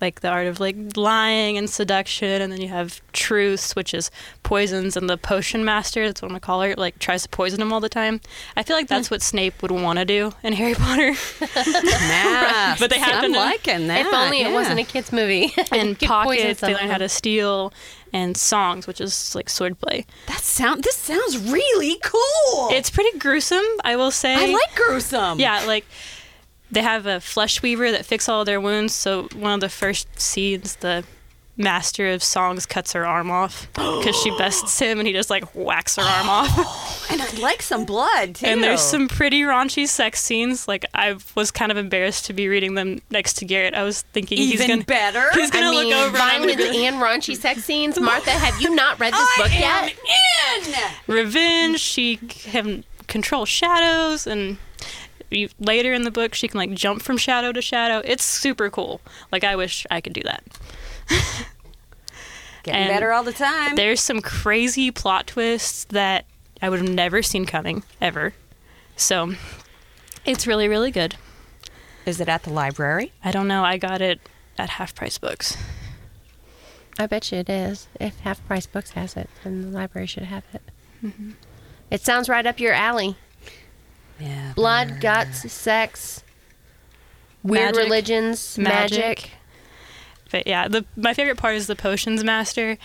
like 0.00 0.20
the 0.20 0.28
art 0.28 0.46
of 0.46 0.60
like 0.60 0.76
lying 0.96 1.58
and 1.58 1.68
seduction, 1.68 2.40
and 2.42 2.52
then 2.52 2.60
you 2.60 2.68
have 2.68 3.00
truths, 3.12 3.74
which 3.74 3.92
is 3.92 4.12
poisons, 4.44 4.96
and 4.96 5.10
the 5.10 5.16
potion 5.16 5.64
master, 5.64 6.06
that's 6.06 6.22
what 6.22 6.26
I'm 6.28 6.34
gonna 6.34 6.40
call 6.40 6.62
her, 6.62 6.76
like 6.76 7.00
tries 7.00 7.24
to 7.24 7.28
poison 7.28 7.60
him 7.60 7.72
all 7.72 7.80
the 7.80 7.88
time. 7.88 8.20
I 8.56 8.62
feel 8.62 8.76
like 8.76 8.86
that's 8.86 9.10
what 9.10 9.20
Snape 9.20 9.60
would 9.60 9.72
want 9.72 9.98
to 9.98 10.04
do 10.04 10.32
in 10.44 10.52
Harry 10.52 10.74
Potter. 10.78 11.12
Masks. 11.40 12.80
But 12.80 12.90
they 12.90 13.00
happen 13.00 13.24
I'm 13.26 13.32
to- 13.32 13.38
liking 13.38 13.88
that. 13.88 14.06
if 14.06 14.14
only 14.14 14.42
yeah. 14.42 14.50
it 14.50 14.52
wasn't 14.52 14.78
a 14.78 14.84
kids' 14.84 15.10
movie. 15.12 15.52
and 15.72 15.98
Could 15.98 16.06
pockets, 16.06 16.60
they 16.60 16.72
learn 16.72 16.88
how 16.88 16.98
to 16.98 17.08
steal, 17.08 17.72
and 18.12 18.36
songs, 18.36 18.86
which 18.86 19.00
is 19.00 19.34
like 19.34 19.48
swordplay. 19.48 20.04
That 20.26 20.40
sound. 20.40 20.84
This 20.84 20.96
sounds 20.96 21.38
really 21.50 21.98
cool. 22.02 22.68
It's 22.70 22.90
pretty 22.90 23.18
gruesome, 23.18 23.64
I 23.84 23.96
will 23.96 24.10
say. 24.10 24.34
I 24.34 24.52
like 24.52 24.74
gruesome. 24.74 25.40
Yeah, 25.40 25.64
like 25.66 25.84
they 26.70 26.82
have 26.82 27.06
a 27.06 27.20
flesh 27.20 27.62
weaver 27.62 27.90
that 27.90 28.04
fix 28.04 28.28
all 28.28 28.44
their 28.44 28.60
wounds. 28.60 28.94
So 28.94 29.28
one 29.34 29.52
of 29.52 29.60
the 29.60 29.68
first 29.68 30.20
scenes, 30.20 30.76
the 30.76 31.04
master 31.56 32.08
of 32.08 32.22
songs 32.22 32.66
cuts 32.66 32.92
her 32.92 33.06
arm 33.06 33.30
off 33.30 33.66
because 33.74 34.14
she 34.16 34.30
bests 34.36 34.78
him, 34.78 34.98
and 34.98 35.06
he 35.06 35.12
just 35.12 35.30
like 35.30 35.44
whacks 35.54 35.96
her 35.96 36.02
arm 36.02 36.28
off. 36.28 37.10
and 37.10 37.22
i'd 37.22 37.38
like 37.38 37.62
some 37.62 37.84
blood 37.84 38.34
too. 38.34 38.46
and 38.46 38.62
there's 38.62 38.80
some 38.80 39.08
pretty 39.08 39.42
raunchy 39.42 39.86
sex 39.86 40.22
scenes. 40.22 40.66
Like 40.68 40.84
I 40.94 41.16
was 41.34 41.50
kind 41.50 41.70
of 41.72 41.78
embarrassed 41.78 42.26
to 42.26 42.32
be 42.32 42.48
reading 42.48 42.74
them 42.74 43.00
next 43.10 43.34
to 43.38 43.44
Garrett. 43.44 43.74
I 43.74 43.82
was 43.82 44.02
thinking 44.02 44.38
he's 44.38 44.66
gonna 44.66 44.84
better. 44.84 45.28
he's 45.34 45.50
gonna 45.50 45.68
I 45.68 45.70
mean, 45.70 45.88
look 45.88 45.96
over 45.96 46.06
and 46.08 46.16
I'm 46.16 46.40
violent 46.42 46.58
gonna 46.58 46.70
be 46.72 46.78
like, 46.78 46.92
and 46.92 46.96
raunchy 46.96 47.36
sex 47.36 47.64
scenes. 47.64 47.98
Martha, 47.98 48.30
have 48.30 48.60
you 48.60 48.74
not 48.74 48.98
read 49.00 49.12
this 49.12 49.20
I 49.20 49.42
book 49.42 49.52
am 49.52 49.88
yet? 50.68 50.68
in. 51.08 51.14
revenge. 51.14 51.80
She 51.80 52.16
can 52.16 52.84
control 53.06 53.44
shadows, 53.46 54.26
and 54.26 54.58
you, 55.30 55.48
later 55.58 55.92
in 55.92 56.02
the 56.02 56.10
book, 56.10 56.34
she 56.34 56.48
can 56.48 56.58
like 56.58 56.72
jump 56.72 57.02
from 57.02 57.16
shadow 57.16 57.52
to 57.52 57.62
shadow. 57.62 58.02
It's 58.04 58.24
super 58.24 58.70
cool. 58.70 59.00
Like 59.32 59.44
I 59.44 59.56
wish 59.56 59.86
I 59.90 60.00
could 60.00 60.12
do 60.12 60.22
that. 60.24 60.42
Getting 62.66 62.82
and 62.82 62.90
better 62.90 63.12
all 63.12 63.22
the 63.22 63.32
time. 63.32 63.76
There's 63.76 64.00
some 64.00 64.20
crazy 64.20 64.90
plot 64.90 65.28
twists 65.28 65.84
that 65.84 66.26
I 66.60 66.68
would 66.68 66.80
have 66.80 66.88
never 66.88 67.22
seen 67.22 67.46
coming 67.46 67.84
ever. 68.00 68.34
So 68.96 69.34
it's 70.24 70.46
really, 70.48 70.66
really 70.66 70.90
good. 70.90 71.14
Is 72.04 72.20
it 72.20 72.28
at 72.28 72.42
the 72.42 72.50
library? 72.52 73.12
I 73.22 73.30
don't 73.30 73.46
know. 73.46 73.64
I 73.64 73.78
got 73.78 74.02
it 74.02 74.20
at 74.58 74.70
Half 74.70 74.96
Price 74.96 75.16
Books. 75.16 75.56
I 76.98 77.06
bet 77.06 77.30
you 77.30 77.38
it 77.38 77.48
is. 77.48 77.86
If 78.00 78.18
Half 78.20 78.44
Price 78.46 78.66
Books 78.66 78.90
has 78.90 79.16
it, 79.16 79.30
then 79.44 79.62
the 79.62 79.68
library 79.68 80.06
should 80.06 80.24
have 80.24 80.44
it. 80.52 80.62
Mm-hmm. 81.04 81.30
It 81.90 82.00
sounds 82.00 82.28
right 82.28 82.44
up 82.46 82.58
your 82.58 82.72
alley. 82.72 83.16
Yeah. 84.18 84.54
Blood, 84.56 85.00
guts, 85.00 85.52
sex, 85.52 86.24
weird 87.44 87.74
Magic. 87.74 87.82
religions, 87.84 88.58
Magic. 88.58 88.98
magic. 88.98 89.30
But 90.30 90.46
yeah, 90.46 90.68
the 90.68 90.84
my 90.96 91.14
favorite 91.14 91.36
part 91.38 91.54
is 91.54 91.66
the 91.66 91.76
potions 91.76 92.24
master. 92.24 92.78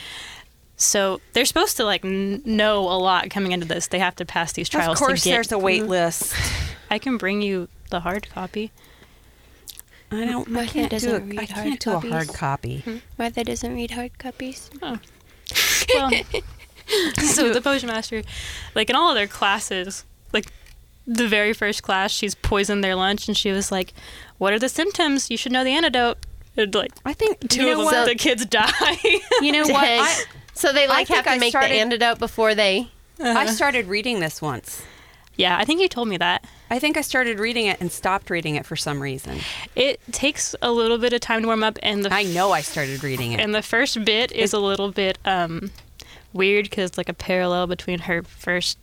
So 0.77 1.21
they're 1.33 1.45
supposed 1.45 1.77
to 1.77 1.83
like 1.85 2.03
n- 2.03 2.41
know 2.45 2.79
a 2.81 2.97
lot 2.97 3.29
coming 3.29 3.51
into 3.51 3.67
this. 3.67 3.87
They 3.87 3.99
have 3.99 4.15
to 4.17 4.25
pass 4.25 4.51
these 4.53 4.67
trials 4.69 4.99
Of 4.99 5.05
course, 5.07 5.21
to 5.23 5.29
get. 5.29 5.33
there's 5.35 5.51
a 5.51 5.59
wait 5.59 5.85
list. 5.85 6.33
I 6.89 6.97
can 6.99 7.17
bring 7.17 7.41
you 7.41 7.67
the 7.89 7.99
hard 8.01 8.29
copy. 8.29 8.71
I 10.11 10.25
don't. 10.25 10.47
My 10.49 10.61
I 10.61 10.65
kid 10.65 10.73
can't 10.73 10.89
do. 10.89 10.95
doesn't 10.95 11.15
A, 11.15 11.25
read 11.25 11.39
I 11.39 11.45
hard 11.45 11.67
can't 11.67 11.79
do 11.79 11.91
a 11.91 11.99
hard 11.99 12.27
copies. 12.27 12.35
copy. 12.37 12.77
Hmm? 12.81 12.97
Mother 13.17 13.43
doesn't 13.43 13.73
read 13.73 13.91
hard 13.91 14.17
copies. 14.17 14.69
Oh. 14.81 14.99
Well, 15.93 16.11
so 17.19 17.53
the 17.53 17.61
potion 17.61 17.87
master, 17.87 18.21
like 18.75 18.89
in 18.89 18.95
all 18.95 19.09
of 19.09 19.15
their 19.15 19.27
classes, 19.27 20.03
like 20.33 20.47
the 21.07 21.27
very 21.27 21.53
first 21.53 21.83
class, 21.83 22.11
she's 22.11 22.35
poisoned 22.35 22.83
their 22.83 22.95
lunch, 22.95 23.27
and 23.27 23.37
she 23.37 23.51
was 23.51 23.71
like, 23.71 23.93
"What 24.37 24.51
are 24.53 24.59
the 24.59 24.69
symptoms? 24.69 25.29
You 25.29 25.37
should 25.37 25.51
know 25.51 25.63
the 25.63 25.71
antidote." 25.71 26.17
And 26.57 26.73
like 26.75 26.91
I 27.05 27.13
think 27.13 27.47
two 27.49 27.63
you 27.63 27.71
of 27.71 27.77
them, 27.77 27.85
what? 27.85 28.05
the 28.05 28.15
kids 28.15 28.45
die. 28.45 28.71
you 29.41 29.51
know 29.51 29.63
what? 29.67 29.83
I, 29.83 30.23
so 30.53 30.71
they 30.73 30.87
like 30.87 31.07
think 31.07 31.17
have 31.17 31.25
to 31.25 31.31
I 31.31 31.37
make 31.37 31.51
started- 31.51 31.71
the 31.71 31.79
antidote 31.79 32.19
before 32.19 32.55
they. 32.55 32.89
I 33.19 33.45
started 33.47 33.85
reading 33.87 34.19
this 34.19 34.41
once. 34.41 34.81
yeah, 35.35 35.55
I 35.57 35.63
think 35.65 35.79
you 35.79 35.87
told 35.87 36.07
me 36.07 36.17
that. 36.17 36.43
I 36.71 36.79
think 36.79 36.97
I 36.97 37.01
started 37.01 37.37
reading 37.39 37.67
it 37.67 37.79
and 37.79 37.91
stopped 37.91 38.29
reading 38.31 38.55
it 38.55 38.65
for 38.65 38.75
some 38.75 38.99
reason. 39.01 39.39
It 39.75 39.99
takes 40.11 40.55
a 40.61 40.71
little 40.71 40.97
bit 40.97 41.13
of 41.13 41.21
time 41.21 41.41
to 41.41 41.47
warm 41.47 41.63
up, 41.63 41.77
and 41.83 42.03
the 42.03 42.11
I 42.13 42.23
know 42.23 42.51
I 42.51 42.61
started 42.61 43.03
reading 43.03 43.33
it. 43.33 43.39
And 43.39 43.53
the 43.53 43.61
first 43.61 44.03
bit 44.05 44.31
is 44.31 44.53
a 44.53 44.59
little 44.59 44.91
bit 44.91 45.19
um, 45.23 45.69
weird 46.33 46.69
because 46.69 46.89
it's 46.89 46.97
like 46.97 47.09
a 47.09 47.13
parallel 47.13 47.67
between 47.67 47.99
her 47.99 48.23
first 48.23 48.79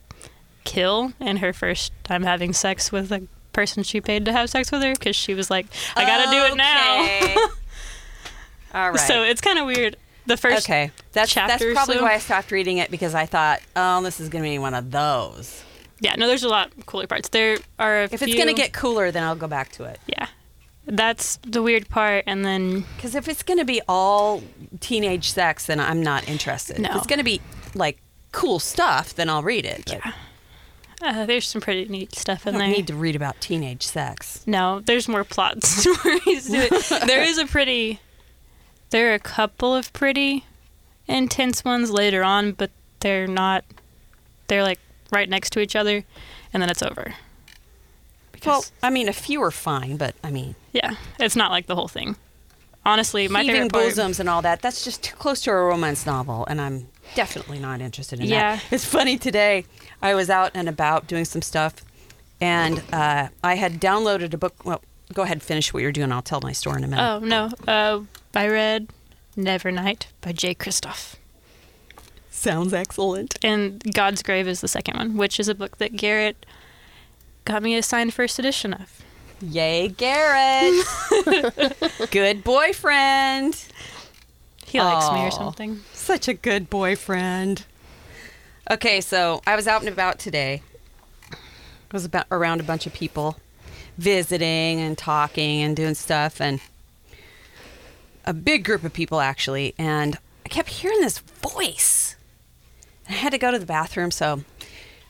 kill 0.64 1.12
and 1.18 1.40
her 1.40 1.52
first 1.52 1.92
time 2.04 2.22
having 2.22 2.52
sex 2.52 2.92
with 2.92 3.10
a 3.10 3.26
person 3.59 3.82
she 3.82 4.00
paid 4.00 4.24
to 4.24 4.32
have 4.32 4.48
sex 4.48 4.70
with 4.70 4.82
her 4.84 4.92
because 4.92 5.16
she 5.16 5.34
was 5.34 5.50
like, 5.50 5.66
I 5.96 6.04
gotta 6.04 6.30
do 6.30 6.52
it 6.52 6.56
now. 6.56 7.48
All 8.72 8.90
right. 8.92 9.00
So 9.00 9.24
it's 9.24 9.40
kind 9.40 9.59
of 9.59 9.66
weird. 9.66 9.96
The 10.26 10.36
first 10.36 10.64
okay, 10.64 10.92
that's 11.12 11.34
that's 11.34 11.64
probably 11.72 11.96
so. 11.96 12.02
why 12.02 12.12
I 12.14 12.18
stopped 12.18 12.52
reading 12.52 12.76
it 12.78 12.88
because 12.88 13.16
I 13.16 13.26
thought, 13.26 13.61
oh, 13.74 14.00
this 14.04 14.20
is 14.20 14.28
to 14.44 14.48
be 14.48 14.59
one 14.61 14.74
of 14.74 14.92
those. 14.92 15.64
yeah, 15.98 16.14
no, 16.14 16.28
there's 16.28 16.44
a 16.44 16.48
lot 16.48 16.70
cooler 16.86 17.09
parts. 17.09 17.30
There 17.30 17.59
are 17.80 18.02
a 18.02 18.04
If 18.04 18.11
few, 18.20 18.28
it's 18.28 18.36
to 18.48 18.54
get 18.54 18.72
cooler, 18.72 19.11
then 19.11 19.24
I'll 19.24 19.34
go 19.34 19.48
back 19.48 19.72
to 19.72 19.84
it. 19.84 19.98
yeah, 20.06 20.28
that's 20.86 21.38
the 21.38 21.62
weird 21.62 21.88
part, 21.88 22.22
and 22.28 22.44
then 22.44 22.84
Because 22.94 23.16
if 23.16 23.26
it's 23.26 23.42
to 23.59 23.64
be 23.64 23.80
all 23.88 24.42
teenage 24.78 25.30
sex, 25.30 25.66
then 25.66 25.80
I'm 25.80 26.00
not 26.02 26.28
interested. 26.28 26.78
No. 26.78 26.90
If 26.90 26.96
it's 26.96 27.06
to 27.18 27.24
be 27.24 27.40
like 27.74 27.98
cool 28.30 28.61
stuff, 28.61 29.14
then 29.14 29.28
I'll 29.28 29.42
read 29.42 29.64
it. 29.64 29.82
But 29.86 30.14
uh, 31.03 31.26
there's 31.26 31.46
some 31.46 31.61
pretty 31.61 31.86
neat 31.86 32.14
stuff 32.14 32.46
I 32.46 32.51
in 32.51 32.55
don't 32.55 32.66
there. 32.68 32.76
need 32.76 32.86
to 32.88 32.94
read 32.94 33.16
about 33.16 33.40
teenage 33.40 33.82
sex. 33.82 34.42
No, 34.46 34.80
there's 34.80 35.09
more 35.09 35.24
plot 35.24 35.62
stories 35.64 36.46
to 36.51 36.57
it. 36.70 37.07
There 37.07 37.22
is 37.22 37.38
a 37.38 37.46
pretty. 37.46 38.01
There 38.90 39.11
are 39.11 39.14
a 39.14 39.18
couple 39.18 39.74
of 39.74 39.92
pretty 39.92 40.44
intense 41.07 41.64
ones 41.64 41.90
later 41.90 42.24
on, 42.24 42.53
but 42.53 42.70
they're 43.01 43.26
not. 43.26 43.64
They're 44.49 44.62
like 44.62 44.80
right 45.12 45.28
next 45.28 45.51
to 45.55 45.61
each 45.61 45.76
other, 45.76 46.05
and 46.53 46.62
then 46.62 46.70
it's 46.70 46.82
over. 46.82 47.14
Because, 48.32 48.46
Well, 48.46 48.64
I 48.82 48.90
mean, 48.90 49.09
a 49.09 49.12
few 49.12 49.42
are 49.42 49.51
fine, 49.51 49.96
but 49.96 50.14
I 50.22 50.30
mean, 50.30 50.55
yeah, 50.72 50.94
it's 51.18 51.34
not 51.36 51.51
like 51.51 51.66
the 51.66 51.74
whole 51.74 51.88
thing. 51.88 52.16
Honestly, 52.86 53.28
my 53.28 53.44
favorite 53.44 53.72
part. 53.72 53.84
bosoms 53.84 54.20
and 54.20 54.28
all 54.28 54.40
that, 54.42 54.62
that's 54.62 54.84
just 54.84 55.03
too 55.03 55.16
close 55.16 55.40
to 55.42 55.51
a 55.51 55.55
romance 55.55 56.07
novel, 56.07 56.46
and 56.46 56.61
I'm 56.61 56.88
definitely 57.14 57.59
not 57.59 57.80
interested 57.80 58.20
in 58.20 58.26
Yeah. 58.26 58.56
that. 58.56 58.64
It's 58.72 58.84
funny 58.84 59.18
today, 59.18 59.64
I 60.02 60.14
was 60.14 60.30
out 60.30 60.52
and 60.54 60.68
about 60.68 61.06
doing 61.06 61.24
some 61.24 61.42
stuff, 61.42 61.74
and 62.40 62.82
uh, 62.92 63.28
I 63.42 63.54
had 63.56 63.80
downloaded 63.80 64.32
a 64.34 64.38
book. 64.38 64.54
Well, 64.64 64.82
go 65.12 65.22
ahead 65.22 65.36
and 65.36 65.42
finish 65.42 65.72
what 65.72 65.82
you're 65.82 65.92
doing. 65.92 66.12
I'll 66.12 66.22
tell 66.22 66.40
my 66.42 66.52
story 66.52 66.78
in 66.78 66.84
a 66.84 66.88
minute. 66.88 67.02
Oh 67.02 67.18
no! 67.20 67.50
Uh, 67.66 68.00
I 68.34 68.48
read 68.48 68.88
Nevernight 69.36 70.06
by 70.20 70.32
Jay 70.32 70.54
Kristoff. 70.54 71.14
Sounds 72.30 72.72
excellent. 72.72 73.36
and 73.42 73.80
Godsgrave 73.80 74.46
is 74.46 74.61
the 74.61 74.68
second 74.68 74.96
one, 74.96 75.16
which 75.16 75.40
is 75.40 75.48
a 75.48 75.54
book 75.56 75.78
that 75.78 75.96
Garrett 75.96 76.46
got 77.44 77.62
me 77.64 77.74
a 77.76 77.82
signed 77.82 78.14
first 78.14 78.38
edition 78.38 78.72
of. 78.74 79.02
Yay, 79.40 79.88
Garrett! 79.88 80.84
Good 82.12 82.44
boyfriend. 82.44 83.56
He 84.66 84.80
likes 84.80 85.11
me 85.12 85.20
or 85.26 85.30
something. 85.30 85.80
Such 86.09 86.26
a 86.26 86.32
good 86.32 86.70
boyfriend. 86.70 87.66
Okay, 88.70 89.02
so 89.02 89.42
I 89.46 89.54
was 89.54 89.68
out 89.68 89.82
and 89.82 89.90
about 89.90 90.18
today. 90.18 90.62
I 91.30 91.36
was 91.92 92.06
about 92.06 92.24
around 92.30 92.61
a 92.61 92.64
bunch 92.64 92.86
of 92.86 92.94
people, 92.94 93.36
visiting 93.98 94.80
and 94.80 94.96
talking 94.96 95.61
and 95.61 95.76
doing 95.76 95.92
stuff, 95.92 96.40
and 96.40 96.61
a 98.24 98.32
big 98.32 98.64
group 98.64 98.84
of 98.84 98.94
people 98.94 99.20
actually. 99.20 99.74
And 99.76 100.16
I 100.46 100.48
kept 100.48 100.70
hearing 100.70 101.02
this 101.02 101.18
voice. 101.18 102.16
I 103.06 103.12
had 103.12 103.32
to 103.32 103.38
go 103.38 103.50
to 103.50 103.59
the 103.59 103.66
bathroom, 103.66 104.11
so 104.11 104.44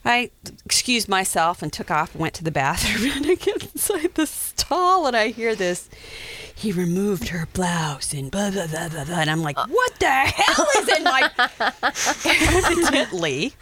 I 0.04 0.30
excused 0.64 1.08
myself 1.08 1.62
and 1.62 1.72
took 1.72 1.90
off 1.90 2.12
and 2.12 2.20
went 2.20 2.34
to 2.34 2.44
the 2.44 2.50
bathroom. 2.50 3.12
And 3.18 3.26
I 3.26 3.34
get 3.34 3.62
inside 3.62 4.14
the 4.14 4.26
stall 4.26 5.06
and 5.06 5.16
I 5.16 5.28
hear 5.28 5.54
this. 5.54 5.88
He 6.54 6.72
removed 6.72 7.28
her 7.28 7.46
blouse 7.52 8.12
and 8.12 8.30
blah 8.30 8.50
blah 8.50 8.66
blah 8.66 8.88
blah 8.88 9.04
blah. 9.04 9.20
And 9.20 9.30
I'm 9.30 9.42
like, 9.42 9.56
what 9.56 9.94
the 9.98 10.06
hell 10.06 10.66
is 10.78 10.88
in 10.96 11.04
my? 11.04 11.30
Evidently, 12.74 13.52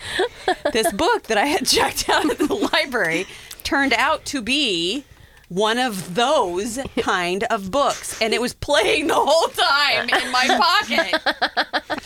this 0.72 0.92
book 0.92 1.24
that 1.24 1.38
I 1.38 1.46
had 1.46 1.66
checked 1.76 2.08
out 2.08 2.30
at 2.30 2.38
the 2.38 2.54
library 2.72 3.26
turned 3.64 3.92
out 3.92 4.24
to 4.26 4.40
be 4.42 5.04
one 5.48 5.78
of 5.78 6.14
those 6.14 6.78
kind 6.98 7.44
of 7.44 7.70
books, 7.70 8.20
and 8.20 8.34
it 8.34 8.40
was 8.40 8.54
playing 8.54 9.06
the 9.06 9.14
whole 9.14 9.48
time 9.48 10.08
in 10.08 10.32
my 10.32 10.46
pocket. 10.46 11.20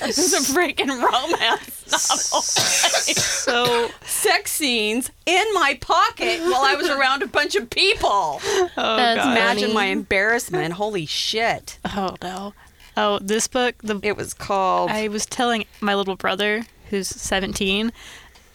It 0.02 0.16
was 0.16 0.32
a 0.32 0.52
freaking 0.52 0.88
romance 0.88 1.80
novel. 1.90 2.42
So, 2.42 3.90
Sex 4.04 4.52
scenes 4.52 5.10
in 5.26 5.44
my 5.54 5.78
pocket 5.80 6.40
while 6.40 6.62
I 6.62 6.74
was 6.74 6.88
around 6.90 7.22
a 7.22 7.26
bunch 7.26 7.54
of 7.54 7.70
people. 7.70 8.40
oh 8.42 8.68
That's 8.76 9.24
god. 9.24 9.32
Imagine 9.36 9.62
funny. 9.62 9.74
my 9.74 9.84
embarrassment. 9.86 10.74
Holy 10.74 11.06
shit. 11.06 11.78
Oh 11.84 12.16
no. 12.22 12.54
Oh, 12.96 13.18
this 13.20 13.48
book. 13.48 13.76
The 13.82 14.00
It 14.02 14.16
was 14.16 14.34
called. 14.34 14.90
I 14.90 15.08
was 15.08 15.24
telling 15.26 15.64
my 15.80 15.94
little 15.94 16.16
brother, 16.16 16.64
who's 16.90 17.08
17, 17.08 17.92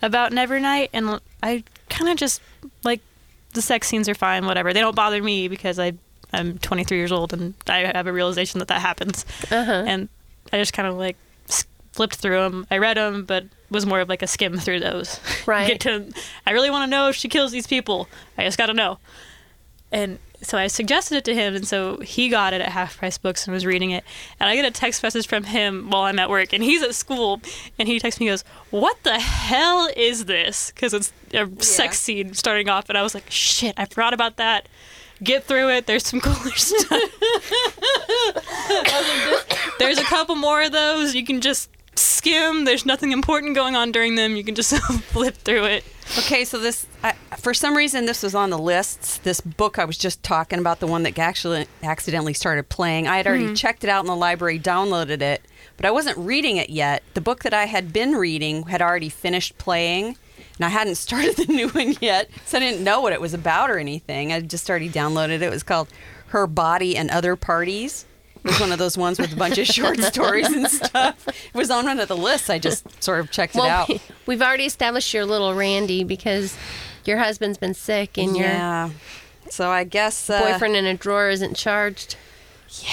about 0.01 0.31
Nevernight, 0.31 0.89
and 0.93 1.19
I 1.41 1.63
kind 1.89 2.09
of 2.11 2.17
just 2.17 2.41
like 2.83 3.01
the 3.55 3.61
sex 3.61 3.87
scenes 3.87 4.07
are 4.07 4.13
fine, 4.15 4.45
whatever. 4.45 4.71
They 4.73 4.79
don't 4.81 4.95
bother 4.95 5.21
me 5.23 5.47
because 5.47 5.79
I 5.79 5.93
I'm 6.33 6.57
23 6.59 6.97
years 6.97 7.11
old 7.11 7.33
and 7.33 7.53
I 7.67 7.79
have 7.95 8.07
a 8.07 8.13
realization 8.13 8.59
that 8.59 8.67
that 8.67 8.81
happens, 8.81 9.25
Uh-huh. 9.51 9.83
and 9.87 10.09
I 10.53 10.57
just 10.57 10.73
kind 10.73 10.87
of 10.87 10.95
like 10.95 11.17
flipped 11.93 12.15
through 12.17 12.39
them. 12.41 12.67
I 12.69 12.77
read 12.77 12.97
them, 12.97 13.23
but 13.25 13.45
was 13.69 13.85
more 13.85 14.01
of 14.01 14.09
like 14.09 14.21
a 14.21 14.27
skim 14.27 14.57
through 14.57 14.81
those. 14.81 15.19
Right. 15.47 15.67
Get 15.67 15.79
to. 15.81 16.11
I 16.45 16.51
really 16.51 16.69
want 16.69 16.87
to 16.87 16.91
know 16.91 17.07
if 17.09 17.15
she 17.15 17.29
kills 17.29 17.51
these 17.51 17.67
people. 17.67 18.07
I 18.37 18.43
just 18.43 18.57
got 18.57 18.65
to 18.67 18.73
know. 18.73 18.97
And 19.91 20.19
so 20.41 20.57
I 20.57 20.67
suggested 20.67 21.17
it 21.17 21.25
to 21.25 21.33
him, 21.33 21.55
and 21.55 21.67
so 21.67 21.97
he 21.97 22.29
got 22.29 22.53
it 22.53 22.61
at 22.61 22.69
Half 22.69 22.97
Price 22.97 23.17
Books 23.17 23.45
and 23.45 23.53
was 23.53 23.65
reading 23.65 23.91
it. 23.91 24.03
And 24.39 24.49
I 24.49 24.55
get 24.55 24.65
a 24.65 24.71
text 24.71 25.03
message 25.03 25.27
from 25.27 25.45
him 25.45 25.89
while 25.89 26.03
I'm 26.03 26.19
at 26.19 26.29
work, 26.29 26.53
and 26.53 26.63
he's 26.63 26.81
at 26.81 26.95
school, 26.95 27.41
and 27.79 27.87
he 27.87 27.99
texts 27.99 28.19
me, 28.19 28.27
he 28.27 28.31
goes, 28.31 28.43
"What 28.69 29.03
the 29.03 29.19
hell 29.19 29.89
is 29.95 30.25
this?" 30.25 30.71
Because 30.71 30.93
it's 30.93 31.13
a 31.33 31.49
sex 31.61 31.99
scene 31.99 32.33
starting 32.33 32.69
off, 32.69 32.89
and 32.89 32.97
I 32.97 33.01
was 33.01 33.13
like, 33.13 33.29
"Shit, 33.29 33.73
I 33.77 33.85
forgot 33.85 34.13
about 34.13 34.37
that." 34.37 34.67
Get 35.23 35.45
through 35.45 35.69
it. 35.69 35.85
There's 35.85 36.05
some 36.05 36.19
cooler 36.21 36.55
stuff. 36.55 36.89
There's 39.79 39.97
a 39.97 40.03
couple 40.03 40.35
more 40.35 40.61
of 40.61 40.73
those. 40.73 41.15
You 41.15 41.25
can 41.25 41.39
just 41.39 41.69
skim. 41.95 42.65
There's 42.65 42.85
nothing 42.85 43.11
important 43.11 43.55
going 43.55 43.75
on 43.75 43.91
during 43.91 44.15
them. 44.15 44.35
You 44.35 44.43
can 44.43 44.55
just 44.55 44.75
flip 45.03 45.35
through 45.35 45.65
it. 45.65 45.83
Okay, 46.19 46.45
so 46.45 46.59
this, 46.59 46.85
I, 47.03 47.13
for 47.37 47.53
some 47.53 47.75
reason, 47.75 48.05
this 48.05 48.23
was 48.23 48.35
on 48.35 48.49
the 48.49 48.57
lists. 48.57 49.17
This 49.17 49.41
book 49.41 49.79
I 49.79 49.85
was 49.85 49.97
just 49.97 50.23
talking 50.23 50.59
about, 50.59 50.79
the 50.79 50.87
one 50.87 51.03
that 51.03 51.17
actually 51.17 51.67
accidentally 51.83 52.33
started 52.33 52.69
playing. 52.69 53.07
I 53.07 53.17
had 53.17 53.27
already 53.27 53.47
hmm. 53.47 53.53
checked 53.53 53.83
it 53.83 53.89
out 53.89 54.01
in 54.01 54.07
the 54.07 54.15
library, 54.15 54.59
downloaded 54.59 55.21
it, 55.21 55.41
but 55.77 55.85
I 55.85 55.91
wasn't 55.91 56.17
reading 56.17 56.57
it 56.57 56.69
yet. 56.69 57.03
The 57.15 57.21
book 57.21 57.43
that 57.43 57.53
I 57.53 57.65
had 57.65 57.91
been 57.91 58.13
reading 58.13 58.63
had 58.63 58.81
already 58.81 59.09
finished 59.09 59.57
playing, 59.57 60.15
and 60.55 60.65
I 60.65 60.69
hadn't 60.69 60.95
started 60.95 61.35
the 61.35 61.51
new 61.51 61.69
one 61.69 61.95
yet, 61.99 62.29
so 62.45 62.57
I 62.57 62.61
didn't 62.61 62.83
know 62.83 63.01
what 63.01 63.13
it 63.13 63.19
was 63.19 63.33
about 63.33 63.69
or 63.69 63.77
anything. 63.77 64.31
I 64.31 64.39
just 64.41 64.69
already 64.69 64.89
downloaded 64.89 65.31
it. 65.31 65.41
It 65.41 65.51
was 65.51 65.63
called 65.63 65.89
Her 66.27 66.47
Body 66.47 66.95
and 66.95 67.09
Other 67.09 67.35
Parties. 67.35 68.05
It 68.45 68.49
was 68.49 68.59
one 68.59 68.71
of 68.71 68.77
those 68.79 68.95
ones 68.97 69.17
with 69.19 69.33
a 69.33 69.35
bunch 69.35 69.57
of 69.57 69.65
short 69.65 69.99
stories 70.03 70.47
and 70.47 70.67
stuff. 70.69 71.27
It 71.27 71.53
was 71.55 71.71
on 71.71 71.85
one 71.85 71.99
of 71.99 72.07
the 72.07 72.15
lists. 72.15 72.49
I 72.49 72.59
just 72.59 73.03
sort 73.03 73.19
of 73.19 73.31
checked 73.31 73.55
it 73.55 73.63
out. 73.63 73.89
we- 73.89 73.99
we've 74.27 74.41
already 74.41 74.65
established 74.65 75.13
your 75.13 75.25
little 75.25 75.53
Randy 75.55 76.03
because 76.03 76.55
your 77.05 77.17
husband's 77.17 77.57
been 77.57 77.73
sick 77.73 78.17
and 78.17 78.37
yeah. 78.37 78.91
So 79.49 79.69
I 79.69 79.83
guess 79.83 80.29
uh, 80.29 80.39
boyfriend 80.41 80.75
in 80.75 80.85
a 80.85 80.93
drawer 80.95 81.29
isn't 81.29 81.55
charged. 81.55 82.15
Yeah. 82.83 82.91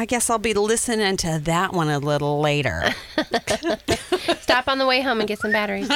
I 0.00 0.04
guess 0.06 0.30
I'll 0.30 0.38
be 0.38 0.54
listening 0.54 1.16
to 1.18 1.40
that 1.44 1.72
one 1.72 1.88
a 1.88 1.98
little 1.98 2.40
later. 2.40 2.94
Stop 4.40 4.68
on 4.68 4.78
the 4.78 4.86
way 4.86 5.00
home 5.00 5.18
and 5.18 5.28
get 5.28 5.40
some 5.40 5.50
batteries. 5.50 5.88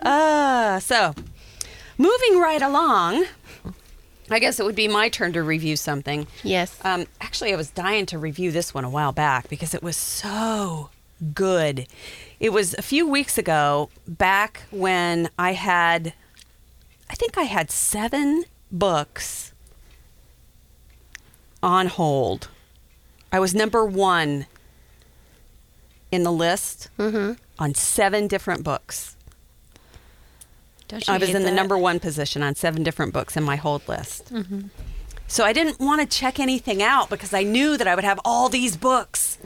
Uh, 0.00 0.78
so, 0.80 1.14
moving 1.98 2.38
right 2.40 2.62
along, 2.62 3.26
I 4.30 4.38
guess 4.38 4.60
it 4.60 4.66
would 4.66 4.74
be 4.74 4.88
my 4.88 5.08
turn 5.08 5.32
to 5.34 5.42
review 5.42 5.76
something. 5.76 6.26
yes. 6.42 6.78
Um, 6.84 7.06
actually, 7.20 7.52
I 7.52 7.56
was 7.56 7.70
dying 7.70 8.06
to 8.06 8.18
review 8.18 8.50
this 8.52 8.74
one 8.74 8.84
a 8.84 8.90
while 8.90 9.12
back 9.12 9.48
because 9.48 9.74
it 9.74 9.82
was 9.82 9.96
so 9.96 10.90
good. 11.34 11.86
It 12.40 12.50
was 12.52 12.74
a 12.74 12.82
few 12.82 13.08
weeks 13.08 13.38
ago, 13.38 13.90
back 14.06 14.62
when 14.70 15.30
I 15.38 15.52
had, 15.54 16.12
I 17.10 17.14
think 17.14 17.36
I 17.38 17.42
had 17.42 17.70
seven 17.70 18.44
books 18.70 19.52
on 21.62 21.86
hold. 21.88 22.48
I 23.32 23.40
was 23.40 23.54
number 23.54 23.84
one 23.84 24.46
in 26.10 26.22
the 26.22 26.32
list 26.32 26.88
on 27.58 27.74
seven 27.74 28.28
different 28.28 28.62
books. 28.64 29.16
I 31.08 31.18
was 31.18 31.34
in 31.34 31.42
the 31.42 31.50
number 31.50 31.76
one 31.76 32.00
position 32.00 32.42
on 32.42 32.54
seven 32.54 32.82
different 32.82 33.12
books 33.12 33.36
in 33.36 33.44
my 33.44 33.56
hold 33.56 33.86
list. 33.88 34.32
So 35.26 35.44
I 35.44 35.52
didn't 35.52 35.78
want 35.78 36.00
to 36.00 36.06
check 36.06 36.40
anything 36.40 36.82
out 36.82 37.10
because 37.10 37.34
I 37.34 37.42
knew 37.42 37.76
that 37.76 37.86
I 37.86 37.94
would 37.94 38.04
have 38.04 38.18
all 38.24 38.48
these 38.48 38.76
books. 38.76 39.38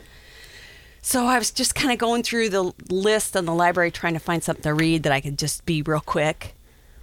So 1.02 1.26
I 1.26 1.36
was 1.36 1.50
just 1.50 1.74
kind 1.74 1.92
of 1.92 1.98
going 1.98 2.22
through 2.22 2.50
the 2.50 2.72
list 2.88 3.34
in 3.34 3.44
the 3.44 3.54
library 3.54 3.90
trying 3.90 4.14
to 4.14 4.20
find 4.20 4.42
something 4.44 4.62
to 4.62 4.72
read 4.72 5.02
that 5.02 5.12
I 5.12 5.20
could 5.20 5.36
just 5.36 5.66
be 5.66 5.82
real 5.82 6.00
quick. 6.00 6.54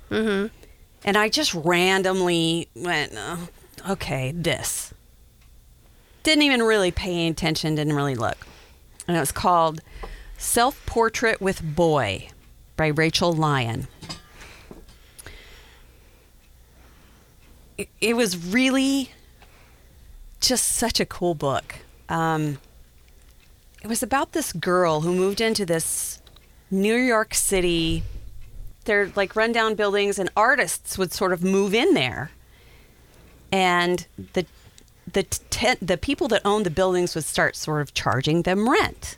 Mm-hmm. 0.10 0.48
And 1.04 1.18
I 1.18 1.28
just 1.28 1.54
randomly 1.54 2.70
went, 2.74 3.12
oh, 3.16 3.50
okay, 3.90 4.32
this. 4.32 4.94
Didn't 6.24 6.44
even 6.44 6.64
really 6.64 6.92
pay 6.92 7.12
any 7.12 7.28
attention, 7.28 7.76
didn't 7.76 7.96
really 7.96 8.16
look. 8.16 8.38
And 9.08 9.18
it 9.18 9.20
was 9.20 9.32
called 9.34 9.82
Self 10.38 10.86
Portrait 10.86 11.42
with 11.42 11.62
Boy 11.76 12.30
by 12.78 12.88
Rachel 12.88 13.34
Lyon. 13.34 13.88
It, 18.02 18.16
was 18.16 18.38
really 18.38 19.12
just 20.42 20.68
such 20.68 21.00
a 21.00 21.06
cool 21.06 21.36
book. 21.36 21.76
Um, 22.08 22.58
it 23.82 23.88
was 23.88 24.04
about 24.04 24.34
this 24.34 24.52
girl 24.52 25.02
who 25.02 25.14
moved 25.14 25.40
into 25.40 25.66
this 25.66 26.22
New 26.70 26.96
York 26.96 27.34
City. 27.34 28.04
They're 28.86 29.12
like 29.16 29.36
rundown 29.36 29.76
buildings, 29.76 30.20
and 30.20 30.30
artists 30.36 30.98
would 30.98 31.14
sort 31.14 31.32
of 31.32 31.44
move 31.44 31.74
in 31.74 31.94
there. 31.94 32.32
And 33.52 34.06
the 34.34 34.46
the 35.12 35.24
te- 35.24 35.76
the 35.82 35.98
people 35.98 36.28
that 36.28 36.42
owned 36.46 36.66
the 36.66 36.72
buildings 36.72 37.16
would 37.16 37.24
start 37.24 37.56
sort 37.56 37.82
of 37.82 37.94
charging 37.94 38.44
them 38.44 38.70
rent. 38.70 39.18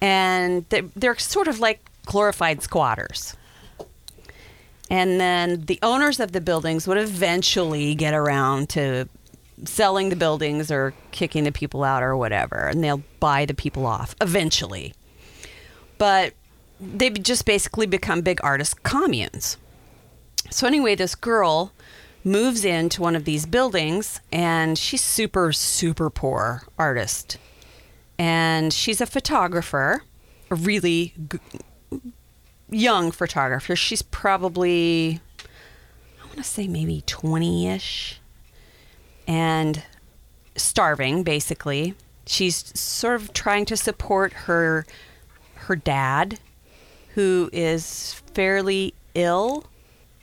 And 0.00 0.66
they're, 0.68 0.84
they're 0.94 1.18
sort 1.18 1.48
of 1.48 1.58
like 1.60 1.80
glorified 2.04 2.62
squatters. 2.62 3.36
And 4.90 5.20
then 5.20 5.64
the 5.66 5.78
owners 5.82 6.20
of 6.20 6.32
the 6.32 6.40
buildings 6.40 6.86
would 6.86 6.98
eventually 6.98 7.94
get 7.94 8.14
around 8.14 8.68
to 8.70 9.08
selling 9.64 10.10
the 10.10 10.16
buildings 10.16 10.70
or 10.70 10.94
kicking 11.10 11.44
the 11.44 11.52
people 11.52 11.82
out 11.82 12.02
or 12.02 12.16
whatever. 12.16 12.68
And 12.68 12.84
they'll 12.84 13.02
buy 13.20 13.46
the 13.46 13.54
people 13.54 13.86
off 13.86 14.14
eventually. 14.20 14.94
But 15.98 16.34
they 16.80 17.10
just 17.10 17.46
basically 17.46 17.86
become 17.86 18.20
big 18.20 18.40
artist 18.42 18.82
communes. 18.82 19.56
So, 20.50 20.66
anyway, 20.66 20.94
this 20.94 21.14
girl 21.14 21.72
moves 22.22 22.64
into 22.64 23.00
one 23.00 23.16
of 23.16 23.24
these 23.24 23.46
buildings 23.46 24.20
and 24.32 24.78
she's 24.78 25.00
super, 25.00 25.52
super 25.52 26.10
poor 26.10 26.64
artist. 26.78 27.38
And 28.18 28.72
she's 28.72 29.00
a 29.00 29.06
photographer, 29.06 30.02
a 30.50 30.54
really 30.54 31.14
young 32.70 33.10
photographer. 33.10 33.76
She's 33.76 34.02
probably, 34.02 35.20
I 36.20 36.26
want 36.26 36.38
to 36.38 36.44
say 36.44 36.68
maybe 36.68 37.02
20 37.06 37.68
ish, 37.68 38.20
and 39.26 39.82
starving 40.56 41.22
basically. 41.22 41.94
She's 42.26 42.78
sort 42.78 43.20
of 43.20 43.32
trying 43.32 43.66
to 43.66 43.76
support 43.76 44.32
her 44.32 44.84
her 45.54 45.76
dad, 45.76 46.38
who 47.14 47.50
is 47.52 48.14
fairly 48.34 48.94
ill. 49.14 49.66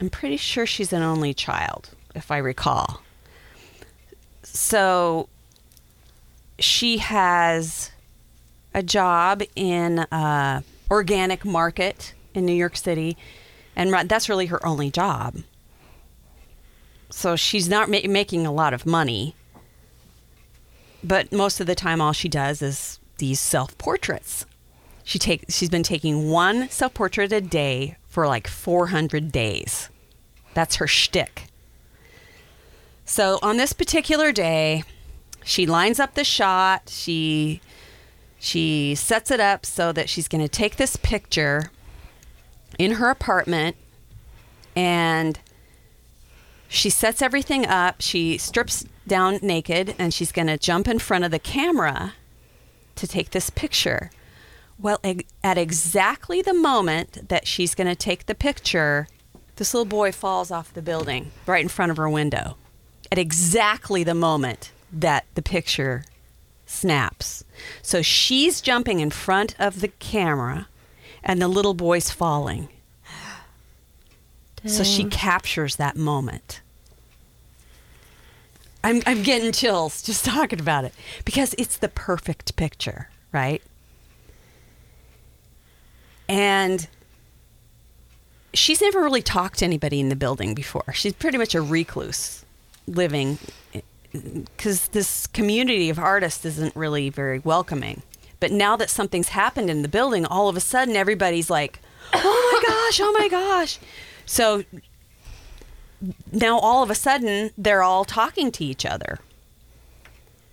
I'm 0.00 0.10
pretty 0.10 0.36
sure 0.36 0.66
she's 0.66 0.92
an 0.92 1.02
only 1.02 1.34
child, 1.34 1.90
if 2.14 2.30
I 2.30 2.38
recall. 2.38 3.02
So 4.42 5.28
she 6.58 6.98
has 6.98 7.90
a 8.72 8.82
job 8.82 9.42
in 9.54 10.00
a 10.10 10.62
organic 10.90 11.44
market 11.44 12.14
in 12.34 12.44
New 12.44 12.52
York 12.52 12.76
City, 12.76 13.16
and 13.76 13.92
ri- 13.92 14.04
that's 14.04 14.28
really 14.28 14.46
her 14.46 14.64
only 14.66 14.90
job. 14.90 15.36
So 17.10 17.36
she's 17.36 17.68
not 17.68 17.88
ma- 17.88 18.00
making 18.08 18.46
a 18.46 18.52
lot 18.52 18.74
of 18.74 18.86
money, 18.86 19.34
but 21.02 21.32
most 21.32 21.60
of 21.60 21.66
the 21.66 21.74
time, 21.74 22.00
all 22.00 22.12
she 22.12 22.28
does 22.28 22.60
is 22.60 22.98
these 23.18 23.40
self 23.40 23.76
portraits. 23.78 24.46
She 25.04 25.18
take 25.18 25.44
she's 25.48 25.68
been 25.70 25.82
taking 25.82 26.30
one 26.30 26.68
self 26.70 26.94
portrait 26.94 27.32
a 27.32 27.40
day 27.40 27.96
for 28.08 28.26
like 28.26 28.48
400 28.48 29.30
days. 29.30 29.90
That's 30.54 30.76
her 30.76 30.86
shtick. 30.86 31.46
So 33.04 33.38
on 33.42 33.58
this 33.58 33.72
particular 33.72 34.32
day, 34.32 34.82
she 35.44 35.66
lines 35.66 36.00
up 36.00 36.14
the 36.14 36.24
shot. 36.24 36.88
She 36.88 37.60
she 38.38 38.94
sets 38.94 39.30
it 39.30 39.40
up 39.40 39.66
so 39.66 39.92
that 39.92 40.08
she's 40.08 40.28
going 40.28 40.42
to 40.42 40.48
take 40.48 40.76
this 40.76 40.96
picture 40.96 41.70
in 42.78 42.92
her 42.92 43.10
apartment 43.10 43.76
and 44.76 45.38
she 46.68 46.90
sets 46.90 47.22
everything 47.22 47.66
up. 47.66 48.00
She 48.00 48.38
strips 48.38 48.84
down 49.06 49.38
naked 49.42 49.94
and 49.98 50.12
she's 50.12 50.32
going 50.32 50.48
to 50.48 50.58
jump 50.58 50.88
in 50.88 50.98
front 50.98 51.24
of 51.24 51.30
the 51.30 51.38
camera 51.38 52.14
to 52.96 53.06
take 53.06 53.30
this 53.30 53.50
picture. 53.50 54.10
Well, 54.78 54.98
eg- 55.04 55.26
at 55.42 55.56
exactly 55.56 56.42
the 56.42 56.54
moment 56.54 57.28
that 57.28 57.46
she's 57.46 57.74
going 57.74 57.86
to 57.86 57.94
take 57.94 58.26
the 58.26 58.34
picture, 58.34 59.06
this 59.56 59.72
little 59.72 59.84
boy 59.84 60.10
falls 60.10 60.50
off 60.50 60.74
the 60.74 60.82
building 60.82 61.30
right 61.46 61.62
in 61.62 61.68
front 61.68 61.90
of 61.90 61.96
her 61.96 62.10
window. 62.10 62.56
At 63.12 63.18
exactly 63.18 64.02
the 64.02 64.14
moment 64.14 64.72
that 64.92 65.26
the 65.34 65.42
picture 65.42 66.04
snaps. 66.66 67.44
So 67.82 68.02
she's 68.02 68.60
jumping 68.60 69.00
in 69.00 69.10
front 69.10 69.54
of 69.60 69.80
the 69.80 69.88
camera 69.88 70.66
and 71.24 71.42
the 71.42 71.48
little 71.48 71.74
boy's 71.74 72.10
falling. 72.10 72.68
So 74.66 74.82
she 74.82 75.04
captures 75.04 75.76
that 75.76 75.94
moment. 75.94 76.62
I'm, 78.82 79.02
I'm 79.06 79.22
getting 79.22 79.52
chills 79.52 80.02
just 80.02 80.24
talking 80.24 80.60
about 80.60 80.84
it 80.84 80.94
because 81.24 81.54
it's 81.58 81.76
the 81.76 81.88
perfect 81.88 82.56
picture, 82.56 83.08
right? 83.32 83.62
And 86.28 86.86
she's 88.54 88.80
never 88.80 89.02
really 89.02 89.22
talked 89.22 89.58
to 89.58 89.64
anybody 89.64 90.00
in 90.00 90.08
the 90.08 90.16
building 90.16 90.54
before. 90.54 90.92
She's 90.94 91.12
pretty 91.12 91.36
much 91.36 91.54
a 91.54 91.60
recluse 91.60 92.44
living 92.86 93.38
because 94.12 94.88
this 94.88 95.26
community 95.26 95.90
of 95.90 95.98
artists 95.98 96.44
isn't 96.44 96.74
really 96.76 97.10
very 97.10 97.40
welcoming. 97.40 98.02
But 98.40 98.52
now 98.52 98.76
that 98.76 98.90
something's 98.90 99.30
happened 99.30 99.70
in 99.70 99.82
the 99.82 99.88
building, 99.88 100.26
all 100.26 100.48
of 100.48 100.56
a 100.56 100.60
sudden 100.60 100.96
everybody's 100.96 101.50
like, 101.50 101.80
oh 102.12 102.60
my 102.62 102.68
gosh, 102.68 103.00
oh 103.00 103.12
my 103.18 103.28
gosh. 103.28 103.78
So 104.26 104.64
now 106.32 106.58
all 106.58 106.82
of 106.82 106.90
a 106.90 106.94
sudden 106.94 107.50
they're 107.56 107.82
all 107.82 108.04
talking 108.04 108.50
to 108.52 108.64
each 108.64 108.84
other. 108.84 109.18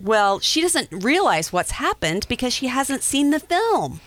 Well, 0.00 0.40
she 0.40 0.60
doesn't 0.60 1.04
realize 1.04 1.52
what's 1.52 1.72
happened 1.72 2.26
because 2.28 2.52
she 2.52 2.66
hasn't 2.66 3.02
seen 3.02 3.30
the 3.30 3.38
film. 3.38 4.00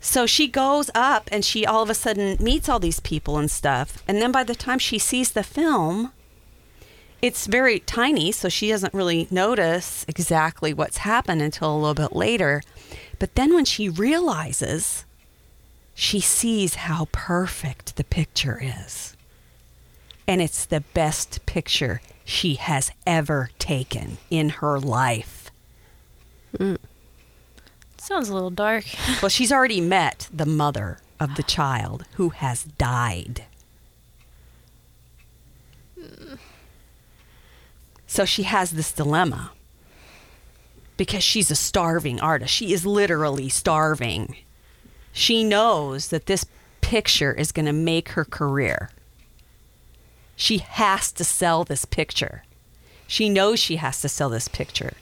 So 0.00 0.26
she 0.26 0.48
goes 0.48 0.90
up 0.96 1.28
and 1.30 1.44
she 1.44 1.64
all 1.64 1.82
of 1.82 1.88
a 1.90 1.94
sudden 1.94 2.36
meets 2.40 2.68
all 2.68 2.80
these 2.80 2.98
people 2.98 3.38
and 3.38 3.48
stuff. 3.48 4.02
And 4.08 4.20
then 4.20 4.32
by 4.32 4.42
the 4.42 4.56
time 4.56 4.80
she 4.80 4.98
sees 4.98 5.30
the 5.30 5.44
film, 5.44 6.12
it's 7.22 7.46
very 7.46 7.78
tiny, 7.78 8.32
so 8.32 8.48
she 8.48 8.68
doesn't 8.68 8.92
really 8.92 9.28
notice 9.30 10.04
exactly 10.08 10.74
what's 10.74 10.98
happened 10.98 11.40
until 11.40 11.72
a 11.72 11.78
little 11.78 11.94
bit 11.94 12.16
later. 12.16 12.62
But 13.20 13.36
then 13.36 13.54
when 13.54 13.64
she 13.64 13.88
realizes, 13.88 15.04
she 15.94 16.18
sees 16.18 16.74
how 16.74 17.06
perfect 17.12 17.94
the 17.94 18.02
picture 18.02 18.60
is. 18.60 19.16
And 20.26 20.42
it's 20.42 20.64
the 20.64 20.80
best 20.94 21.46
picture 21.46 22.00
she 22.24 22.54
has 22.54 22.90
ever 23.06 23.50
taken 23.60 24.18
in 24.28 24.48
her 24.48 24.80
life. 24.80 25.50
Hmm. 26.56 26.74
Sounds 27.98 28.28
a 28.28 28.34
little 28.34 28.50
dark. 28.50 28.84
Well, 29.22 29.28
she's 29.28 29.52
already 29.52 29.80
met 29.80 30.28
the 30.32 30.46
mother 30.46 30.98
of 31.20 31.36
the 31.36 31.44
child 31.44 32.04
who 32.14 32.30
has 32.30 32.64
died. 32.64 33.44
Hmm. 35.96 36.34
So 38.12 38.26
she 38.26 38.42
has 38.42 38.72
this 38.72 38.92
dilemma 38.92 39.52
because 40.98 41.24
she's 41.24 41.50
a 41.50 41.56
starving 41.56 42.20
artist. 42.20 42.52
She 42.52 42.74
is 42.74 42.84
literally 42.84 43.48
starving. 43.48 44.36
She 45.14 45.42
knows 45.42 46.08
that 46.08 46.26
this 46.26 46.44
picture 46.82 47.32
is 47.32 47.52
going 47.52 47.64
to 47.64 47.72
make 47.72 48.10
her 48.10 48.26
career. 48.26 48.90
She 50.36 50.58
has 50.58 51.10
to 51.12 51.24
sell 51.24 51.64
this 51.64 51.86
picture. 51.86 52.44
She 53.06 53.30
knows 53.30 53.58
she 53.58 53.76
has 53.76 54.02
to 54.02 54.10
sell 54.10 54.28
this 54.28 54.46
picture. 54.46 54.92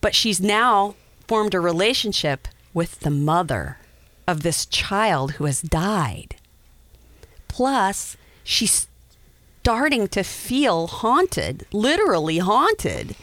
But 0.00 0.14
she's 0.14 0.40
now 0.40 0.94
formed 1.28 1.52
a 1.52 1.60
relationship 1.60 2.48
with 2.72 3.00
the 3.00 3.10
mother 3.10 3.76
of 4.26 4.42
this 4.42 4.64
child 4.64 5.32
who 5.32 5.44
has 5.44 5.60
died. 5.60 6.36
Plus, 7.46 8.16
she's 8.42 8.88
starting 9.66 10.06
to 10.06 10.22
feel 10.22 10.86
haunted, 10.86 11.66
literally 11.72 12.38
haunted, 12.38 13.16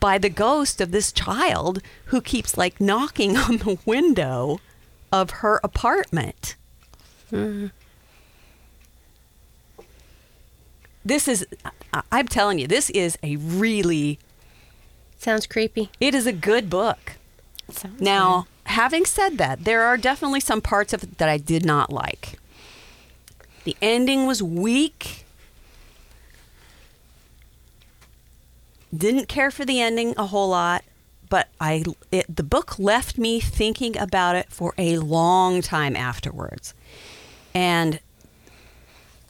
by 0.00 0.16
the 0.16 0.30
ghost 0.30 0.80
of 0.80 0.92
this 0.92 1.12
child 1.12 1.82
who 2.06 2.22
keeps 2.22 2.56
like 2.56 2.80
knocking 2.80 3.36
on 3.46 3.58
the 3.58 3.76
window 3.84 4.58
of 5.12 5.28
her 5.42 5.60
apartment. 5.62 6.56
Mm-hmm. 7.30 7.66
This 11.04 11.28
is, 11.28 11.46
I'm 12.10 12.28
telling 12.28 12.58
you, 12.58 12.66
this 12.66 12.88
is 12.88 13.18
a 13.22 13.36
really, 13.36 14.18
Sounds 15.18 15.46
creepy. 15.46 15.90
it 16.00 16.14
is 16.14 16.26
a 16.26 16.32
good 16.32 16.70
book. 16.70 17.12
Sounds 17.70 18.00
Now, 18.00 18.46
having 18.64 19.04
said 19.04 19.36
that, 19.36 19.64
there 19.64 19.82
are 19.82 19.98
definitely 19.98 20.40
some 20.40 20.62
parts 20.62 20.94
of 20.94 21.02
it 21.02 21.18
that 21.18 21.28
I 21.28 21.36
did 21.36 21.66
not 21.66 21.92
like. 21.92 22.38
The 23.64 23.76
ending 23.82 24.26
was 24.26 24.42
weak. 24.42 25.23
Didn't 28.96 29.28
care 29.28 29.50
for 29.50 29.64
the 29.64 29.80
ending 29.80 30.14
a 30.16 30.26
whole 30.26 30.50
lot, 30.50 30.84
but 31.28 31.48
I 31.60 31.84
it, 32.12 32.34
the 32.34 32.42
book 32.42 32.78
left 32.78 33.18
me 33.18 33.40
thinking 33.40 33.96
about 33.98 34.36
it 34.36 34.52
for 34.52 34.74
a 34.78 34.98
long 34.98 35.62
time 35.62 35.96
afterwards. 35.96 36.74
And 37.54 38.00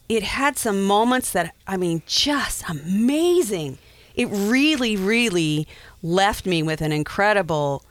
it 0.08 0.22
had 0.22 0.58
some 0.58 0.82
moments 0.84 1.30
that 1.30 1.54
I 1.66 1.76
mean 1.76 2.02
just 2.06 2.68
amazing. 2.68 3.78
It 4.14 4.26
really 4.26 4.96
really 4.96 5.66
left 6.02 6.46
me 6.46 6.62
with 6.62 6.80
an 6.80 6.92
incredible 6.92 7.84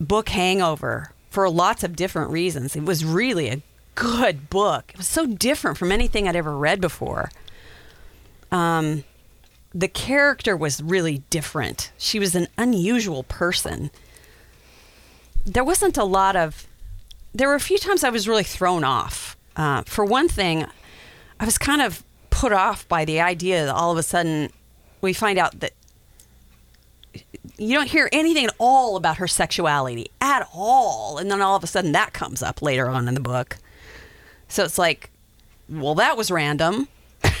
book 0.00 0.30
hangover 0.30 1.12
for 1.30 1.50
lots 1.50 1.84
of 1.84 1.96
different 1.96 2.30
reasons. 2.30 2.76
It 2.76 2.84
was 2.84 3.04
really 3.04 3.48
a 3.48 3.60
good 3.94 4.48
book. 4.50 4.92
It 4.94 4.98
was 4.98 5.08
so 5.08 5.26
different 5.26 5.78
from 5.78 5.92
anything 5.92 6.26
I'd 6.28 6.36
ever 6.36 6.56
read 6.56 6.80
before. 6.80 7.30
Um, 8.50 9.04
the 9.74 9.88
character 9.88 10.56
was 10.56 10.80
really 10.82 11.18
different. 11.30 11.90
She 11.98 12.18
was 12.18 12.34
an 12.34 12.46
unusual 12.56 13.24
person. 13.24 13.90
There 15.44 15.64
wasn't 15.64 15.98
a 15.98 16.04
lot 16.04 16.36
of. 16.36 16.66
There 17.34 17.48
were 17.48 17.56
a 17.56 17.60
few 17.60 17.78
times 17.78 18.04
I 18.04 18.10
was 18.10 18.28
really 18.28 18.44
thrown 18.44 18.84
off. 18.84 19.36
Uh, 19.56 19.82
for 19.82 20.04
one 20.04 20.28
thing, 20.28 20.66
I 21.40 21.44
was 21.44 21.58
kind 21.58 21.82
of 21.82 22.04
put 22.30 22.52
off 22.52 22.86
by 22.88 23.04
the 23.04 23.20
idea 23.20 23.66
that 23.66 23.74
all 23.74 23.90
of 23.90 23.98
a 23.98 24.02
sudden 24.02 24.50
we 25.00 25.12
find 25.12 25.38
out 25.38 25.58
that 25.60 25.72
you 27.58 27.74
don't 27.74 27.88
hear 27.88 28.08
anything 28.12 28.46
at 28.46 28.54
all 28.58 28.96
about 28.96 29.18
her 29.18 29.28
sexuality 29.28 30.10
at 30.20 30.48
all. 30.54 31.18
And 31.18 31.30
then 31.30 31.40
all 31.40 31.56
of 31.56 31.64
a 31.64 31.68
sudden 31.68 31.92
that 31.92 32.12
comes 32.12 32.42
up 32.42 32.62
later 32.62 32.88
on 32.88 33.08
in 33.08 33.14
the 33.14 33.20
book. 33.20 33.56
So 34.48 34.64
it's 34.64 34.78
like, 34.78 35.10
well, 35.68 35.94
that 35.96 36.16
was 36.16 36.30
random. 36.30 36.88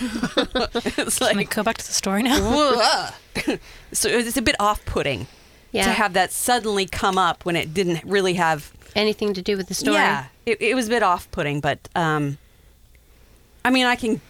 it's 0.98 1.18
Can 1.18 1.36
we 1.36 1.44
like, 1.44 1.54
go 1.54 1.62
back 1.62 1.78
to 1.78 1.86
the 1.86 1.92
story 1.92 2.22
now? 2.22 3.10
So 3.92 4.08
it's 4.08 4.36
a 4.36 4.42
bit 4.42 4.56
off 4.58 4.84
putting 4.86 5.26
Yeah. 5.72 5.84
to 5.84 5.90
have 5.90 6.12
that 6.14 6.32
suddenly 6.32 6.86
come 6.86 7.18
up 7.18 7.44
when 7.44 7.56
it 7.56 7.72
didn't 7.74 8.02
really 8.04 8.34
have. 8.34 8.72
Anything 8.96 9.34
to 9.34 9.42
do 9.42 9.56
with 9.56 9.68
the 9.68 9.74
story? 9.74 9.96
Yeah, 9.96 10.26
it, 10.46 10.60
it 10.60 10.74
was 10.74 10.86
a 10.86 10.90
bit 10.90 11.02
off 11.02 11.30
putting, 11.30 11.60
but 11.60 11.88
um, 11.94 12.38
I 13.64 13.70
mean, 13.70 13.86
I 13.86 13.96
can 13.96 14.20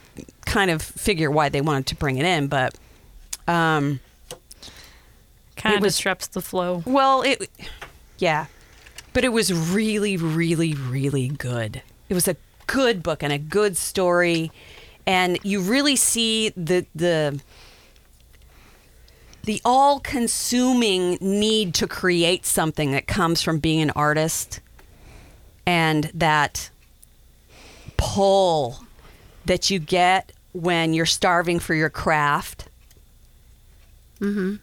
kind 0.46 0.70
of 0.70 0.82
figure 0.82 1.30
why 1.30 1.48
they 1.48 1.60
wanted 1.60 1.86
to 1.88 1.94
bring 1.96 2.18
it 2.18 2.24
in, 2.26 2.46
but. 2.48 2.74
Um, 3.46 4.00
Kind 5.56 5.76
of 5.76 5.82
disrupts 5.82 6.26
the 6.26 6.40
flow. 6.42 6.82
Well, 6.84 7.22
it, 7.22 7.48
yeah, 8.18 8.46
but 9.12 9.24
it 9.24 9.30
was 9.32 9.52
really, 9.52 10.16
really, 10.16 10.74
really 10.74 11.28
good. 11.28 11.80
It 12.08 12.14
was 12.14 12.26
a 12.28 12.36
good 12.66 13.02
book 13.02 13.22
and 13.22 13.32
a 13.32 13.38
good 13.38 13.76
story, 13.76 14.50
and 15.06 15.38
you 15.42 15.60
really 15.60 15.96
see 15.96 16.50
the 16.50 16.86
the 16.94 17.40
the 19.44 19.60
all-consuming 19.64 21.18
need 21.20 21.74
to 21.74 21.86
create 21.86 22.46
something 22.46 22.92
that 22.92 23.06
comes 23.06 23.42
from 23.42 23.58
being 23.58 23.82
an 23.82 23.90
artist, 23.90 24.60
and 25.66 26.04
that 26.14 26.70
pull 27.98 28.84
that 29.44 29.68
you 29.68 29.78
get 29.78 30.32
when 30.52 30.94
you're 30.94 31.04
starving 31.04 31.58
for 31.58 31.74
your 31.74 31.90
craft. 31.90 32.68
Mhm 34.20 34.60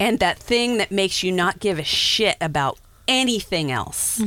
and 0.00 0.18
that 0.18 0.38
thing 0.38 0.78
that 0.78 0.90
makes 0.90 1.22
you 1.22 1.32
not 1.32 1.60
give 1.60 1.78
a 1.78 1.84
shit 1.84 2.36
about 2.40 2.78
anything 3.06 3.70
else. 3.70 4.20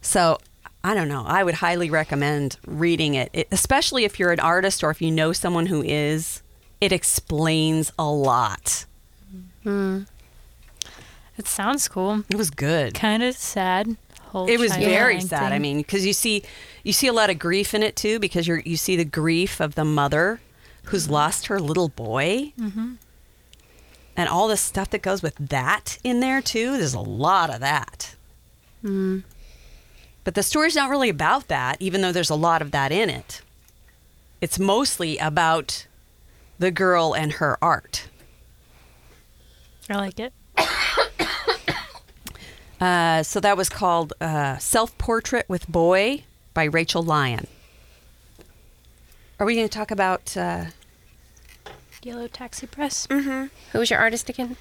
So, 0.00 0.38
I 0.84 0.94
don't 0.94 1.08
know. 1.08 1.24
I 1.26 1.44
would 1.44 1.54
highly 1.54 1.90
recommend 1.90 2.56
reading 2.66 3.14
it, 3.14 3.30
it, 3.32 3.48
especially 3.52 4.04
if 4.04 4.18
you're 4.18 4.32
an 4.32 4.40
artist 4.40 4.82
or 4.82 4.90
if 4.90 5.00
you 5.00 5.10
know 5.10 5.32
someone 5.32 5.66
who 5.66 5.82
is. 5.82 6.42
It 6.80 6.90
explains 6.90 7.92
a 7.96 8.10
lot. 8.10 8.86
Hmm. 9.62 10.02
It 11.38 11.46
sounds 11.46 11.86
cool. 11.86 12.24
It 12.28 12.36
was 12.36 12.50
good. 12.50 12.94
Kind 12.94 13.22
of 13.22 13.36
sad. 13.36 13.96
Whole 14.32 14.48
It 14.48 14.58
was 14.58 14.74
very 14.76 15.14
dying 15.14 15.26
sad. 15.26 15.52
I 15.52 15.58
mean, 15.58 15.76
because 15.76 16.04
you 16.04 16.12
see, 16.12 16.42
you 16.82 16.92
see 16.92 17.06
a 17.06 17.12
lot 17.12 17.30
of 17.30 17.38
grief 17.38 17.74
in 17.74 17.82
it 17.82 17.96
too, 17.96 18.18
because 18.18 18.48
you're 18.48 18.60
you 18.60 18.76
see 18.76 18.96
the 18.96 19.04
grief 19.04 19.60
of 19.60 19.74
the 19.74 19.84
mother 19.84 20.40
who's 20.84 21.04
mm-hmm. 21.04 21.12
lost 21.12 21.46
her 21.46 21.60
little 21.60 21.88
boy, 21.88 22.52
mm-hmm. 22.58 22.94
and 24.16 24.28
all 24.28 24.48
the 24.48 24.56
stuff 24.56 24.90
that 24.90 25.02
goes 25.02 25.22
with 25.22 25.36
that 25.36 25.98
in 26.02 26.20
there 26.20 26.42
too. 26.42 26.76
There's 26.78 26.94
a 26.94 27.00
lot 27.00 27.54
of 27.54 27.60
that. 27.60 28.16
Hmm. 28.80 29.20
But 30.24 30.34
the 30.34 30.42
story's 30.42 30.76
not 30.76 30.90
really 30.90 31.08
about 31.08 31.48
that, 31.48 31.76
even 31.80 32.00
though 32.00 32.12
there's 32.12 32.30
a 32.30 32.34
lot 32.34 32.62
of 32.62 32.70
that 32.70 32.92
in 32.92 33.10
it. 33.10 33.42
It's 34.40 34.58
mostly 34.58 35.18
about 35.18 35.86
the 36.58 36.70
girl 36.70 37.12
and 37.12 37.32
her 37.34 37.58
art. 37.62 38.08
I 39.90 39.96
like 39.96 40.20
it. 40.20 40.32
Uh, 42.80 43.22
so 43.22 43.38
that 43.38 43.56
was 43.56 43.68
called 43.68 44.12
uh, 44.20 44.58
Self 44.58 44.98
Portrait 44.98 45.48
with 45.48 45.68
Boy 45.68 46.24
by 46.52 46.64
Rachel 46.64 47.00
Lyon. 47.00 47.46
Are 49.38 49.46
we 49.46 49.54
going 49.54 49.68
to 49.68 49.72
talk 49.72 49.92
about 49.92 50.36
uh, 50.36 50.64
Yellow 52.04 52.26
Taxi 52.26 52.66
Press. 52.66 53.06
Who 53.08 53.48
was 53.74 53.88
your 53.88 54.00
artist 54.00 54.28
again? 54.28 54.56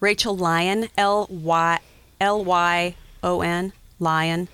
Rachel 0.00 0.36
Lyon? 0.36 0.88
L 0.98 1.26
Y 1.30 1.78
L 2.20 2.44
Y 2.44 2.94
O 3.22 3.40
N 3.40 3.72
Lyon. 3.98 4.48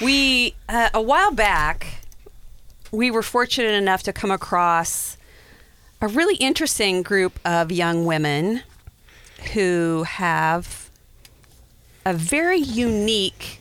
We 0.00 0.54
uh, 0.68 0.90
a 0.92 1.00
while 1.00 1.32
back, 1.32 2.04
we 2.90 3.10
were 3.10 3.22
fortunate 3.22 3.74
enough 3.74 4.02
to 4.04 4.12
come 4.12 4.30
across 4.30 5.16
a 6.00 6.08
really 6.08 6.36
interesting 6.36 7.02
group 7.02 7.38
of 7.44 7.72
young 7.72 8.04
women 8.04 8.62
who 9.52 10.04
have 10.04 10.90
a 12.04 12.12
very 12.12 12.58
unique 12.58 13.60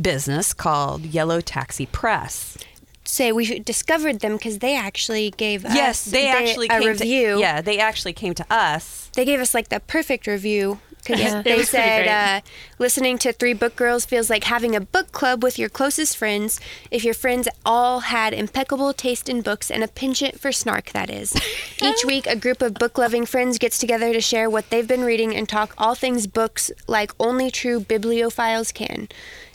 business 0.00 0.52
called 0.52 1.02
Yellow 1.02 1.40
Taxi 1.40 1.86
Press. 1.86 2.56
Say 3.04 3.32
we 3.32 3.58
discovered 3.60 4.20
them 4.20 4.36
because 4.36 4.58
they 4.58 4.76
actually 4.76 5.30
gave 5.30 5.62
yes, 5.62 6.06
us 6.06 6.12
they 6.12 6.28
actually 6.28 6.66
a 6.66 6.78
came 6.78 6.88
review. 6.88 7.34
To, 7.34 7.40
yeah, 7.40 7.60
they 7.60 7.78
actually 7.78 8.12
came 8.12 8.34
to 8.34 8.46
us. 8.50 9.10
They 9.14 9.24
gave 9.24 9.40
us 9.40 9.54
like 9.54 9.70
the 9.70 9.80
perfect 9.80 10.26
review 10.26 10.80
because 11.08 11.32
Yeah. 11.32 11.42
They 11.42 11.62
said 11.62 12.06
uh, 12.06 12.40
listening 12.78 13.18
to 13.18 13.32
Three 13.32 13.54
Book 13.54 13.74
Girls 13.76 14.04
feels 14.04 14.28
like 14.28 14.44
having 14.44 14.76
a 14.76 14.80
book 14.80 15.12
club 15.12 15.42
with 15.42 15.58
your 15.58 15.68
closest 15.68 16.16
friends. 16.16 16.60
If 16.90 17.04
your 17.04 17.14
friends 17.14 17.48
all 17.64 18.00
had 18.00 18.34
impeccable 18.34 18.92
taste 18.92 19.28
in 19.28 19.40
books 19.42 19.70
and 19.70 19.82
a 19.82 19.88
penchant 19.88 20.38
for 20.40 20.52
snark, 20.52 20.90
that 20.92 21.10
is. 21.10 21.34
Each 21.82 22.04
week, 22.04 22.26
a 22.26 22.36
group 22.36 22.60
of 22.62 22.74
book 22.74 22.98
loving 22.98 23.24
friends 23.24 23.58
gets 23.58 23.78
together 23.78 24.12
to 24.12 24.20
share 24.20 24.50
what 24.50 24.68
they've 24.70 24.86
been 24.86 25.02
reading 25.04 25.34
and 25.34 25.48
talk 25.48 25.74
all 25.78 25.94
things 25.94 26.26
books 26.26 26.70
like 26.86 27.12
only 27.18 27.50
true 27.50 27.80
bibliophiles 27.80 28.72
can. 28.74 29.08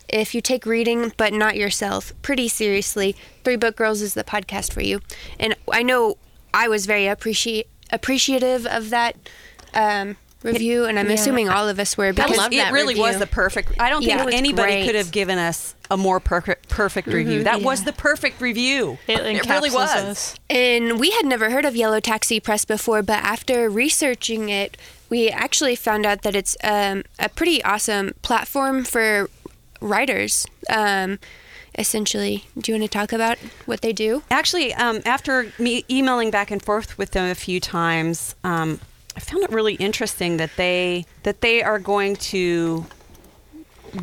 If 0.10 0.36
you 0.36 0.42
take 0.42 0.66
reading 0.66 1.14
but 1.18 1.34
not 1.34 1.56
yourself 1.56 2.14
pretty 2.22 2.48
seriously, 2.48 3.16
Three 3.44 3.56
Book 3.56 3.76
Girls 3.76 4.02
is 4.02 4.14
the 4.16 4.24
podcast 4.24 4.74
for 4.74 4.82
you. 4.82 5.02
And 5.40 5.56
I 5.72 5.84
know 5.84 6.18
I 6.54 6.68
was 6.68 6.86
very 6.86 7.08
appreciate 7.08 7.68
appreciative 7.92 8.66
of 8.66 8.90
that 8.90 9.16
um, 9.76 10.18
review, 10.44 10.86
and 10.86 11.00
I'm 11.00 11.10
assuming 11.10 11.50
all 11.50 11.68
of 11.68 11.80
us 11.80 11.98
were 11.98 12.14
because 12.14 12.38
love 12.38 12.52
it 12.54 12.58
that 12.58 12.74
really 12.74 12.96
was 12.96 13.20
the 13.20 13.28
perfect. 13.28 13.80
I 13.80 13.90
don't 13.90 14.04
Yeah, 14.04 14.20
think 14.20 14.32
it 14.32 14.36
anybody 14.36 14.74
great. 14.74 14.86
could 14.86 14.96
have 14.96 15.12
given 15.12 15.38
us 15.38 15.76
a 15.90 15.98
more 15.98 16.20
perfect 16.20 16.70
perfect 16.70 17.08
review. 17.08 17.44
That 17.44 17.62
was 17.62 17.84
the 17.84 17.94
perfect 17.94 18.42
review. 18.42 18.98
It, 19.08 19.22
really 19.48 19.70
was. 19.72 19.90
us. 19.90 20.36
And 20.50 21.00
we 21.00 21.12
had 21.12 21.26
never 21.26 21.50
heard 21.50 21.66
of 21.66 21.76
Yellow 21.76 22.00
Taxi 22.00 22.40
Press 22.40 22.66
before, 22.66 23.02
but 23.02 23.24
after 23.24 23.70
researching 23.70 24.50
it, 24.50 24.78
we 25.10 25.30
actually 25.30 25.76
found 25.76 26.06
out 26.06 26.22
that 26.24 26.36
it's 26.36 26.56
um, 26.64 27.04
a 27.20 27.30
pretty 27.30 27.64
awesome 27.64 28.12
platform 28.22 28.84
for 28.84 29.30
writers. 29.82 30.46
Um, 30.70 31.20
essentially, 31.78 32.46
do 32.58 32.72
you 32.72 32.80
want 32.80 32.92
to 32.92 32.98
talk 32.98 33.12
about 33.14 33.38
what 33.66 33.82
they 33.82 33.94
do? 33.94 34.24
Actually, 34.32 34.74
um, 34.74 35.02
after 35.06 35.52
me 35.60 35.84
emailing 35.90 36.32
back 36.32 36.52
and 36.52 36.62
forth 36.64 36.98
with 36.98 37.12
them 37.12 37.30
a 37.30 37.36
few 37.36 37.60
times, 37.60 38.36
um, 38.44 38.80
I 39.16 39.20
found 39.20 39.44
it 39.44 39.52
really 39.52 39.76
interesting 39.76 40.38
that 40.38 40.52
they 40.58 41.06
that 41.24 41.42
they 41.42 41.62
are 41.62 41.80
going 41.80 42.16
to 42.16 42.86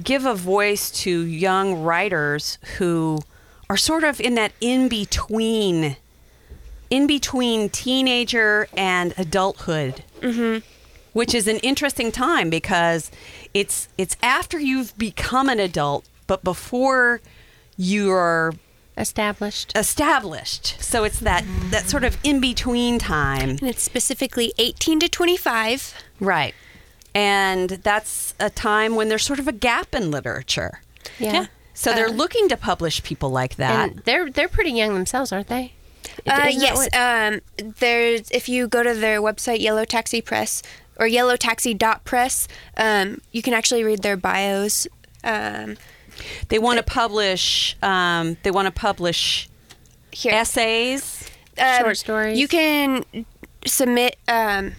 give 0.03 0.25
a 0.25 0.35
voice 0.35 0.91
to 0.91 1.21
young 1.23 1.83
writers 1.83 2.59
who 2.79 3.21
are 3.69 3.77
sort 3.77 4.05
of 4.05 4.21
in 4.21 4.35
that 4.37 4.53
in 4.61 4.89
between, 4.89 5.97
in 6.91 7.07
between 7.07 7.69
teenager 7.69 8.69
and 8.77 9.15
adulthood, 9.19 10.05
mm-hmm. 10.21 10.65
which 11.13 11.35
is 11.35 11.49
an 11.49 11.59
interesting 11.59 12.13
time 12.13 12.51
because 12.51 13.11
it's 13.53 13.89
it's 13.99 14.17
after 14.23 14.59
you've 14.59 14.97
become 14.97 15.49
an 15.49 15.59
adult, 15.59 16.05
but 16.27 16.45
before 16.45 17.21
you're 17.77 18.55
Established. 19.01 19.73
established. 19.77 20.81
So 20.83 21.05
it's 21.05 21.19
that 21.21 21.45
that 21.71 21.89
sort 21.89 22.05
of 22.05 22.17
in 22.23 22.41
between 22.41 22.99
time. 22.99 23.51
And 23.51 23.63
it's 23.63 23.83
specifically 23.83 24.53
18 24.59 25.01
to 25.01 25.09
25. 25.09 25.95
Right. 26.21 26.55
And 27.15 27.71
that's 27.71 28.35
a 28.39 28.51
time 28.51 28.95
when 28.95 29.09
there's 29.09 29.25
sort 29.25 29.39
of 29.41 29.49
a 29.49 29.53
gap 29.53 29.95
in 29.95 30.11
literature. 30.11 30.81
Yeah. 31.19 31.33
Yeah. 31.33 31.47
So 31.75 31.93
they're 31.95 32.11
looking 32.11 32.49
to 32.51 32.57
publish 32.57 33.03
people 33.03 33.31
like 33.31 33.57
that. 33.57 33.91
And 33.91 33.99
they're 34.05 34.31
they're 34.31 34.49
pretty 34.49 34.73
young 34.73 34.95
themselves, 34.95 35.33
aren't 35.33 35.49
they? 35.49 35.73
Uh, 36.27 36.49
yes, 36.51 36.77
what- 36.77 36.95
um, 36.95 37.41
there's 37.79 38.31
if 38.31 38.49
you 38.49 38.69
go 38.69 38.83
to 38.83 38.95
their 38.95 39.21
website, 39.23 39.61
Yellow 39.61 39.85
Taxi 39.85 40.21
Press 40.21 40.63
or 40.99 41.07
yellowtaxi.press, 41.07 42.47
um, 42.77 43.23
you 43.33 43.41
can 43.43 43.55
actually 43.55 43.83
read 43.83 44.03
their 44.03 44.17
bios. 44.19 44.87
Um, 45.25 45.77
they 46.49 46.59
want 46.59 46.79
to 46.79 46.83
publish 46.83 47.77
um, 47.83 48.37
they 48.43 48.51
want 48.51 48.67
to 48.67 48.73
publish 48.73 49.49
here, 50.13 50.33
essays. 50.33 51.29
Um, 51.59 51.79
Short 51.81 51.97
stories. 51.97 52.39
You 52.39 52.49
can 52.49 53.05
submit 53.67 54.17
um, 54.29 54.73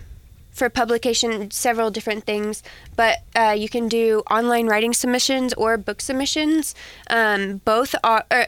for 0.52 0.70
publication 0.70 1.52
several 1.52 1.92
different 1.92 2.26
things, 2.26 2.64
but 2.96 3.20
uh, 3.36 3.56
you 3.58 3.70
can 3.70 3.88
do 3.88 4.24
online 4.30 4.68
writing 4.68 4.94
submissions 4.94 5.54
or 5.54 5.78
book 5.78 6.02
submissions. 6.02 6.76
Um, 7.10 7.58
both 7.66 7.96
are 8.04 8.26
er, 8.32 8.48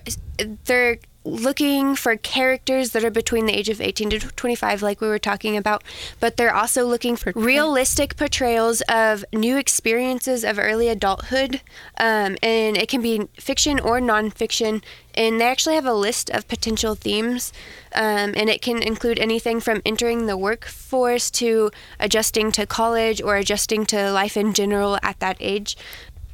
they're 0.66 0.98
looking 1.26 1.96
for 1.96 2.16
characters 2.18 2.92
that 2.92 3.04
are 3.04 3.12
between 3.12 3.46
the 3.46 3.58
age 3.58 3.70
of 3.70 3.80
18 3.80 4.10
to 4.10 4.20
25 4.20 4.82
like 4.82 5.00
we 5.00 5.08
were 5.08 5.20
talking 5.20 5.56
about 5.56 5.84
but 6.20 6.38
they're 6.38 6.54
also 6.54 6.86
looking 6.86 7.16
for 7.16 7.32
realistic 7.36 8.18
portrayals 8.18 8.82
of 8.90 9.24
new 9.34 9.58
experiences 9.58 10.44
of 10.44 10.60
early 10.60 10.90
adulthood 10.90 11.62
um, 11.98 12.36
and 12.44 12.78
it 12.78 12.90
can 12.90 13.02
be 13.02 13.28
fiction 13.40 13.80
or 13.80 14.00
nonfiction 14.00 14.84
and 15.16 15.40
they 15.40 15.46
actually 15.46 15.76
have 15.76 15.86
a 15.86 15.94
list 15.94 16.30
of 16.32 16.48
potential 16.48 16.96
themes 16.96 17.54
um, 17.96 18.34
and 18.36 18.50
it 18.50 18.62
can 18.62 18.82
include 18.82 19.20
anything 19.20 19.60
from 19.60 19.82
entering 19.86 20.26
the 20.26 20.38
workforce 20.38 21.30
to 21.30 21.72
adjusting 22.00 22.52
to 22.52 22.66
college 22.66 23.22
or 23.22 23.36
adjusting 23.36 23.86
to 23.86 24.12
life 24.12 24.36
in 24.36 24.54
general 24.54 24.98
at 25.04 25.20
that 25.20 25.38
age. 25.40 25.78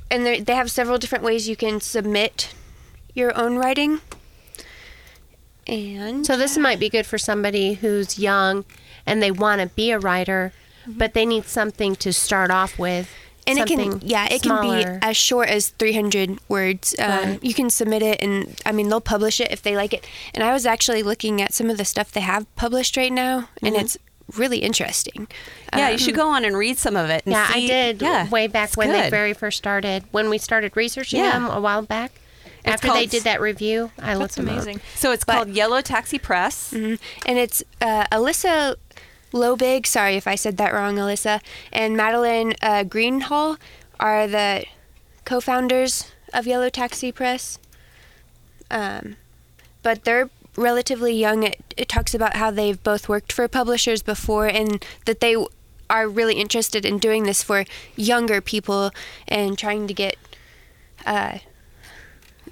And 0.10 0.26
they 0.26 0.56
have 0.56 0.72
several 0.72 0.98
different 0.98 1.24
ways 1.24 1.48
you 1.48 1.56
can 1.56 1.82
submit 1.82 2.54
your 3.14 3.38
own 3.38 3.58
writing 3.58 4.02
and 5.70 6.26
So 6.26 6.36
this 6.38 6.58
might 6.58 6.80
be 6.80 6.90
good 6.90 7.06
for 7.06 7.18
somebody 7.18 7.74
who's 7.76 8.18
young 8.20 8.66
and 9.06 9.22
they 9.24 9.32
want 9.32 9.62
to 9.62 9.68
be 9.68 9.92
a 9.92 10.00
writer, 10.00 10.52
but 10.88 11.14
they 11.14 11.26
need 11.26 11.46
something 11.46 11.96
to 11.98 12.12
start 12.12 12.52
off 12.52 12.78
with. 12.80 13.10
and 13.48 13.58
it 13.58 13.66
can 13.68 14.00
yeah 14.04 14.28
it 14.30 14.42
smaller. 14.44 14.84
can 14.84 15.00
be 15.00 15.06
as 15.08 15.16
short 15.18 15.50
as 15.50 15.70
300 15.80 16.38
words 16.50 16.94
um, 17.00 17.10
Right. 17.10 17.44
you 17.44 17.54
can 17.54 17.70
submit 17.72 18.04
it 18.04 18.22
and 18.22 18.60
i 18.66 18.72
mean 18.72 18.90
they'll 18.90 19.02
publish 19.16 19.40
it 19.40 19.50
if 19.52 19.62
they 19.64 19.76
like 19.76 19.94
it 19.94 20.06
and 20.36 20.44
i 20.44 20.52
was 20.54 20.66
actually 20.68 21.02
looking 21.02 21.42
at 21.42 21.52
some 21.54 21.68
of 21.72 21.78
the 21.78 21.86
stuff 21.86 22.12
they 22.12 22.22
have 22.22 22.46
published 22.56 22.96
right 22.98 23.12
now 23.12 23.50
and 23.64 23.76
it's 23.76 23.98
really 24.38 24.60
interesting 24.60 25.28
Yeah, 25.76 25.88
Um, 25.88 25.92
you 25.94 25.98
should 25.98 26.16
go 26.16 26.30
on 26.30 26.46
and 26.46 26.56
read 26.58 26.78
some 26.78 26.96
of 26.96 27.10
it. 27.10 27.22
and 27.26 27.32
Yeah, 27.34 27.48
I 27.50 27.60
did 27.66 28.02
Yeah, 28.02 28.30
way 28.30 28.46
back 28.48 28.70
it's 28.70 28.78
when 28.78 28.92
they 28.92 29.10
very 29.10 29.34
first 29.34 29.58
started. 29.58 30.04
When 30.12 30.30
we 30.30 30.38
started 30.38 30.72
researching 30.76 31.22
Yeah. 31.24 31.32
them 31.32 31.46
a 31.50 31.60
while 31.60 31.82
back. 31.82 32.12
It's 32.70 32.84
After 32.84 32.94
they 32.94 33.06
did 33.06 33.24
that 33.24 33.42
review, 33.42 33.92
I 34.00 34.16
looked 34.16 34.36
them 34.36 34.48
up. 34.48 34.54
amazing. 34.54 34.82
So 34.96 35.12
it's 35.12 35.24
But- 35.24 35.34
called 35.34 35.50
Yellow 35.50 35.82
Taxi 35.82 36.20
Press. 36.20 36.72
Mhm. 36.74 37.00
and 37.26 37.38
it's 37.38 37.64
uh, 37.82 38.06
alyssa 38.12 38.76
lobig 39.32 39.86
sorry 39.86 40.16
if 40.16 40.26
i 40.26 40.34
said 40.34 40.58
that 40.58 40.74
wrong 40.74 40.96
alyssa 40.96 41.40
and 41.72 41.96
madeline 41.96 42.56
uh, 42.64 42.82
greenhall 42.84 43.58
are 44.00 44.26
the 44.28 44.66
co-founders 45.24 46.06
of 46.34 46.48
yellow 46.48 46.68
taxi 46.70 47.12
press 47.12 47.60
um, 48.72 49.16
but 49.84 50.04
they're 50.04 50.30
relatively 50.56 51.14
young. 51.14 51.44
It, 51.44 51.74
it 51.78 51.88
talks 51.90 52.14
about 52.14 52.36
how 52.36 52.52
they've 52.52 52.82
both 52.84 53.08
worked 53.08 53.32
for 53.32 53.48
publishers 53.48 54.02
before 54.04 54.48
and 54.48 54.84
that 55.06 55.22
they 55.22 55.36
are 55.90 56.08
really 56.08 56.36
interested 56.36 56.86
in 56.86 56.98
doing 57.00 57.24
this 57.24 57.42
for 57.42 57.66
younger 57.96 58.42
people 58.42 58.92
and 59.28 59.58
trying 59.58 59.88
to 59.88 59.94
get 59.94 60.18
uh, 61.06 61.40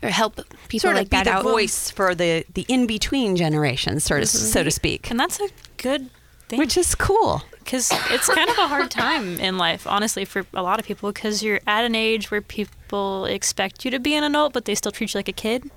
or 0.04 0.10
help 0.10 0.36
people 0.68 0.88
Sort 0.88 0.96
like 0.96 1.06
of 1.06 1.10
be 1.10 1.18
that 1.18 1.24
the 1.26 1.32
out. 1.34 1.44
voice 1.44 1.90
for 1.90 2.14
the, 2.16 2.46
the 2.54 2.66
in 2.68 2.88
between 2.88 3.36
generations, 3.36 4.04
sort 4.04 4.22
of, 4.22 4.30
so 4.30 4.64
to 4.64 4.70
mm-hmm. 4.70 4.74
speak, 4.74 5.10
And 5.12 5.20
that's 5.20 5.40
a 5.40 5.50
good 5.78 6.10
thing. 6.50 6.60
which 6.60 6.78
is 6.78 6.96
cool. 6.96 7.44
because 7.60 7.90
it's 8.12 8.28
kind 8.28 8.50
of 8.50 8.58
a 8.58 8.68
hard 8.68 8.90
time 8.92 9.38
in 9.40 9.58
life, 9.58 9.86
honestly, 9.88 10.24
for 10.26 10.46
a 10.54 10.62
lot 10.64 10.80
of 10.80 10.86
people. 10.86 11.12
Because 11.12 11.44
you're 11.44 11.60
at 11.68 11.84
an 11.84 11.96
age 11.96 12.32
where 12.32 12.42
people 12.42 13.26
expect 13.26 13.84
you 13.86 13.92
to 13.92 14.00
be 14.00 14.14
an 14.16 14.24
adult, 14.24 14.54
but 14.54 14.66
they 14.66 14.76
still 14.76 14.92
treat 14.92 15.14
you 15.14 15.18
like 15.18 15.28
a 15.28 15.34
kid. 15.34 15.70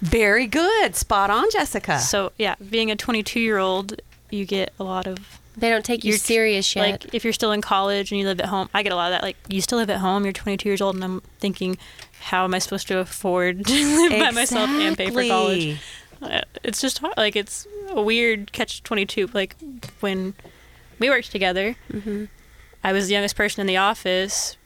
Very 0.00 0.46
good. 0.46 0.94
Spot 0.94 1.30
on, 1.30 1.50
Jessica. 1.50 1.98
So 1.98 2.32
yeah, 2.38 2.54
being 2.70 2.90
a 2.90 2.96
22 2.96 3.40
year 3.40 3.58
old, 3.58 4.00
you 4.30 4.44
get 4.44 4.72
a 4.78 4.84
lot 4.84 5.06
of 5.06 5.18
They 5.56 5.70
don't 5.70 5.84
take 5.84 6.04
you 6.04 6.10
You're- 6.10 6.18
serious 6.18 6.74
yet. 6.76 6.82
like 7.04 7.14
if 7.14 7.24
you're 7.24 7.32
still 7.32 7.52
in 7.52 7.62
college 7.62 8.10
and 8.12 8.20
you 8.20 8.26
live 8.26 8.40
at 8.40 8.46
home. 8.46 8.68
I 8.74 8.82
get 8.82 8.92
a 8.92 8.96
lot 8.96 9.06
of 9.12 9.12
that. 9.16 9.22
Like 9.22 9.36
you 9.48 9.60
still 9.60 9.78
live 9.78 9.88
at 9.90 9.98
home. 9.98 10.24
You're 10.24 10.32
22 10.34 10.68
years 10.68 10.80
old, 10.82 10.96
and 10.96 11.04
I'm 11.04 11.20
thinking, 11.38 11.78
how 12.30 12.44
am 12.44 12.54
I 12.54 12.58
supposed 12.58 12.88
to 12.88 12.98
afford 12.98 13.64
to 13.66 13.72
live 13.72 14.20
by 14.20 14.30
myself 14.32 14.68
and 14.70 14.96
pay 14.96 15.10
for 15.10 15.24
college? 15.26 15.78
Uh, 16.20 16.40
It's 16.64 16.80
just 16.80 16.98
hard. 16.98 17.14
Like 17.16 17.36
it's 17.36 17.66
a 17.90 18.02
weird 18.02 18.52
catch 18.52 18.82
22. 18.82 19.30
Like 19.32 19.54
when 20.00 20.34
we 20.98 21.08
worked 21.10 21.30
together, 21.30 21.76
I 22.82 22.92
was 22.92 23.06
the 23.08 23.12
youngest 23.12 23.36
person 23.36 23.60
in 23.60 23.66
the 23.66 23.76
office. 23.76 24.56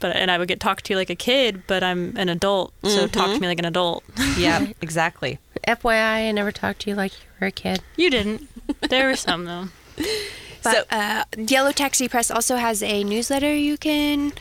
But, 0.00 0.16
and 0.16 0.32
I 0.32 0.38
would 0.38 0.48
get 0.48 0.58
talked 0.58 0.84
to 0.86 0.96
like 0.96 1.10
a 1.10 1.14
kid, 1.14 1.62
but 1.68 1.84
I'm 1.84 2.16
an 2.16 2.28
adult, 2.28 2.72
so 2.82 3.06
talk 3.06 3.34
to 3.34 3.38
me 3.38 3.46
like 3.46 3.60
an 3.60 3.64
adult. 3.66 4.02
Yeah, 4.36 4.66
exactly. 4.80 5.38
FYI, 5.68 6.28
I 6.28 6.32
never 6.32 6.50
talked 6.50 6.80
to 6.82 6.90
you 6.90 6.96
like 6.96 7.12
you 7.12 7.26
were 7.40 7.46
a 7.46 7.52
kid. 7.52 7.82
you 7.96 8.10
didn't. 8.10 8.48
There 8.90 9.06
were 9.06 9.14
some 9.16 9.44
though. 9.44 9.68
But 10.64 10.86
uh, 10.92 11.24
Yellow 11.36 11.72
Taxi 11.72 12.08
Press 12.08 12.30
also 12.30 12.54
has 12.56 12.82
a 12.84 13.02
newsletter 13.02 13.52
you 13.52 13.76
can 13.76 14.32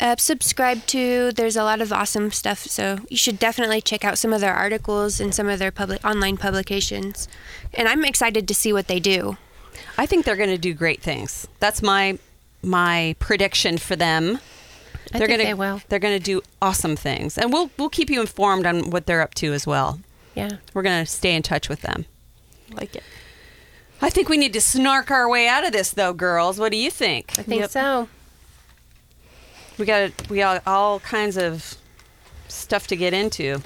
uh, 0.00 0.16
subscribe 0.18 0.86
to. 0.86 1.32
There's 1.32 1.56
a 1.56 1.62
lot 1.64 1.80
of 1.80 1.92
awesome 1.92 2.30
stuff, 2.32 2.60
so 2.60 2.98
you 3.08 3.16
should 3.16 3.38
definitely 3.38 3.80
check 3.80 4.04
out 4.04 4.18
some 4.18 4.32
of 4.32 4.40
their 4.40 4.54
articles 4.54 5.20
and 5.20 5.34
some 5.34 5.48
of 5.48 5.58
their 5.58 5.70
public 5.70 6.04
online 6.04 6.36
publications. 6.36 7.28
And 7.74 7.86
I'm 7.88 8.04
excited 8.04 8.48
to 8.48 8.54
see 8.54 8.72
what 8.72 8.86
they 8.88 9.00
do. 9.00 9.36
I 9.98 10.06
think 10.06 10.24
they're 10.24 10.36
going 10.36 10.50
to 10.50 10.58
do 10.58 10.74
great 10.74 11.02
things. 11.02 11.46
That's 11.60 11.82
my 11.82 12.18
my 12.62 13.16
prediction 13.18 13.78
for 13.78 13.96
them. 13.96 14.38
I 15.12 15.18
they're 15.18 15.26
think 15.26 15.38
gonna 15.40 15.44
they 15.44 15.54
will. 15.54 15.80
they're 15.88 15.98
going 15.98 16.16
to 16.18 16.22
do 16.24 16.42
awesome 16.62 16.96
things, 16.96 17.36
and 17.38 17.52
we'll 17.52 17.70
we'll 17.78 17.88
keep 17.90 18.10
you 18.10 18.20
informed 18.20 18.66
on 18.66 18.90
what 18.90 19.06
they're 19.06 19.22
up 19.22 19.34
to 19.36 19.52
as 19.52 19.66
well. 19.66 20.00
Yeah. 20.34 20.56
We're 20.74 20.82
going 20.82 21.04
to 21.04 21.10
stay 21.10 21.34
in 21.34 21.42
touch 21.42 21.68
with 21.68 21.82
them. 21.82 22.06
Like 22.72 22.94
it. 22.96 23.02
I 24.00 24.08
think 24.10 24.28
we 24.28 24.38
need 24.38 24.52
to 24.54 24.60
snark 24.60 25.10
our 25.10 25.28
way 25.28 25.46
out 25.48 25.66
of 25.66 25.72
this, 25.72 25.90
though, 25.90 26.12
girls. 26.14 26.58
What 26.58 26.70
do 26.70 26.78
you 26.78 26.90
think? 26.90 27.34
I 27.38 27.42
think 27.42 27.60
Yep. 27.62 27.70
so. 27.70 28.08
We 29.78 29.86
got 29.86 30.28
we 30.28 30.38
got 30.38 30.62
all 30.66 31.00
kinds 31.00 31.36
of 31.36 31.76
stuff 32.48 32.86
to 32.88 32.96
get 32.96 33.12
into. 33.12 33.62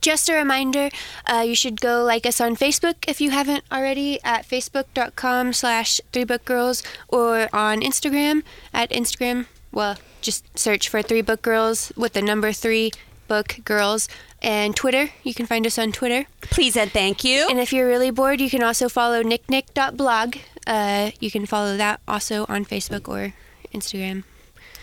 Just 0.00 0.28
a 0.28 0.34
reminder, 0.34 0.90
uh, 1.26 1.44
you 1.46 1.56
should 1.56 1.80
go 1.80 2.04
like 2.04 2.24
us 2.24 2.40
on 2.40 2.54
Facebook 2.54 2.94
if 3.08 3.20
you 3.20 3.30
haven't 3.30 3.64
already 3.72 4.22
at 4.22 4.46
facebook.com 4.46 5.52
slash 5.52 6.00
three 6.12 6.24
book 6.24 6.44
girls 6.44 6.82
or 7.08 7.48
on 7.52 7.80
Instagram 7.80 8.42
at 8.72 8.90
Instagram. 8.90 9.46
Well, 9.72 9.98
just 10.20 10.56
search 10.56 10.88
for 10.88 11.02
three 11.02 11.22
book 11.22 11.42
girls 11.42 11.92
with 11.96 12.12
the 12.12 12.22
number 12.22 12.52
three 12.52 12.92
Book 13.28 13.58
Girls. 13.64 14.08
And 14.40 14.74
Twitter, 14.74 15.10
you 15.22 15.34
can 15.34 15.46
find 15.46 15.66
us 15.66 15.78
on 15.78 15.92
Twitter. 15.92 16.26
Please 16.40 16.76
and 16.76 16.90
thank 16.90 17.22
you. 17.22 17.46
And 17.48 17.60
if 17.60 17.72
you're 17.72 17.86
really 17.86 18.10
bored, 18.10 18.40
you 18.40 18.50
can 18.50 18.62
also 18.62 18.88
follow 18.88 19.22
nicknick.blog. 19.22 20.36
Uh, 20.66 21.10
you 21.20 21.30
can 21.30 21.46
follow 21.46 21.76
that 21.76 22.00
also 22.08 22.46
on 22.48 22.64
Facebook 22.64 23.08
or 23.08 23.34
Instagram. 23.72 24.24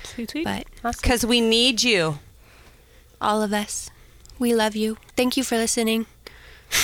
Sweet, 0.05 0.31
sweet. 0.31 0.43
But 0.45 0.65
Because 1.01 1.25
we 1.25 1.41
need 1.41 1.83
you. 1.83 2.19
all 3.21 3.41
of 3.41 3.53
us, 3.53 3.89
we 4.39 4.53
love 4.55 4.75
you. 4.75 4.97
Thank 5.15 5.37
you 5.37 5.43
for 5.43 5.55
listening. 5.57 6.05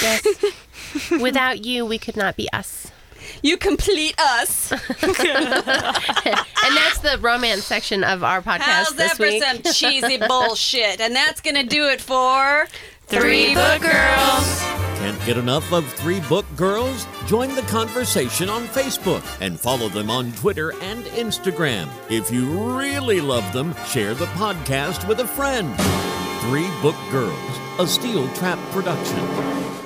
Yes. 0.01 0.25
Without 1.21 1.65
you, 1.65 1.85
we 1.85 1.97
could 1.97 2.15
not 2.15 2.35
be 2.35 2.51
us. 2.53 2.91
You 3.43 3.57
complete 3.57 4.15
us. 4.19 4.71
And 6.63 6.77
that's 6.77 6.99
the 6.99 7.17
romance 7.19 7.63
section 7.65 8.03
of 8.03 8.23
our 8.23 8.41
podcast 8.41 8.59
How's 8.59 8.95
this 8.95 9.09
that 9.09 9.17
for 9.17 9.23
week. 9.23 9.43
some 9.43 9.61
cheesy 9.73 10.17
bullshit? 10.17 11.01
And 11.01 11.15
that's 11.15 11.41
going 11.41 11.55
to 11.55 11.63
do 11.63 11.87
it 11.87 11.99
for 11.99 12.67
Three 13.11 13.53
Book 13.53 13.81
Girls. 13.81 14.61
Can't 14.97 15.25
get 15.25 15.37
enough 15.37 15.73
of 15.73 15.85
Three 15.95 16.21
Book 16.21 16.45
Girls? 16.55 17.05
Join 17.25 17.53
the 17.55 17.61
conversation 17.63 18.47
on 18.47 18.63
Facebook 18.67 19.21
and 19.41 19.59
follow 19.59 19.89
them 19.89 20.09
on 20.09 20.31
Twitter 20.31 20.71
and 20.81 21.03
Instagram. 21.03 21.89
If 22.09 22.31
you 22.31 22.49
really 22.77 23.19
love 23.19 23.51
them, 23.51 23.75
share 23.85 24.13
the 24.13 24.27
podcast 24.27 25.05
with 25.09 25.19
a 25.19 25.27
friend. 25.27 25.75
Three 26.43 26.69
Book 26.81 26.95
Girls, 27.11 27.59
a 27.79 27.85
Steel 27.85 28.33
Trap 28.35 28.57
production. 28.71 29.80